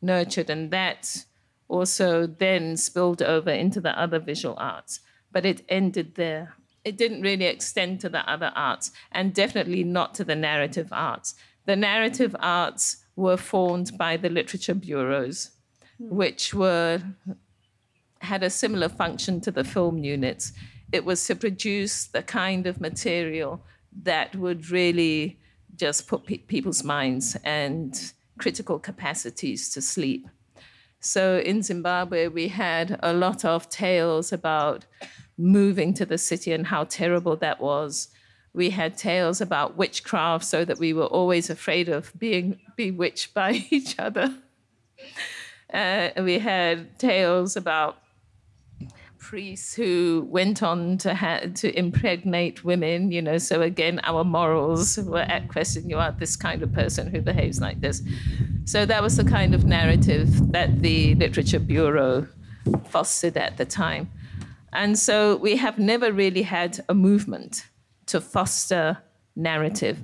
nurtured, 0.01 0.49
and 0.49 0.71
that 0.71 1.25
also 1.67 2.25
then 2.25 2.77
spilled 2.77 3.21
over 3.21 3.51
into 3.51 3.81
the 3.81 3.99
other 3.99 4.19
visual 4.19 4.55
arts. 4.57 5.01
But 5.31 5.45
it 5.45 5.63
ended 5.67 6.15
there. 6.15 6.55
It 6.89 6.97
didn't 6.97 7.21
really 7.21 7.45
extend 7.45 7.99
to 7.99 8.09
the 8.09 8.27
other 8.27 8.51
arts, 8.55 8.91
and 9.11 9.31
definitely 9.31 9.83
not 9.83 10.15
to 10.15 10.23
the 10.23 10.35
narrative 10.35 10.89
arts. 10.91 11.35
The 11.67 11.75
narrative 11.75 12.35
arts 12.39 13.05
were 13.15 13.37
formed 13.37 13.95
by 13.95 14.17
the 14.17 14.29
literature 14.29 14.73
bureaus, 14.73 15.51
which 15.99 16.51
were 16.51 17.03
had 18.21 18.41
a 18.41 18.49
similar 18.49 18.89
function 18.89 19.39
to 19.41 19.51
the 19.51 19.63
film 19.63 19.99
units. 20.03 20.51
It 20.91 21.05
was 21.05 21.19
to 21.27 21.35
produce 21.35 22.07
the 22.07 22.23
kind 22.23 22.65
of 22.65 22.81
material 22.81 23.61
that 24.03 24.35
would 24.35 24.71
really 24.71 25.37
just 25.75 26.07
put 26.07 26.25
pe- 26.25 26.45
people's 26.53 26.83
minds 26.83 27.37
and 27.43 28.13
critical 28.39 28.79
capacities 28.79 29.69
to 29.73 29.79
sleep. 29.79 30.27
So 30.99 31.37
in 31.37 31.61
Zimbabwe, 31.61 32.29
we 32.29 32.47
had 32.47 32.99
a 33.03 33.13
lot 33.13 33.45
of 33.45 33.69
tales 33.69 34.33
about 34.33 34.87
moving 35.39 35.93
to 35.93 36.05
the 36.05 36.17
city 36.17 36.51
and 36.51 36.67
how 36.67 36.83
terrible 36.83 37.35
that 37.37 37.61
was. 37.61 38.09
We 38.53 38.71
had 38.71 38.97
tales 38.97 39.39
about 39.41 39.77
witchcraft, 39.77 40.43
so 40.43 40.65
that 40.65 40.79
we 40.79 40.91
were 40.91 41.05
always 41.05 41.49
afraid 41.49 41.87
of 41.87 42.11
being 42.19 42.59
bewitched 42.75 43.33
by 43.33 43.65
each 43.69 43.97
other. 43.97 44.35
Uh, 45.73 46.09
we 46.17 46.39
had 46.39 46.99
tales 46.99 47.55
about 47.55 47.97
priests 49.19 49.75
who 49.75 50.25
went 50.29 50.63
on 50.63 50.97
to 50.97 51.13
ha- 51.13 51.41
to 51.53 51.77
impregnate 51.77 52.65
women. 52.65 53.11
You 53.11 53.21
know, 53.21 53.37
so 53.37 53.61
again, 53.61 54.01
our 54.03 54.23
morals 54.23 54.97
were 54.97 55.19
at 55.19 55.47
question. 55.47 55.89
You 55.89 55.97
are 55.99 56.11
this 56.11 56.35
kind 56.35 56.63
of 56.63 56.73
person 56.73 57.11
who 57.11 57.21
behaves 57.21 57.61
like 57.61 57.79
this. 57.79 58.01
So 58.65 58.85
that 58.85 59.03
was 59.03 59.17
the 59.17 59.23
kind 59.23 59.53
of 59.53 59.65
narrative 59.65 60.51
that 60.51 60.81
the 60.81 61.15
Literature 61.15 61.59
Bureau 61.59 62.27
fostered 62.89 63.37
at 63.37 63.57
the 63.57 63.65
time. 63.65 64.09
And 64.73 64.97
so 64.97 65.35
we 65.37 65.55
have 65.57 65.79
never 65.79 66.11
really 66.11 66.43
had 66.43 66.83
a 66.89 66.93
movement 66.93 67.67
to 68.07 68.21
foster 68.21 68.97
narrative. 69.35 70.03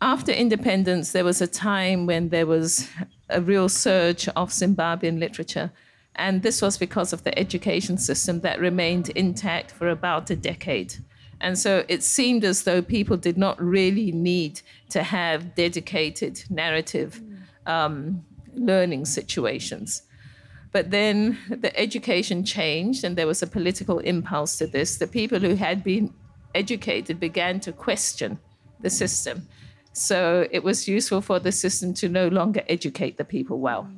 After 0.00 0.32
independence, 0.32 1.12
there 1.12 1.24
was 1.24 1.40
a 1.40 1.46
time 1.46 2.06
when 2.06 2.28
there 2.28 2.46
was 2.46 2.88
a 3.30 3.40
real 3.40 3.68
surge 3.68 4.28
of 4.28 4.50
Zimbabwean 4.50 5.18
literature. 5.18 5.72
And 6.14 6.42
this 6.42 6.62
was 6.62 6.78
because 6.78 7.12
of 7.12 7.24
the 7.24 7.38
education 7.38 7.98
system 7.98 8.40
that 8.40 8.60
remained 8.60 9.10
intact 9.10 9.70
for 9.70 9.88
about 9.88 10.30
a 10.30 10.36
decade. 10.36 10.96
And 11.40 11.58
so 11.58 11.84
it 11.88 12.02
seemed 12.02 12.44
as 12.44 12.62
though 12.62 12.80
people 12.80 13.16
did 13.16 13.36
not 13.36 13.60
really 13.60 14.12
need 14.12 14.60
to 14.90 15.02
have 15.02 15.54
dedicated 15.54 16.44
narrative 16.48 17.20
um, 17.66 18.24
learning 18.54 19.04
situations. 19.04 20.02
But 20.76 20.90
then 20.90 21.38
the 21.48 21.74
education 21.74 22.44
changed, 22.44 23.02
and 23.02 23.16
there 23.16 23.26
was 23.26 23.40
a 23.42 23.46
political 23.46 23.98
impulse 24.00 24.58
to 24.58 24.66
this. 24.66 24.98
The 24.98 25.06
people 25.06 25.38
who 25.38 25.54
had 25.54 25.82
been 25.82 26.12
educated 26.54 27.18
began 27.18 27.60
to 27.60 27.72
question 27.72 28.38
the 28.80 28.90
system. 28.90 29.48
So 29.94 30.46
it 30.50 30.62
was 30.62 30.86
useful 30.86 31.22
for 31.22 31.38
the 31.40 31.50
system 31.50 31.94
to 31.94 32.10
no 32.10 32.28
longer 32.28 32.62
educate 32.68 33.16
the 33.16 33.24
people 33.24 33.58
well. 33.58 33.88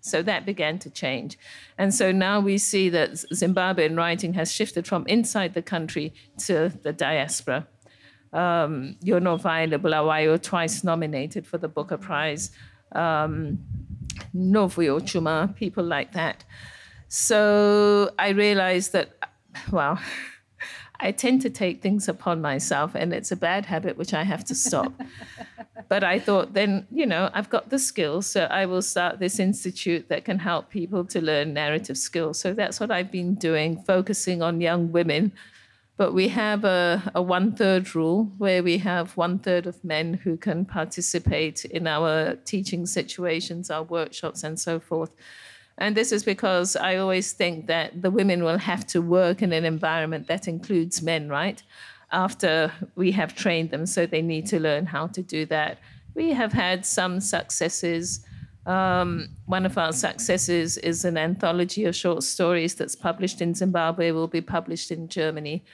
So 0.00 0.20
that 0.22 0.44
began 0.44 0.80
to 0.80 0.90
change. 0.90 1.38
And 1.78 1.94
so 1.94 2.10
now 2.10 2.40
we 2.40 2.58
see 2.58 2.88
that 2.88 3.12
Zimbabwean 3.12 3.96
writing 3.96 4.34
has 4.34 4.50
shifted 4.50 4.84
from 4.84 5.06
inside 5.06 5.54
the 5.54 5.62
country 5.62 6.12
to 6.38 6.72
the 6.82 6.92
diaspora. 6.92 7.68
Um, 8.32 8.96
NoViolet 9.04 9.80
Bulawayo, 9.80 10.42
twice 10.42 10.82
nominated 10.82 11.46
for 11.46 11.58
the 11.58 11.68
Booker 11.68 11.98
Prize. 11.98 12.50
Um, 12.90 13.60
Novuyo 14.34 15.00
Tshuma, 15.00 15.54
people 15.56 15.84
like 15.84 16.12
that. 16.12 16.44
So 17.08 18.10
I 18.18 18.30
realized 18.30 18.92
that, 18.92 19.10
well, 19.70 19.98
I 21.00 21.12
tend 21.12 21.42
to 21.42 21.50
take 21.50 21.82
things 21.82 22.08
upon 22.08 22.40
myself, 22.40 22.94
and 22.94 23.12
it's 23.12 23.30
a 23.30 23.36
bad 23.36 23.66
habit 23.66 23.98
which 23.98 24.14
I 24.14 24.24
have 24.24 24.44
to 24.46 24.54
stop. 24.54 24.92
but 25.88 26.02
I 26.02 26.18
thought, 26.18 26.54
then, 26.54 26.86
you 26.90 27.04
know, 27.04 27.30
I've 27.34 27.50
got 27.50 27.68
the 27.68 27.78
skills, 27.78 28.26
so 28.26 28.44
I 28.44 28.64
will 28.64 28.82
start 28.82 29.18
this 29.18 29.38
institute 29.38 30.08
that 30.08 30.24
can 30.24 30.38
help 30.38 30.70
people 30.70 31.04
to 31.06 31.20
learn 31.20 31.52
narrative 31.52 31.98
skills. 31.98 32.38
So 32.38 32.54
that's 32.54 32.80
what 32.80 32.90
I've 32.90 33.12
been 33.12 33.34
doing, 33.34 33.82
focusing 33.82 34.42
on 34.42 34.60
young 34.60 34.90
women. 34.90 35.32
But 35.96 36.12
we 36.12 36.28
have 36.28 36.64
a, 36.64 37.10
a 37.14 37.22
one 37.22 37.52
third 37.52 37.94
rule 37.94 38.30
where 38.36 38.62
we 38.62 38.78
have 38.78 39.16
one 39.16 39.38
third 39.38 39.66
of 39.66 39.82
men 39.82 40.14
who 40.14 40.36
can 40.36 40.66
participate 40.66 41.64
in 41.64 41.86
our 41.86 42.36
teaching 42.44 42.84
situations, 42.84 43.70
our 43.70 43.82
workshops, 43.82 44.44
and 44.44 44.60
so 44.60 44.78
forth. 44.78 45.14
And 45.78 45.96
this 45.96 46.12
is 46.12 46.22
because 46.22 46.76
I 46.76 46.96
always 46.96 47.32
think 47.32 47.66
that 47.66 48.02
the 48.02 48.10
women 48.10 48.44
will 48.44 48.58
have 48.58 48.86
to 48.88 49.00
work 49.00 49.42
in 49.42 49.52
an 49.52 49.64
environment 49.64 50.26
that 50.26 50.48
includes 50.48 51.02
men, 51.02 51.28
right? 51.28 51.62
After 52.12 52.72
we 52.94 53.12
have 53.12 53.34
trained 53.34 53.70
them, 53.70 53.86
so 53.86 54.06
they 54.06 54.22
need 54.22 54.46
to 54.48 54.60
learn 54.60 54.86
how 54.86 55.06
to 55.08 55.22
do 55.22 55.46
that. 55.46 55.78
We 56.14 56.32
have 56.32 56.52
had 56.52 56.86
some 56.86 57.20
successes. 57.20 58.20
Um, 58.66 59.28
one 59.46 59.64
of 59.64 59.78
our 59.78 59.92
successes 59.92 60.76
is 60.76 61.04
an 61.04 61.16
anthology 61.16 61.84
of 61.84 61.94
short 61.94 62.24
stories 62.24 62.74
that's 62.74 62.96
published 62.96 63.40
in 63.40 63.54
Zimbabwe, 63.54 64.10
will 64.10 64.26
be 64.26 64.40
published 64.40 64.90
in 64.90 65.08
Germany. 65.08 65.64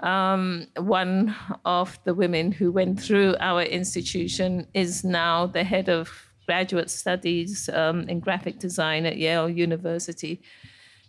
Um, 0.00 0.68
one 0.76 1.34
of 1.64 1.98
the 2.04 2.14
women 2.14 2.52
who 2.52 2.70
went 2.70 3.00
through 3.00 3.34
our 3.40 3.62
institution 3.62 4.66
is 4.74 5.02
now 5.02 5.46
the 5.46 5.64
head 5.64 5.88
of 5.88 6.10
graduate 6.46 6.90
studies 6.90 7.68
um, 7.70 8.08
in 8.08 8.20
graphic 8.20 8.58
design 8.58 9.06
at 9.06 9.16
Yale 9.16 9.48
University. 9.48 10.40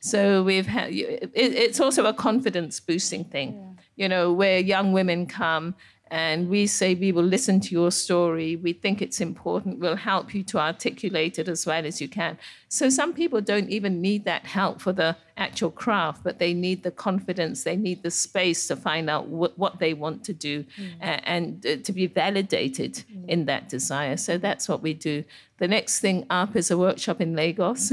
So 0.01 0.43
we've 0.43 0.65
had 0.65 0.91
it, 0.91 1.32
it's 1.36 1.80
also 1.80 2.05
a 2.05 2.13
confidence 2.13 2.80
boosting 2.80 3.26
thing, 3.26 3.51
yeah. 3.51 3.84
you 4.03 4.09
know, 4.09 4.32
where 4.32 4.59
young 4.59 4.93
women 4.93 5.28
come 5.28 5.76
and 6.12 6.49
we 6.49 6.66
say 6.68 6.95
we 6.95 7.12
will 7.12 7.24
listen 7.24 7.60
to 7.60 7.72
your 7.72 7.91
story. 7.91 8.55
We 8.55 8.74
think 8.74 9.01
it's 9.01 9.22
important. 9.22 9.80
We'll 9.80 9.95
help 9.95 10.34
you 10.34 10.43
to 10.43 10.60
articulate 10.60 11.38
it 11.38 11.47
as 11.47 11.66
well 11.66 11.86
as 11.86 12.01
you 12.01 12.07
can. 12.07 12.38
So 12.68 12.89
some 12.89 13.14
people 13.14 13.41
don't 13.41 13.70
even 13.70 14.01
need 14.01 14.26
that 14.26 14.45
help 14.45 14.82
for 14.82 14.91
the 14.91 15.16
actual 15.38 15.72
craft, 15.72 16.24
but 16.24 16.39
they 16.39 16.53
need 16.53 16.84
the 16.84 16.91
confidence, 16.91 17.64
they 17.64 17.76
need 17.76 18.03
the 18.03 18.12
space 18.12 18.68
to 18.68 18.76
find 18.76 19.10
out 19.10 19.28
what, 19.28 19.57
what 19.57 19.80
they 19.80 19.93
want 19.93 20.24
to 20.26 20.34
do 20.34 20.64
mm. 20.64 20.91
and, 20.99 21.22
and 21.26 21.66
uh, 21.66 21.84
to 21.84 21.91
be 21.91 22.07
validated 22.07 22.93
mm. 22.93 23.28
in 23.28 23.45
that 23.45 23.70
desire. 23.70 24.18
So 24.18 24.38
that's 24.38 24.68
what 24.68 24.82
we 24.82 24.93
do. 24.93 25.24
The 25.60 25.68
next 25.68 25.99
thing 25.99 26.26
up 26.30 26.55
is 26.55 26.72
a 26.72 26.78
workshop 26.78 27.20
in 27.20 27.36
Lagos 27.36 27.91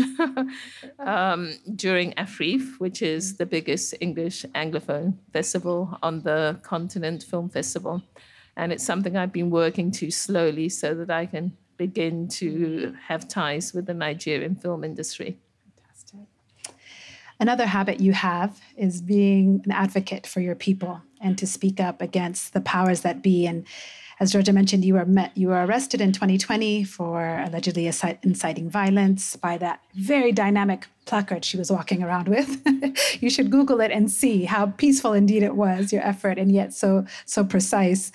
um, 1.01 1.53
during 1.75 2.14
AFRIFF, 2.17 2.79
which 2.79 3.03
is 3.03 3.37
the 3.37 3.47
biggest 3.47 3.93
English 4.01 4.45
Anglophone 4.55 5.14
festival 5.33 5.99
on 6.01 6.23
the 6.23 6.61
continent, 6.62 7.25
film 7.25 7.49
festival. 7.49 8.03
And 8.57 8.73
it's 8.73 8.85
something 8.85 9.17
I've 9.17 9.33
been 9.33 9.51
working 9.51 9.91
to 9.93 10.12
slowly 10.12 10.69
so 10.69 10.95
that 10.95 11.11
I 11.11 11.27
can 11.27 11.57
begin 11.77 12.29
to 12.29 12.95
have 13.09 13.27
ties 13.27 13.75
with 13.75 13.87
the 13.87 13.95
Nigerian 13.95 14.55
film 14.55 14.85
industry. 14.85 15.37
Fantastic. 15.77 16.21
Another 17.41 17.67
habit 17.67 18.01
you 18.01 18.12
have 18.12 18.61
is 18.77 19.03
being 19.03 19.61
an 19.64 19.73
advocate 19.73 20.25
for 20.27 20.41
your 20.41 20.55
people 20.55 21.03
and 21.21 21.37
to 21.39 21.47
speak 21.49 21.81
up 21.81 22.01
against 22.01 22.53
the 22.53 22.61
powers 22.61 23.01
that 23.01 23.23
be. 23.23 23.45
And 23.45 23.67
as 24.19 24.33
Georgia 24.33 24.53
mentioned, 24.53 24.85
you 24.85 24.95
were 24.95 25.05
met, 25.05 25.37
you 25.37 25.49
were 25.49 25.64
arrested 25.64 26.01
in 26.01 26.12
2020 26.12 26.85
for 26.85 27.39
allegedly 27.45 27.87
inciting 27.87 28.71
violence 28.71 29.37
by 29.37 29.59
that 29.59 29.81
very 29.95 30.33
dynamic 30.33 30.87
placard 31.05 31.45
she 31.45 31.59
was 31.59 31.71
walking 31.71 32.03
around 32.03 32.29
with. 32.29 32.62
you 33.23 33.29
should 33.29 33.51
Google 33.51 33.81
it 33.81 33.91
and 33.91 34.11
see 34.11 34.45
how 34.45 34.67
peaceful 34.67 35.12
indeed 35.12 35.43
it 35.43 35.55
was, 35.55 35.93
your 35.93 36.03
effort, 36.03 36.39
and 36.39 36.51
yet 36.51 36.73
so 36.73 37.05
so 37.27 37.45
precise. 37.45 38.11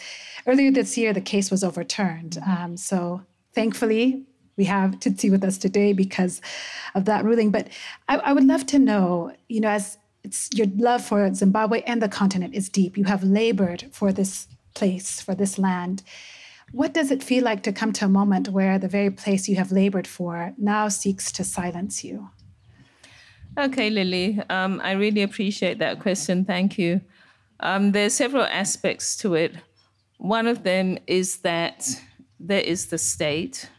Earlier 0.47 0.71
this 0.71 0.97
year, 0.97 1.13
the 1.13 1.21
case 1.21 1.51
was 1.51 1.63
overturned. 1.63 2.39
Um, 2.45 2.77
so 2.77 3.21
thankfully, 3.53 4.23
we 4.57 4.65
have 4.65 4.99
Tsitsi 4.99 5.29
with 5.29 5.43
us 5.43 5.57
today 5.57 5.93
because 5.93 6.41
of 6.95 7.05
that 7.05 7.23
ruling. 7.23 7.51
But 7.51 7.67
I, 8.09 8.17
I 8.17 8.33
would 8.33 8.45
love 8.45 8.65
to 8.67 8.79
know, 8.79 9.33
you 9.49 9.61
know, 9.61 9.69
as 9.69 9.97
it's 10.23 10.49
your 10.53 10.67
love 10.75 11.03
for 11.03 11.33
Zimbabwe 11.33 11.81
and 11.81 12.01
the 12.01 12.09
continent 12.09 12.53
is 12.53 12.69
deep. 12.69 12.97
You 12.97 13.05
have 13.05 13.23
labored 13.23 13.85
for 13.91 14.11
this 14.11 14.47
place, 14.73 15.21
for 15.21 15.35
this 15.35 15.57
land. 15.57 16.03
What 16.71 16.93
does 16.93 17.11
it 17.11 17.23
feel 17.23 17.43
like 17.43 17.63
to 17.63 17.73
come 17.73 17.91
to 17.93 18.05
a 18.05 18.09
moment 18.09 18.49
where 18.49 18.79
the 18.79 18.87
very 18.87 19.11
place 19.11 19.49
you 19.49 19.57
have 19.57 19.71
labored 19.71 20.07
for 20.07 20.53
now 20.57 20.87
seeks 20.87 21.31
to 21.33 21.43
silence 21.43 22.03
you? 22.03 22.29
Okay, 23.57 23.89
Lilly, 23.89 24.39
um, 24.49 24.79
I 24.81 24.93
really 24.93 25.23
appreciate 25.23 25.79
that 25.79 25.99
question. 25.99 26.45
Thank 26.45 26.77
you. 26.77 27.01
Um, 27.59 27.91
there 27.91 28.05
are 28.05 28.09
several 28.09 28.43
aspects 28.43 29.17
to 29.17 29.35
it. 29.35 29.53
One 30.17 30.47
of 30.47 30.63
them 30.63 30.97
is 31.07 31.39
that 31.39 31.89
there 32.39 32.61
is 32.61 32.85
the 32.85 32.97
state, 32.97 33.69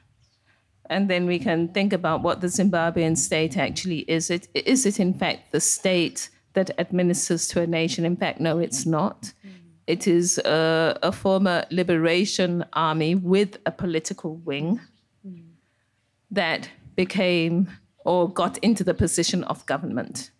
and 0.90 1.08
then 1.08 1.24
we 1.24 1.38
can 1.38 1.68
think 1.68 1.94
about 1.94 2.22
what 2.22 2.42
the 2.42 2.48
Zimbabwean 2.48 3.16
state 3.16 3.56
actually 3.56 4.00
is. 4.00 4.28
It 4.28 4.48
is 4.54 4.84
it 4.84 5.00
in 5.00 5.14
fact 5.14 5.52
the 5.52 5.60
state 5.60 6.28
that 6.52 6.70
administers 6.78 7.48
to 7.48 7.62
a 7.62 7.66
nation? 7.66 8.04
In 8.04 8.16
fact, 8.16 8.40
no, 8.40 8.58
it's 8.58 8.84
not. 8.84 9.32
It 9.86 10.06
is 10.06 10.38
a, 10.38 10.98
a 11.02 11.12
former 11.12 11.64
liberation 11.70 12.64
army 12.72 13.14
with 13.14 13.58
a 13.66 13.72
political 13.72 14.36
wing 14.36 14.80
that 16.30 16.68
became 16.96 17.68
or 18.04 18.28
got 18.28 18.58
into 18.58 18.82
the 18.84 18.94
position 18.94 19.44
of 19.44 19.64
government. 19.66 20.30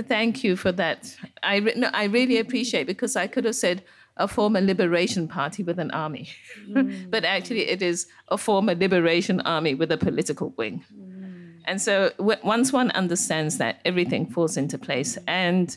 Thank 0.00 0.44
you 0.44 0.56
for 0.56 0.72
that. 0.72 1.16
I, 1.42 1.60
no, 1.60 1.90
I 1.92 2.04
really 2.04 2.38
appreciate 2.38 2.86
because 2.86 3.16
I 3.16 3.26
could 3.26 3.44
have 3.44 3.56
said 3.56 3.82
a 4.16 4.28
former 4.28 4.60
liberation 4.60 5.28
party 5.28 5.62
with 5.62 5.78
an 5.78 5.90
army, 5.90 6.28
mm. 6.68 7.10
but 7.10 7.24
actually 7.24 7.68
it 7.68 7.82
is 7.82 8.06
a 8.28 8.38
former 8.38 8.74
liberation 8.74 9.40
army 9.42 9.74
with 9.74 9.92
a 9.92 9.96
political 9.96 10.50
wing. 10.56 10.84
Mm. 10.92 11.60
And 11.64 11.80
so 11.80 12.10
w- 12.18 12.38
once 12.42 12.72
one 12.72 12.90
understands 12.92 13.58
that, 13.58 13.80
everything 13.84 14.26
falls 14.26 14.56
into 14.56 14.78
place. 14.78 15.18
And 15.26 15.76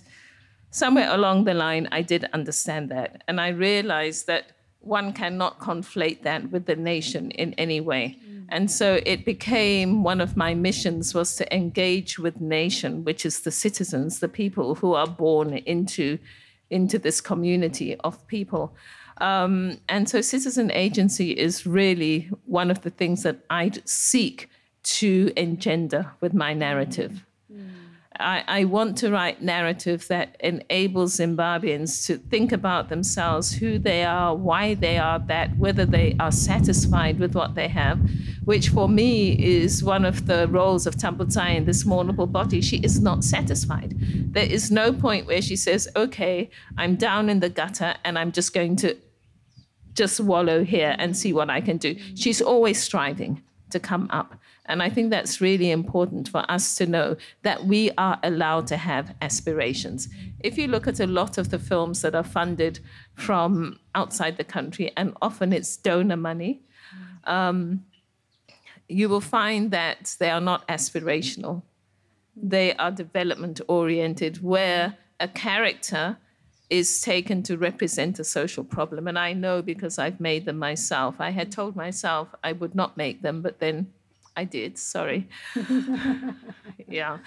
somewhere 0.72 1.09
along 1.11 1.43
the 1.43 1.53
line, 1.53 1.88
I 1.91 2.01
did 2.01 2.28
understand 2.34 2.89
that. 2.89 3.24
And 3.28 3.39
I 3.39 3.49
realized 3.49 4.28
that 4.28 4.53
one 4.80 5.13
cannot 5.13 5.59
conflate 5.59 6.24
that 6.24 6.51
with 6.51 6.65
the 6.65 6.76
nation 6.76 7.30
in 7.32 7.53
any 7.53 7.80
way. 7.80 8.17
Mm. 8.28 8.45
And 8.49 8.72
so 8.72 8.99
it 9.05 9.26
became 9.26 10.03
one 10.03 10.19
of 10.19 10.36
my 10.36 10.53
missions 10.53 11.13
was 11.13 11.36
to 11.36 11.55
engage 11.55 12.17
with 12.17 12.41
nation, 12.41 13.03
which 13.03 13.26
is 13.26 13.41
the 13.41 13.51
citizens, 13.51 14.19
the 14.19 14.28
people 14.28 14.76
who 14.76 14.93
are 14.93 15.07
born 15.07 15.57
into, 15.59 16.17
into 16.69 16.97
this 16.97 17.22
community 17.22 17.95
of 17.97 18.26
people. 18.28 18.76
Um, 19.17 19.80
and 19.88 20.09
so 20.09 20.22
citizen 20.22 20.72
agency 20.72 21.32
is 21.32 21.67
really 21.67 22.30
one 22.45 22.72
of 22.72 22.82
the 22.82 22.89
things 22.89 23.22
that 23.22 23.38
I 23.51 23.72
seek 23.86 24.49
to 24.84 25.32
engender 25.38 26.11
with 26.22 26.34
my 26.34 26.53
narrative. 26.53 27.24
I, 28.22 28.43
I, 28.47 28.63
want 28.65 28.97
to 28.99 29.11
write 29.11 29.41
narrative 29.41 30.07
that 30.07 30.36
enables 30.39 31.17
Zimbabweans 31.17 32.05
to 32.07 32.17
think 32.17 32.51
about 32.51 32.89
themselves, 32.89 33.51
who 33.53 33.80
they 33.80 34.03
are, 34.03 34.36
why 34.36 34.76
they 34.76 34.97
are 34.97 35.19
that, 35.28 35.57
whether 35.57 35.86
they 35.86 36.15
are 36.19 36.32
satisfied 36.32 37.19
with 37.19 37.36
what 37.36 37.55
they 37.55 37.67
have, 37.67 37.99
which 38.45 38.69
for 38.69 38.88
me 38.88 39.32
is 39.34 39.84
one 39.84 40.05
of 40.05 40.28
the 40.28 40.47
roles 40.47 40.88
of 40.88 40.95
Tambudzai 40.95 41.55
in 41.55 41.65
this 41.65 41.84
mournable 41.84 42.32
body. 42.32 42.61
She 42.61 42.78
is 42.78 42.99
not 42.99 43.24
satisfied. 43.24 43.93
There 44.34 44.45
is 44.45 44.72
no 44.72 44.93
point 44.93 45.28
where 45.28 45.41
she 45.41 45.55
says, 45.55 45.88
okay, 45.95 46.49
I'm 46.78 46.95
down 46.95 47.30
in 47.30 47.39
the 47.39 47.49
gutter 47.49 47.95
and 48.03 48.17
I'm 48.17 48.32
just 48.32 48.53
going 48.53 48.76
to 48.78 48.97
just 49.93 50.19
wallow 50.19 50.63
here 50.63 50.95
and 50.97 51.17
see 51.17 51.34
what 51.34 51.49
I 51.49 51.61
can 51.61 51.78
do. 51.78 51.95
She's 52.15 52.41
always 52.41 52.82
striving 52.82 53.43
to 53.72 53.80
come 53.80 54.07
up. 54.11 54.36
And 54.72 54.82
I 54.82 54.89
think 54.89 55.09
that's 55.09 55.41
really 55.41 55.69
important 55.69 56.30
for 56.30 56.49
us 56.49 56.76
to 56.76 56.86
know 56.86 57.17
that 57.43 57.65
we 57.65 57.91
are 57.97 58.17
allowed 58.24 58.67
to 58.67 58.78
have 58.78 59.13
aspirations. 59.22 60.07
If 60.39 60.57
you 60.57 60.67
look 60.69 60.88
at 60.88 61.01
a 61.01 61.07
lot 61.07 61.38
of 61.38 61.49
the 61.49 61.59
films 61.59 62.01
that 62.03 62.15
are 62.15 62.24
funded 62.24 62.80
from 63.13 63.80
outside 63.93 64.38
the 64.38 64.45
country, 64.45 64.93
and 64.95 65.13
often 65.22 65.51
it's 65.51 65.76
donor 65.76 66.15
money, 66.15 66.61
um, 67.26 67.84
you 68.88 69.09
will 69.09 69.22
find 69.39 69.72
that 69.72 70.15
they 70.19 70.30
are 70.30 70.39
not 70.39 70.65
aspirational. 70.69 71.63
They 72.36 72.74
are 72.76 72.91
development 72.91 73.59
oriented, 73.67 74.41
where 74.41 74.97
a 75.19 75.28
character 75.28 76.17
is 76.69 77.01
taken 77.01 77.43
to 77.43 77.57
represent 77.57 78.19
a 78.19 78.24
social 78.24 78.63
problem. 78.63 79.09
And 79.09 79.19
I 79.19 79.34
know 79.34 79.61
because 79.61 79.99
I've 79.99 80.22
made 80.22 80.45
them 80.45 80.57
myself. 80.57 81.15
I 81.19 81.32
had 81.32 81.51
told 81.51 81.76
myself 81.76 82.30
I 82.41 82.53
would 82.53 82.74
not 82.74 82.95
make 82.95 83.22
them, 83.22 83.41
but 83.41 83.59
then 83.59 83.91
I 84.36 84.45
did, 84.45 84.77
sorry. 84.77 85.27
yeah. 86.88 87.17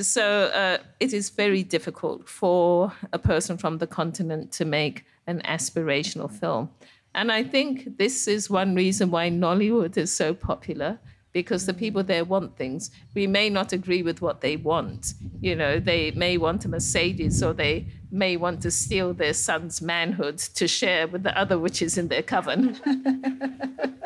So 0.00 0.44
uh, 0.44 0.78
it 1.00 1.12
is 1.12 1.30
very 1.30 1.62
difficult 1.62 2.28
for 2.28 2.92
a 3.12 3.18
person 3.18 3.58
from 3.58 3.78
the 3.78 3.86
continent 3.86 4.52
to 4.52 4.64
make 4.64 5.04
an 5.26 5.42
aspirational 5.44 6.30
film. 6.30 6.70
And 7.14 7.30
I 7.30 7.44
think 7.44 7.98
this 7.98 8.28
is 8.28 8.50
one 8.50 8.74
reason 8.74 9.10
why 9.10 9.30
Nollywood 9.30 9.96
is 9.96 10.14
so 10.14 10.34
popular 10.34 10.98
because 11.36 11.66
the 11.66 11.74
people 11.74 12.02
there 12.02 12.24
want 12.24 12.56
things. 12.56 12.90
We 13.12 13.26
may 13.26 13.50
not 13.50 13.74
agree 13.74 14.02
with 14.02 14.22
what 14.22 14.40
they 14.40 14.56
want. 14.56 15.12
You 15.42 15.54
know, 15.54 15.78
they 15.78 16.12
may 16.12 16.38
want 16.38 16.64
a 16.64 16.68
Mercedes 16.68 17.42
or 17.42 17.52
they 17.52 17.88
may 18.10 18.38
want 18.38 18.62
to 18.62 18.70
steal 18.70 19.12
their 19.12 19.34
son's 19.34 19.82
manhood 19.82 20.38
to 20.38 20.66
share 20.66 21.06
with 21.06 21.24
the 21.24 21.38
other 21.38 21.58
witches 21.58 21.98
in 21.98 22.08
their 22.08 22.22
coven. 22.22 22.80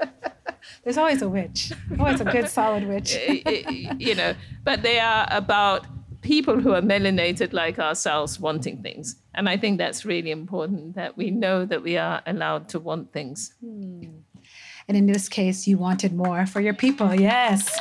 There's 0.83 0.99
always 0.99 1.23
a 1.23 1.29
witch. 1.29 1.73
Always 2.01 2.21
a 2.21 2.25
good 2.25 2.49
solid 2.49 2.89
witch. 2.89 3.15
Eh, 3.15 3.43
eh, 3.47 3.63
eh, 3.69 3.95
you 3.97 4.17
know, 4.17 4.35
but 4.65 4.83
they 4.83 4.99
are 4.99 5.29
about 5.31 5.87
people 6.23 6.59
who 6.59 6.73
are 6.73 6.83
melanated 6.83 7.53
like 7.53 7.79
ourselves 7.79 8.41
wanting 8.41 8.83
things. 8.83 9.15
And 9.35 9.49
I 9.49 9.57
think 9.57 9.79
that's 9.79 10.05
really 10.05 10.33
important 10.33 10.97
that 10.97 11.17
we 11.17 11.31
know 11.31 11.65
that 11.65 11.85
we 11.85 11.97
are 11.97 12.23
allowed 12.27 12.69
to 12.71 12.81
want 12.81 13.13
things. 13.13 13.55
Hmm. 13.61 14.20
And 14.91 14.97
in 14.97 15.07
this 15.07 15.29
case, 15.29 15.69
you 15.69 15.79
wanted 15.79 16.13
more 16.13 16.47
for 16.47 16.61
your 16.61 16.75
people. 16.75 17.15
Yes. 17.15 17.79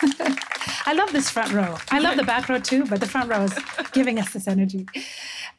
I 0.86 0.94
love 0.94 1.12
this 1.12 1.28
front 1.28 1.52
row. 1.52 1.76
I 1.90 1.98
love 1.98 2.16
the 2.16 2.22
back 2.22 2.48
row 2.48 2.58
too, 2.58 2.86
but 2.86 3.00
the 3.00 3.06
front 3.06 3.28
row 3.28 3.42
is 3.42 3.52
giving 3.92 4.18
us 4.18 4.32
this 4.32 4.48
energy. 4.48 4.86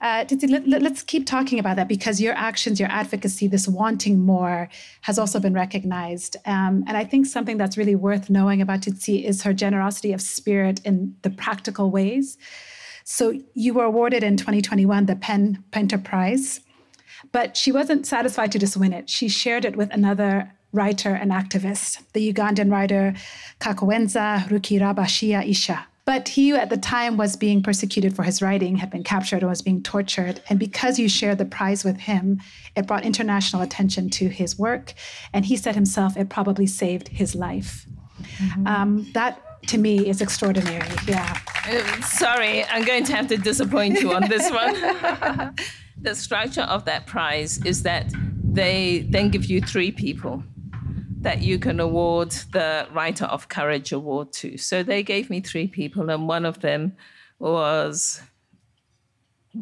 Uh, 0.01 0.25
let, 0.47 0.83
us 0.91 1.03
keep 1.03 1.27
talking 1.27 1.59
about 1.59 1.75
that 1.75 1.87
because 1.87 2.19
your 2.19 2.33
actions, 2.33 2.79
your 2.79 2.89
advocacy, 2.89 3.45
this 3.47 3.67
wanting 3.67 4.21
more 4.21 4.69
has 5.01 5.19
also 5.19 5.39
been 5.39 5.53
recognized. 5.53 6.35
Um, 6.47 6.83
and 6.87 6.97
I 6.97 7.03
think 7.03 7.27
something 7.27 7.59
that's 7.59 7.77
really 7.77 7.95
worth 7.95 8.31
knowing 8.31 8.59
about 8.59 8.81
Tsitsi 8.81 9.23
is 9.23 9.43
her 9.43 9.53
generosity 9.53 10.13
of 10.13 10.19
spirit 10.19 10.81
in 10.83 11.15
the 11.21 11.29
practical 11.29 11.91
ways. 11.91 12.39
So 13.03 13.39
you 13.53 13.75
were 13.75 13.85
awarded 13.85 14.23
in 14.23 14.35
2021 14.35 15.05
the 15.05 15.15
PEN 15.15 15.63
Pinter 15.69 15.99
Prize, 15.99 16.61
but 17.31 17.57
she 17.57 17.71
wasn't 17.71 18.05
satisfied 18.05 18.51
to 18.51 18.59
just 18.59 18.77
win 18.77 18.93
it. 18.93 19.09
She 19.09 19.27
shared 19.27 19.65
it 19.65 19.75
with 19.75 19.91
another 19.93 20.51
writer 20.71 21.13
and 21.13 21.31
activist, 21.31 22.01
the 22.13 22.31
Ugandan 22.31 22.71
writer 22.71 23.13
Kakwenza 23.59 24.47
Rukirabashaija. 24.47 25.85
But 26.05 26.29
he, 26.29 26.51
at 26.53 26.71
the 26.71 26.77
time, 26.77 27.17
was 27.17 27.35
being 27.35 27.61
persecuted 27.61 28.15
for 28.15 28.23
his 28.23 28.41
writing, 28.41 28.77
had 28.77 28.89
been 28.89 29.03
captured, 29.03 29.43
and 29.43 29.49
was 29.49 29.61
being 29.61 29.83
tortured. 29.83 30.41
And 30.49 30.57
because 30.57 30.97
you 30.97 31.07
shared 31.07 31.37
the 31.37 31.45
prize 31.45 31.83
with 31.83 31.97
him, 31.97 32.41
it 32.75 32.87
brought 32.87 33.05
international 33.05 33.61
attention 33.61 34.09
to 34.11 34.27
his 34.27 34.57
work. 34.57 34.93
And 35.33 35.45
he 35.45 35.55
said 35.55 35.75
himself, 35.75 36.17
it 36.17 36.29
probably 36.29 36.65
saved 36.65 37.09
his 37.09 37.35
life. 37.35 37.85
Mm-hmm. 38.23 38.65
Um, 38.65 39.11
that 39.13 39.39
to 39.67 39.77
me 39.77 40.09
is 40.09 40.19
extraordinary. 40.19 40.89
Yeah. 41.07 41.37
Uh, 41.67 42.01
sorry, 42.01 42.65
I'm 42.65 42.85
going 42.85 43.03
to 43.03 43.15
have 43.15 43.27
to 43.27 43.37
disappoint 43.37 44.01
you 44.01 44.11
on 44.11 44.27
this 44.29 44.49
one. 44.49 45.53
the 46.01 46.15
structure 46.15 46.61
of 46.61 46.85
that 46.85 47.07
prize 47.07 47.63
is 47.65 47.83
that 47.83 48.11
they 48.43 49.05
then 49.09 49.29
give 49.29 49.45
you 49.45 49.61
three 49.61 49.91
people 49.91 50.43
that 51.21 51.41
you 51.41 51.59
can 51.59 51.79
award 51.79 52.31
the 52.53 52.87
Writer 52.93 53.25
of 53.25 53.49
Courage 53.49 53.91
Award 53.91 54.31
to. 54.33 54.57
So 54.57 54.83
they 54.83 55.03
gave 55.03 55.29
me 55.29 55.41
three 55.41 55.67
people, 55.67 56.09
and 56.09 56.27
one 56.27 56.45
of 56.45 56.61
them 56.61 56.95
was 57.39 58.21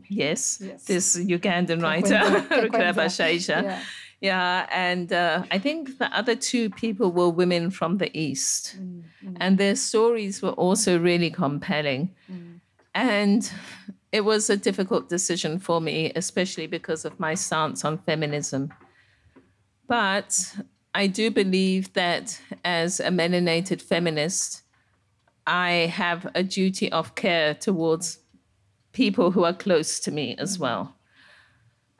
yes, 0.08 0.62
yes. 0.62 0.84
this 0.84 1.18
Ugandan 1.18 1.82
writer, 1.82 2.16
Rukweba 2.50 3.08
Shaija. 3.08 3.64
Yeah. 3.64 3.82
yeah, 4.22 4.68
and 4.72 5.12
uh, 5.12 5.44
I 5.50 5.58
think 5.58 5.98
the 5.98 6.16
other 6.16 6.36
two 6.36 6.70
people 6.70 7.12
were 7.12 7.30
women 7.30 7.72
from 7.72 7.98
the 7.98 8.16
East, 8.18 8.78
mm, 8.80 9.04
mm. 9.26 9.38
and 9.40 9.58
their 9.58 9.76
stories 9.76 10.42
were 10.42 10.52
also 10.52 11.00
really 11.00 11.32
compelling. 11.32 12.14
Mm. 12.32 12.60
And 12.94 13.52
it 14.18 14.26
was 14.26 14.50
a 14.50 14.58
difficult 14.58 15.10
decision 15.10 15.60
for 15.60 15.80
me, 15.80 16.12
especially 16.16 16.66
because 16.66 17.06
of 17.06 17.20
my 17.20 17.36
stance 17.36 17.86
on 17.86 18.00
feminism. 18.00 18.74
But 19.88 20.56
I 20.96 21.06
do 21.06 21.30
believe 21.30 21.94
that 21.94 22.42
as 22.66 23.00
a 23.00 23.10
melanated 23.10 23.80
feminist, 23.80 24.64
I 25.46 25.70
have 26.02 26.32
a 26.34 26.42
duty 26.42 26.92
of 26.92 27.14
care 27.14 27.54
towards 27.54 28.18
people 28.92 29.30
who 29.30 29.44
are 29.44 29.54
close 29.54 30.00
to 30.00 30.12
me 30.12 30.36
as 30.40 30.58
well. 30.58 30.96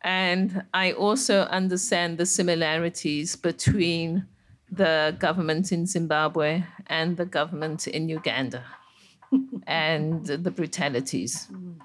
And 0.04 0.64
I 0.74 0.94
also 0.94 1.42
understand 1.42 2.18
the 2.18 2.26
similarities 2.26 3.36
between 3.36 4.26
the 4.72 5.16
government 5.20 5.72
in 5.72 5.86
Zimbabwe 5.86 6.64
and 6.88 7.16
the 7.16 7.26
government 7.26 7.86
in 7.88 8.10
Uganda 8.10 8.64
and 9.68 10.26
the 10.26 10.52
brutalities. 10.52 11.48
Mm. 11.52 11.76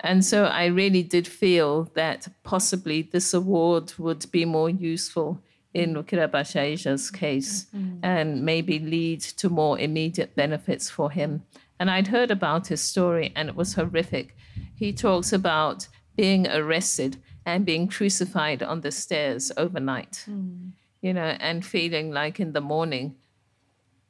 And 0.00 0.24
so 0.24 0.44
I 0.44 0.66
really 0.66 1.02
did 1.02 1.26
feel 1.26 1.90
that 1.94 2.28
possibly 2.44 3.02
this 3.02 3.34
award 3.34 3.94
would 3.98 4.30
be 4.30 4.44
more 4.44 4.70
useful 4.70 5.42
in 5.74 5.94
Lukweba 5.94 6.42
Shaija's 6.42 7.10
case 7.10 7.66
mm-hmm. 7.74 7.98
and 8.02 8.44
maybe 8.44 8.78
lead 8.78 9.20
to 9.20 9.48
more 9.48 9.78
immediate 9.78 10.34
benefits 10.34 10.88
for 10.88 11.10
him. 11.10 11.42
And 11.78 11.90
I'd 11.90 12.08
heard 12.08 12.30
about 12.30 12.68
his 12.68 12.80
story 12.80 13.32
and 13.36 13.48
it 13.48 13.56
was 13.56 13.74
horrific. 13.74 14.36
He 14.74 14.92
talks 14.92 15.32
about 15.32 15.88
being 16.16 16.48
arrested 16.48 17.18
and 17.46 17.64
being 17.64 17.88
crucified 17.88 18.62
on 18.62 18.80
the 18.80 18.90
stairs 18.90 19.52
overnight, 19.56 20.24
mm. 20.28 20.72
you 21.00 21.14
know, 21.14 21.36
and 21.40 21.64
feeling 21.64 22.10
like 22.10 22.40
in 22.40 22.52
the 22.52 22.60
morning 22.60 23.14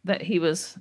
that 0.04 0.22
he 0.22 0.38
was 0.38 0.78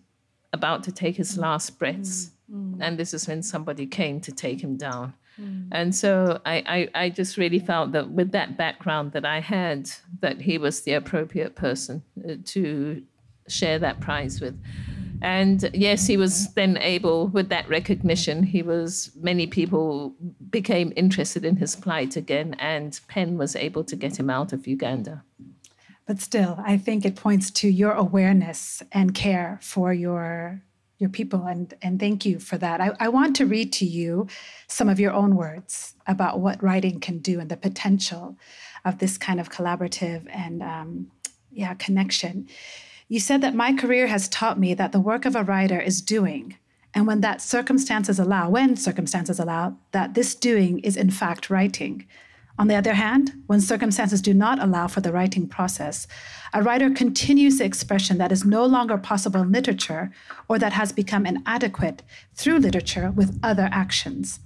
about 0.54 0.84
to 0.84 0.92
take 0.92 1.18
his 1.18 1.38
last 1.38 1.78
breaths. 1.78 2.32
Mm. 2.52 2.78
And 2.80 2.98
this 2.98 3.14
is 3.14 3.28
when 3.28 3.44
somebody 3.44 3.86
came 3.86 4.22
to 4.22 4.32
take 4.32 4.62
him 4.62 4.78
down. 4.78 5.14
Mm. 5.40 5.68
And 5.72 5.96
so 5.96 6.42
I, 6.46 6.90
I, 6.96 7.04
I, 7.04 7.10
just 7.10 7.38
really 7.38 7.60
felt 7.60 7.92
that 7.92 8.10
with 8.10 8.32
that 8.32 8.58
background 8.58 9.12
that 9.12 9.26
I 9.26 9.40
had, 9.40 9.90
that 10.22 10.42
he 10.42 10.58
was 10.58 10.82
the 10.82 10.94
appropriate 10.94 11.56
person 11.56 12.04
uh, 12.28 12.36
to 12.46 13.04
share 13.48 13.78
that 13.80 14.00
prize 14.00 14.42
with. 14.42 14.60
And 15.22 15.70
yes, 15.74 16.06
he 16.06 16.16
was 16.16 16.54
then 16.54 16.78
able, 16.78 17.28
with 17.28 17.50
that 17.50 17.68
recognition, 17.68 18.44
he 18.44 18.62
was, 18.62 19.12
many 19.20 19.48
people 19.48 20.14
became 20.50 20.94
interested 20.96 21.44
in 21.44 21.56
his 21.56 21.76
plight 21.76 22.16
again, 22.16 22.56
and 22.60 23.00
PEN 23.08 23.38
was 23.38 23.56
able 23.56 23.84
to 23.86 23.96
get 23.96 24.20
him 24.20 24.30
out 24.30 24.54
of 24.54 24.68
Uganda. 24.68 25.24
But 26.08 26.22
still, 26.22 26.58
I 26.64 26.78
think 26.78 27.06
it 27.06 27.18
points 27.18 27.52
to 27.52 27.68
your 27.68 27.92
awareness 27.92 28.82
and 28.92 29.14
care 29.14 29.60
for 29.62 29.94
your 29.94 30.64
your 31.00 31.10
people 31.12 31.46
and 31.46 31.76
and 31.84 32.00
thank 32.00 32.26
you 32.26 32.40
for 32.40 32.58
that. 32.58 32.82
I, 32.82 32.92
I 33.00 33.10
want 33.10 33.36
to 33.36 33.46
read 33.46 33.72
to 33.74 33.86
you 33.86 34.28
some 34.68 34.90
of 34.90 35.00
your 35.00 35.12
own 35.12 35.36
words 35.36 35.94
about 36.08 36.40
what 36.40 36.64
writing 36.64 37.00
can 37.00 37.20
do 37.20 37.40
and 37.40 37.52
the 37.52 37.58
potential 37.58 38.36
of 38.84 38.98
this 38.98 39.18
kind 39.18 39.40
of 39.40 39.52
collaborative 39.52 40.26
and 40.34 40.64
um, 40.64 41.12
yeah 41.52 41.74
connection. 41.76 42.48
You 43.10 43.20
said 43.20 43.42
that 43.42 43.54
my 43.54 43.74
career 43.74 44.08
has 44.08 44.28
taught 44.30 44.58
me 44.60 44.74
that 44.74 44.92
the 44.92 45.00
work 45.00 45.26
of 45.26 45.36
a 45.36 45.44
writer 45.44 45.80
is 45.80 46.02
doing 46.02 46.56
and 46.94 47.06
when 47.06 47.22
that 47.22 47.42
circumstances 47.42 48.18
allow 48.18 48.50
when 48.50 48.76
circumstances 48.76 49.40
allow 49.40 49.78
that 49.92 50.14
this 50.14 50.34
doing 50.34 50.80
is 50.80 50.98
in 50.98 51.12
fact 51.12 51.50
writing 51.50 52.08
on 52.60 52.68
the 52.68 52.76
other 52.76 52.94
hand, 52.94 53.34
when 53.46 53.62
circumstances 53.62 54.22
do 54.22 54.34
not 54.34 54.62
allow 54.62 54.88
for 54.88 55.02
the 55.02 55.12
writing 55.12 55.48
process, 55.48 56.08
a 56.54 56.64
writer 56.64 56.90
continues 56.90 57.60
the 57.60 57.66
expression 57.66 58.18
that 58.18 58.32
is 58.32 58.44
no 58.44 58.66
longer 58.66 58.98
possible 58.98 59.42
in 59.42 59.52
literature 59.52 60.12
or 60.50 60.58
that 60.58 60.74
has 60.74 60.92
become 60.92 61.26
inadequate 61.26 62.02
through 62.34 62.58
literature 62.58 63.12
with 63.12 63.40
other 63.44 63.70
actions. 63.72 64.40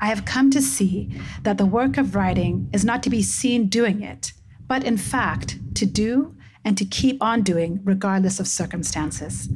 I 0.00 0.06
have 0.06 0.24
come 0.24 0.50
to 0.50 0.60
see 0.60 1.10
that 1.42 1.56
the 1.58 1.66
work 1.66 1.98
of 1.98 2.14
writing 2.14 2.68
is 2.72 2.84
not 2.84 3.02
to 3.04 3.10
be 3.10 3.22
seen 3.22 3.68
doing 3.68 4.02
it, 4.02 4.32
but 4.66 4.84
in 4.84 4.96
fact 4.96 5.58
to 5.76 5.86
do 5.86 6.34
and 6.64 6.76
to 6.78 6.84
keep 6.84 7.22
on 7.22 7.42
doing 7.42 7.80
regardless 7.84 8.40
of 8.40 8.48
circumstances. 8.48 9.48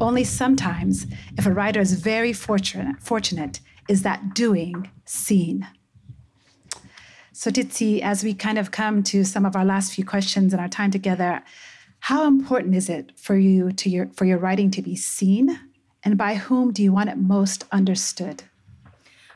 Only 0.00 0.24
sometimes, 0.24 1.06
if 1.36 1.46
a 1.46 1.52
writer 1.52 1.80
is 1.80 1.94
very 1.94 2.32
fortunate, 2.32 3.00
fortunate 3.00 3.60
is 3.88 4.02
that 4.02 4.34
doing 4.34 4.90
seen. 5.04 5.66
So, 7.40 7.52
Tsitsi, 7.52 8.00
as 8.00 8.24
we 8.24 8.34
kind 8.34 8.58
of 8.58 8.72
come 8.72 9.04
to 9.04 9.22
some 9.22 9.46
of 9.46 9.54
our 9.54 9.64
last 9.64 9.92
few 9.92 10.04
questions 10.04 10.52
in 10.52 10.58
our 10.58 10.66
time 10.66 10.90
together, 10.90 11.40
how 12.00 12.26
important 12.26 12.74
is 12.74 12.88
it 12.88 13.16
for 13.16 13.36
you 13.36 13.70
to 13.70 13.88
your 13.88 14.08
for 14.08 14.24
your 14.24 14.38
writing 14.38 14.72
to 14.72 14.82
be 14.82 14.96
seen, 14.96 15.56
and 16.02 16.18
by 16.18 16.34
whom 16.34 16.72
do 16.72 16.82
you 16.82 16.92
want 16.92 17.10
it 17.10 17.16
most 17.16 17.64
understood? 17.70 18.42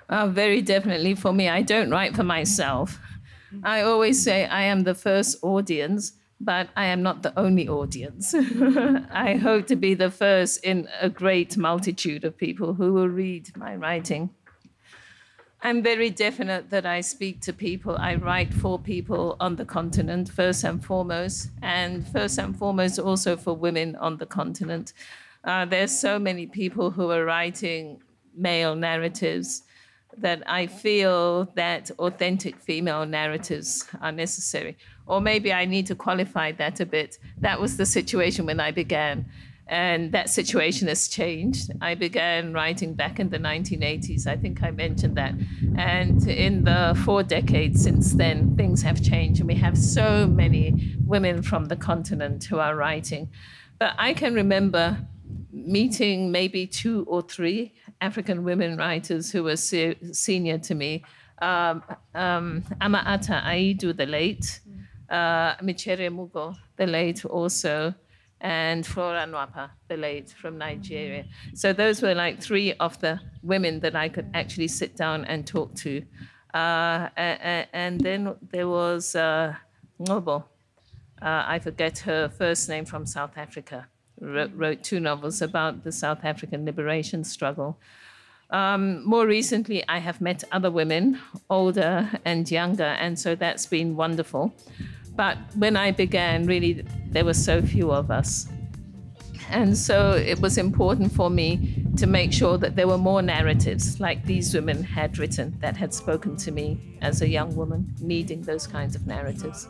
Uh, 0.08 0.26
very 0.26 0.60
definitely 0.60 1.14
for 1.14 1.32
me. 1.32 1.48
I 1.48 1.62
don't 1.62 1.92
write 1.92 2.16
for 2.16 2.24
myself. 2.24 2.98
I 3.62 3.82
always 3.82 4.20
say 4.20 4.46
I 4.46 4.62
am 4.62 4.80
the 4.80 4.96
first 4.96 5.36
audience, 5.40 6.14
but 6.40 6.70
I 6.74 6.86
am 6.86 7.04
not 7.04 7.22
the 7.22 7.32
only 7.38 7.68
audience. 7.68 8.34
I 9.12 9.38
hope 9.40 9.68
to 9.68 9.76
be 9.76 9.94
the 9.94 10.10
first 10.10 10.64
in 10.64 10.88
a 11.00 11.08
great 11.08 11.56
multitude 11.56 12.24
of 12.24 12.36
people 12.36 12.74
who 12.74 12.94
will 12.94 13.08
read 13.08 13.56
my 13.56 13.76
writing. 13.76 14.30
I'm 15.64 15.80
very 15.80 16.10
definite 16.10 16.70
that 16.70 16.84
I 16.86 17.02
speak 17.02 17.40
to 17.42 17.52
people. 17.52 17.96
I 17.96 18.16
write 18.16 18.52
for 18.52 18.80
people 18.80 19.36
on 19.38 19.54
the 19.54 19.64
continent, 19.64 20.28
first 20.28 20.64
and 20.64 20.84
foremost, 20.84 21.50
and 21.62 22.04
first 22.08 22.36
and 22.38 22.56
foremost 22.56 22.98
also 22.98 23.36
for 23.36 23.54
women 23.54 23.94
on 23.94 24.16
the 24.16 24.26
continent. 24.26 24.92
Uh, 25.44 25.64
there's 25.64 25.96
so 25.96 26.18
many 26.18 26.46
people 26.46 26.90
who 26.90 27.12
are 27.12 27.24
writing 27.24 28.02
male 28.34 28.74
narratives 28.74 29.62
that 30.18 30.42
I 30.50 30.66
feel 30.66 31.44
that 31.54 31.92
authentic 31.92 32.56
female 32.56 33.06
narratives 33.06 33.86
are 34.00 34.10
necessary. 34.10 34.76
Or 35.06 35.20
maybe 35.20 35.52
I 35.52 35.64
need 35.64 35.86
to 35.86 35.94
qualify 35.94 36.50
that 36.52 36.80
a 36.80 36.86
bit. 36.86 37.18
That 37.38 37.60
was 37.60 37.76
the 37.76 37.86
situation 37.86 38.46
when 38.46 38.58
I 38.58 38.72
began. 38.72 39.26
And 39.68 40.12
that 40.12 40.28
situation 40.28 40.88
has 40.88 41.08
changed. 41.08 41.70
I 41.80 41.94
began 41.94 42.52
writing 42.52 42.94
back 42.94 43.20
in 43.20 43.30
the 43.30 43.38
1980s. 43.38 44.26
I 44.26 44.36
think 44.36 44.62
I 44.62 44.70
mentioned 44.70 45.16
that. 45.16 45.34
And 45.76 46.26
in 46.28 46.64
the 46.64 47.00
four 47.04 47.22
decades 47.22 47.82
since 47.82 48.12
then, 48.12 48.56
things 48.56 48.82
have 48.82 49.02
changed. 49.02 49.40
And 49.40 49.48
we 49.48 49.54
have 49.54 49.78
so 49.78 50.26
many 50.26 50.96
women 51.06 51.42
from 51.42 51.66
the 51.66 51.76
continent 51.76 52.44
who 52.44 52.58
are 52.58 52.76
writing. 52.76 53.30
But 53.78 53.94
I 53.98 54.14
can 54.14 54.34
remember 54.34 54.98
meeting 55.52 56.32
maybe 56.32 56.66
two 56.66 57.04
or 57.06 57.22
three 57.22 57.72
African 58.00 58.42
women 58.44 58.76
writers 58.76 59.30
who 59.30 59.44
were 59.44 59.56
se- 59.56 59.96
senior 60.12 60.58
to 60.58 60.74
me. 60.74 61.04
Um, 61.40 61.82
um, 62.14 62.64
Ama 62.80 63.02
Ata 63.06 63.42
Aidoo, 63.44 63.96
the 63.96 64.06
late, 64.06 64.60
uh, 65.08 65.54
Micere 65.56 66.10
Mugo, 66.10 66.54
the 66.76 66.86
late 66.86 67.24
also 67.24 67.94
and 68.42 68.84
Flora 68.84 69.24
Nwapa, 69.24 69.70
the 69.88 69.96
late 69.96 70.28
from 70.30 70.58
Nigeria. 70.58 71.24
So 71.54 71.72
those 71.72 72.02
were 72.02 72.14
like 72.14 72.42
three 72.42 72.72
of 72.74 73.00
the 73.00 73.20
women 73.42 73.80
that 73.80 73.94
I 73.94 74.08
could 74.08 74.28
actually 74.34 74.68
sit 74.68 74.96
down 74.96 75.24
and 75.24 75.46
talk 75.46 75.74
to. 75.76 76.02
Uh, 76.52 77.08
and, 77.16 77.66
and, 77.72 78.00
then 78.00 78.34
there 78.50 78.68
was 78.68 79.14
uh, 79.16 79.54
Ngcobo. 80.00 80.44
Uh, 81.22 81.44
I 81.46 81.60
forget 81.60 82.00
her 82.00 82.28
first 82.28 82.68
name 82.68 82.84
from 82.84 83.06
South 83.06 83.38
Africa. 83.38 83.86
Wrote, 84.20 84.50
wrote 84.54 84.82
two 84.82 85.00
novels 85.00 85.40
about 85.40 85.84
the 85.84 85.92
South 85.92 86.24
African 86.24 86.66
liberation 86.66 87.24
struggle. 87.24 87.78
Um, 88.50 89.02
more 89.06 89.26
recently, 89.26 89.82
I 89.88 89.98
have 90.00 90.20
met 90.20 90.44
other 90.52 90.70
women, 90.70 91.18
older 91.48 92.10
and 92.24 92.50
younger, 92.50 92.84
and 93.00 93.18
so 93.18 93.34
that's 93.34 93.64
been 93.64 93.96
wonderful. 93.96 94.52
But 95.14 95.38
when 95.56 95.76
I 95.76 95.90
began, 95.90 96.46
really, 96.46 96.84
there 97.10 97.24
were 97.24 97.34
so 97.34 97.62
few 97.62 97.92
of 97.92 98.10
us. 98.10 98.48
And 99.50 99.76
so 99.76 100.12
it 100.12 100.40
was 100.40 100.56
important 100.56 101.12
for 101.12 101.28
me 101.28 101.84
to 101.98 102.06
make 102.06 102.32
sure 102.32 102.56
that 102.56 102.74
there 102.74 102.88
were 102.88 102.96
more 102.96 103.20
narratives 103.20 104.00
like 104.00 104.24
these 104.24 104.54
women 104.54 104.82
had 104.82 105.18
written 105.18 105.58
that 105.60 105.76
had 105.76 105.92
spoken 105.92 106.36
to 106.38 106.50
me 106.50 106.96
as 107.02 107.20
a 107.20 107.28
young 107.28 107.54
woman 107.54 107.94
needing 108.00 108.40
those 108.42 108.66
kinds 108.66 108.96
of 108.96 109.06
narratives. 109.06 109.68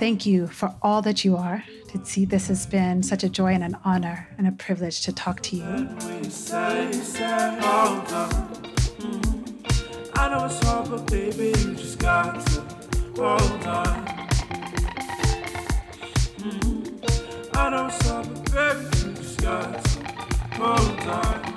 Thank 0.00 0.26
you 0.26 0.46
for 0.48 0.74
all 0.82 1.00
that 1.02 1.24
you 1.24 1.36
are. 1.36 1.64
To 1.92 2.04
see 2.04 2.24
this 2.24 2.48
has 2.48 2.66
been 2.66 3.02
such 3.02 3.22
a 3.22 3.28
joy 3.28 3.52
and 3.52 3.62
an 3.62 3.76
honor 3.84 4.28
and 4.36 4.46
a 4.46 4.52
privilege 4.52 5.02
to 5.02 5.12
talk 5.12 5.40
to 5.42 5.56
you. 5.56 5.88
Hold 13.18 13.66
on. 13.66 14.06
I 17.54 17.70
don't 17.70 17.90
stop, 17.90 18.26
baby, 18.52 18.84
you 18.98 19.12
just 19.14 19.40
got 19.40 19.82
to 19.84 19.90
hold 20.60 21.00
on. 21.08 21.55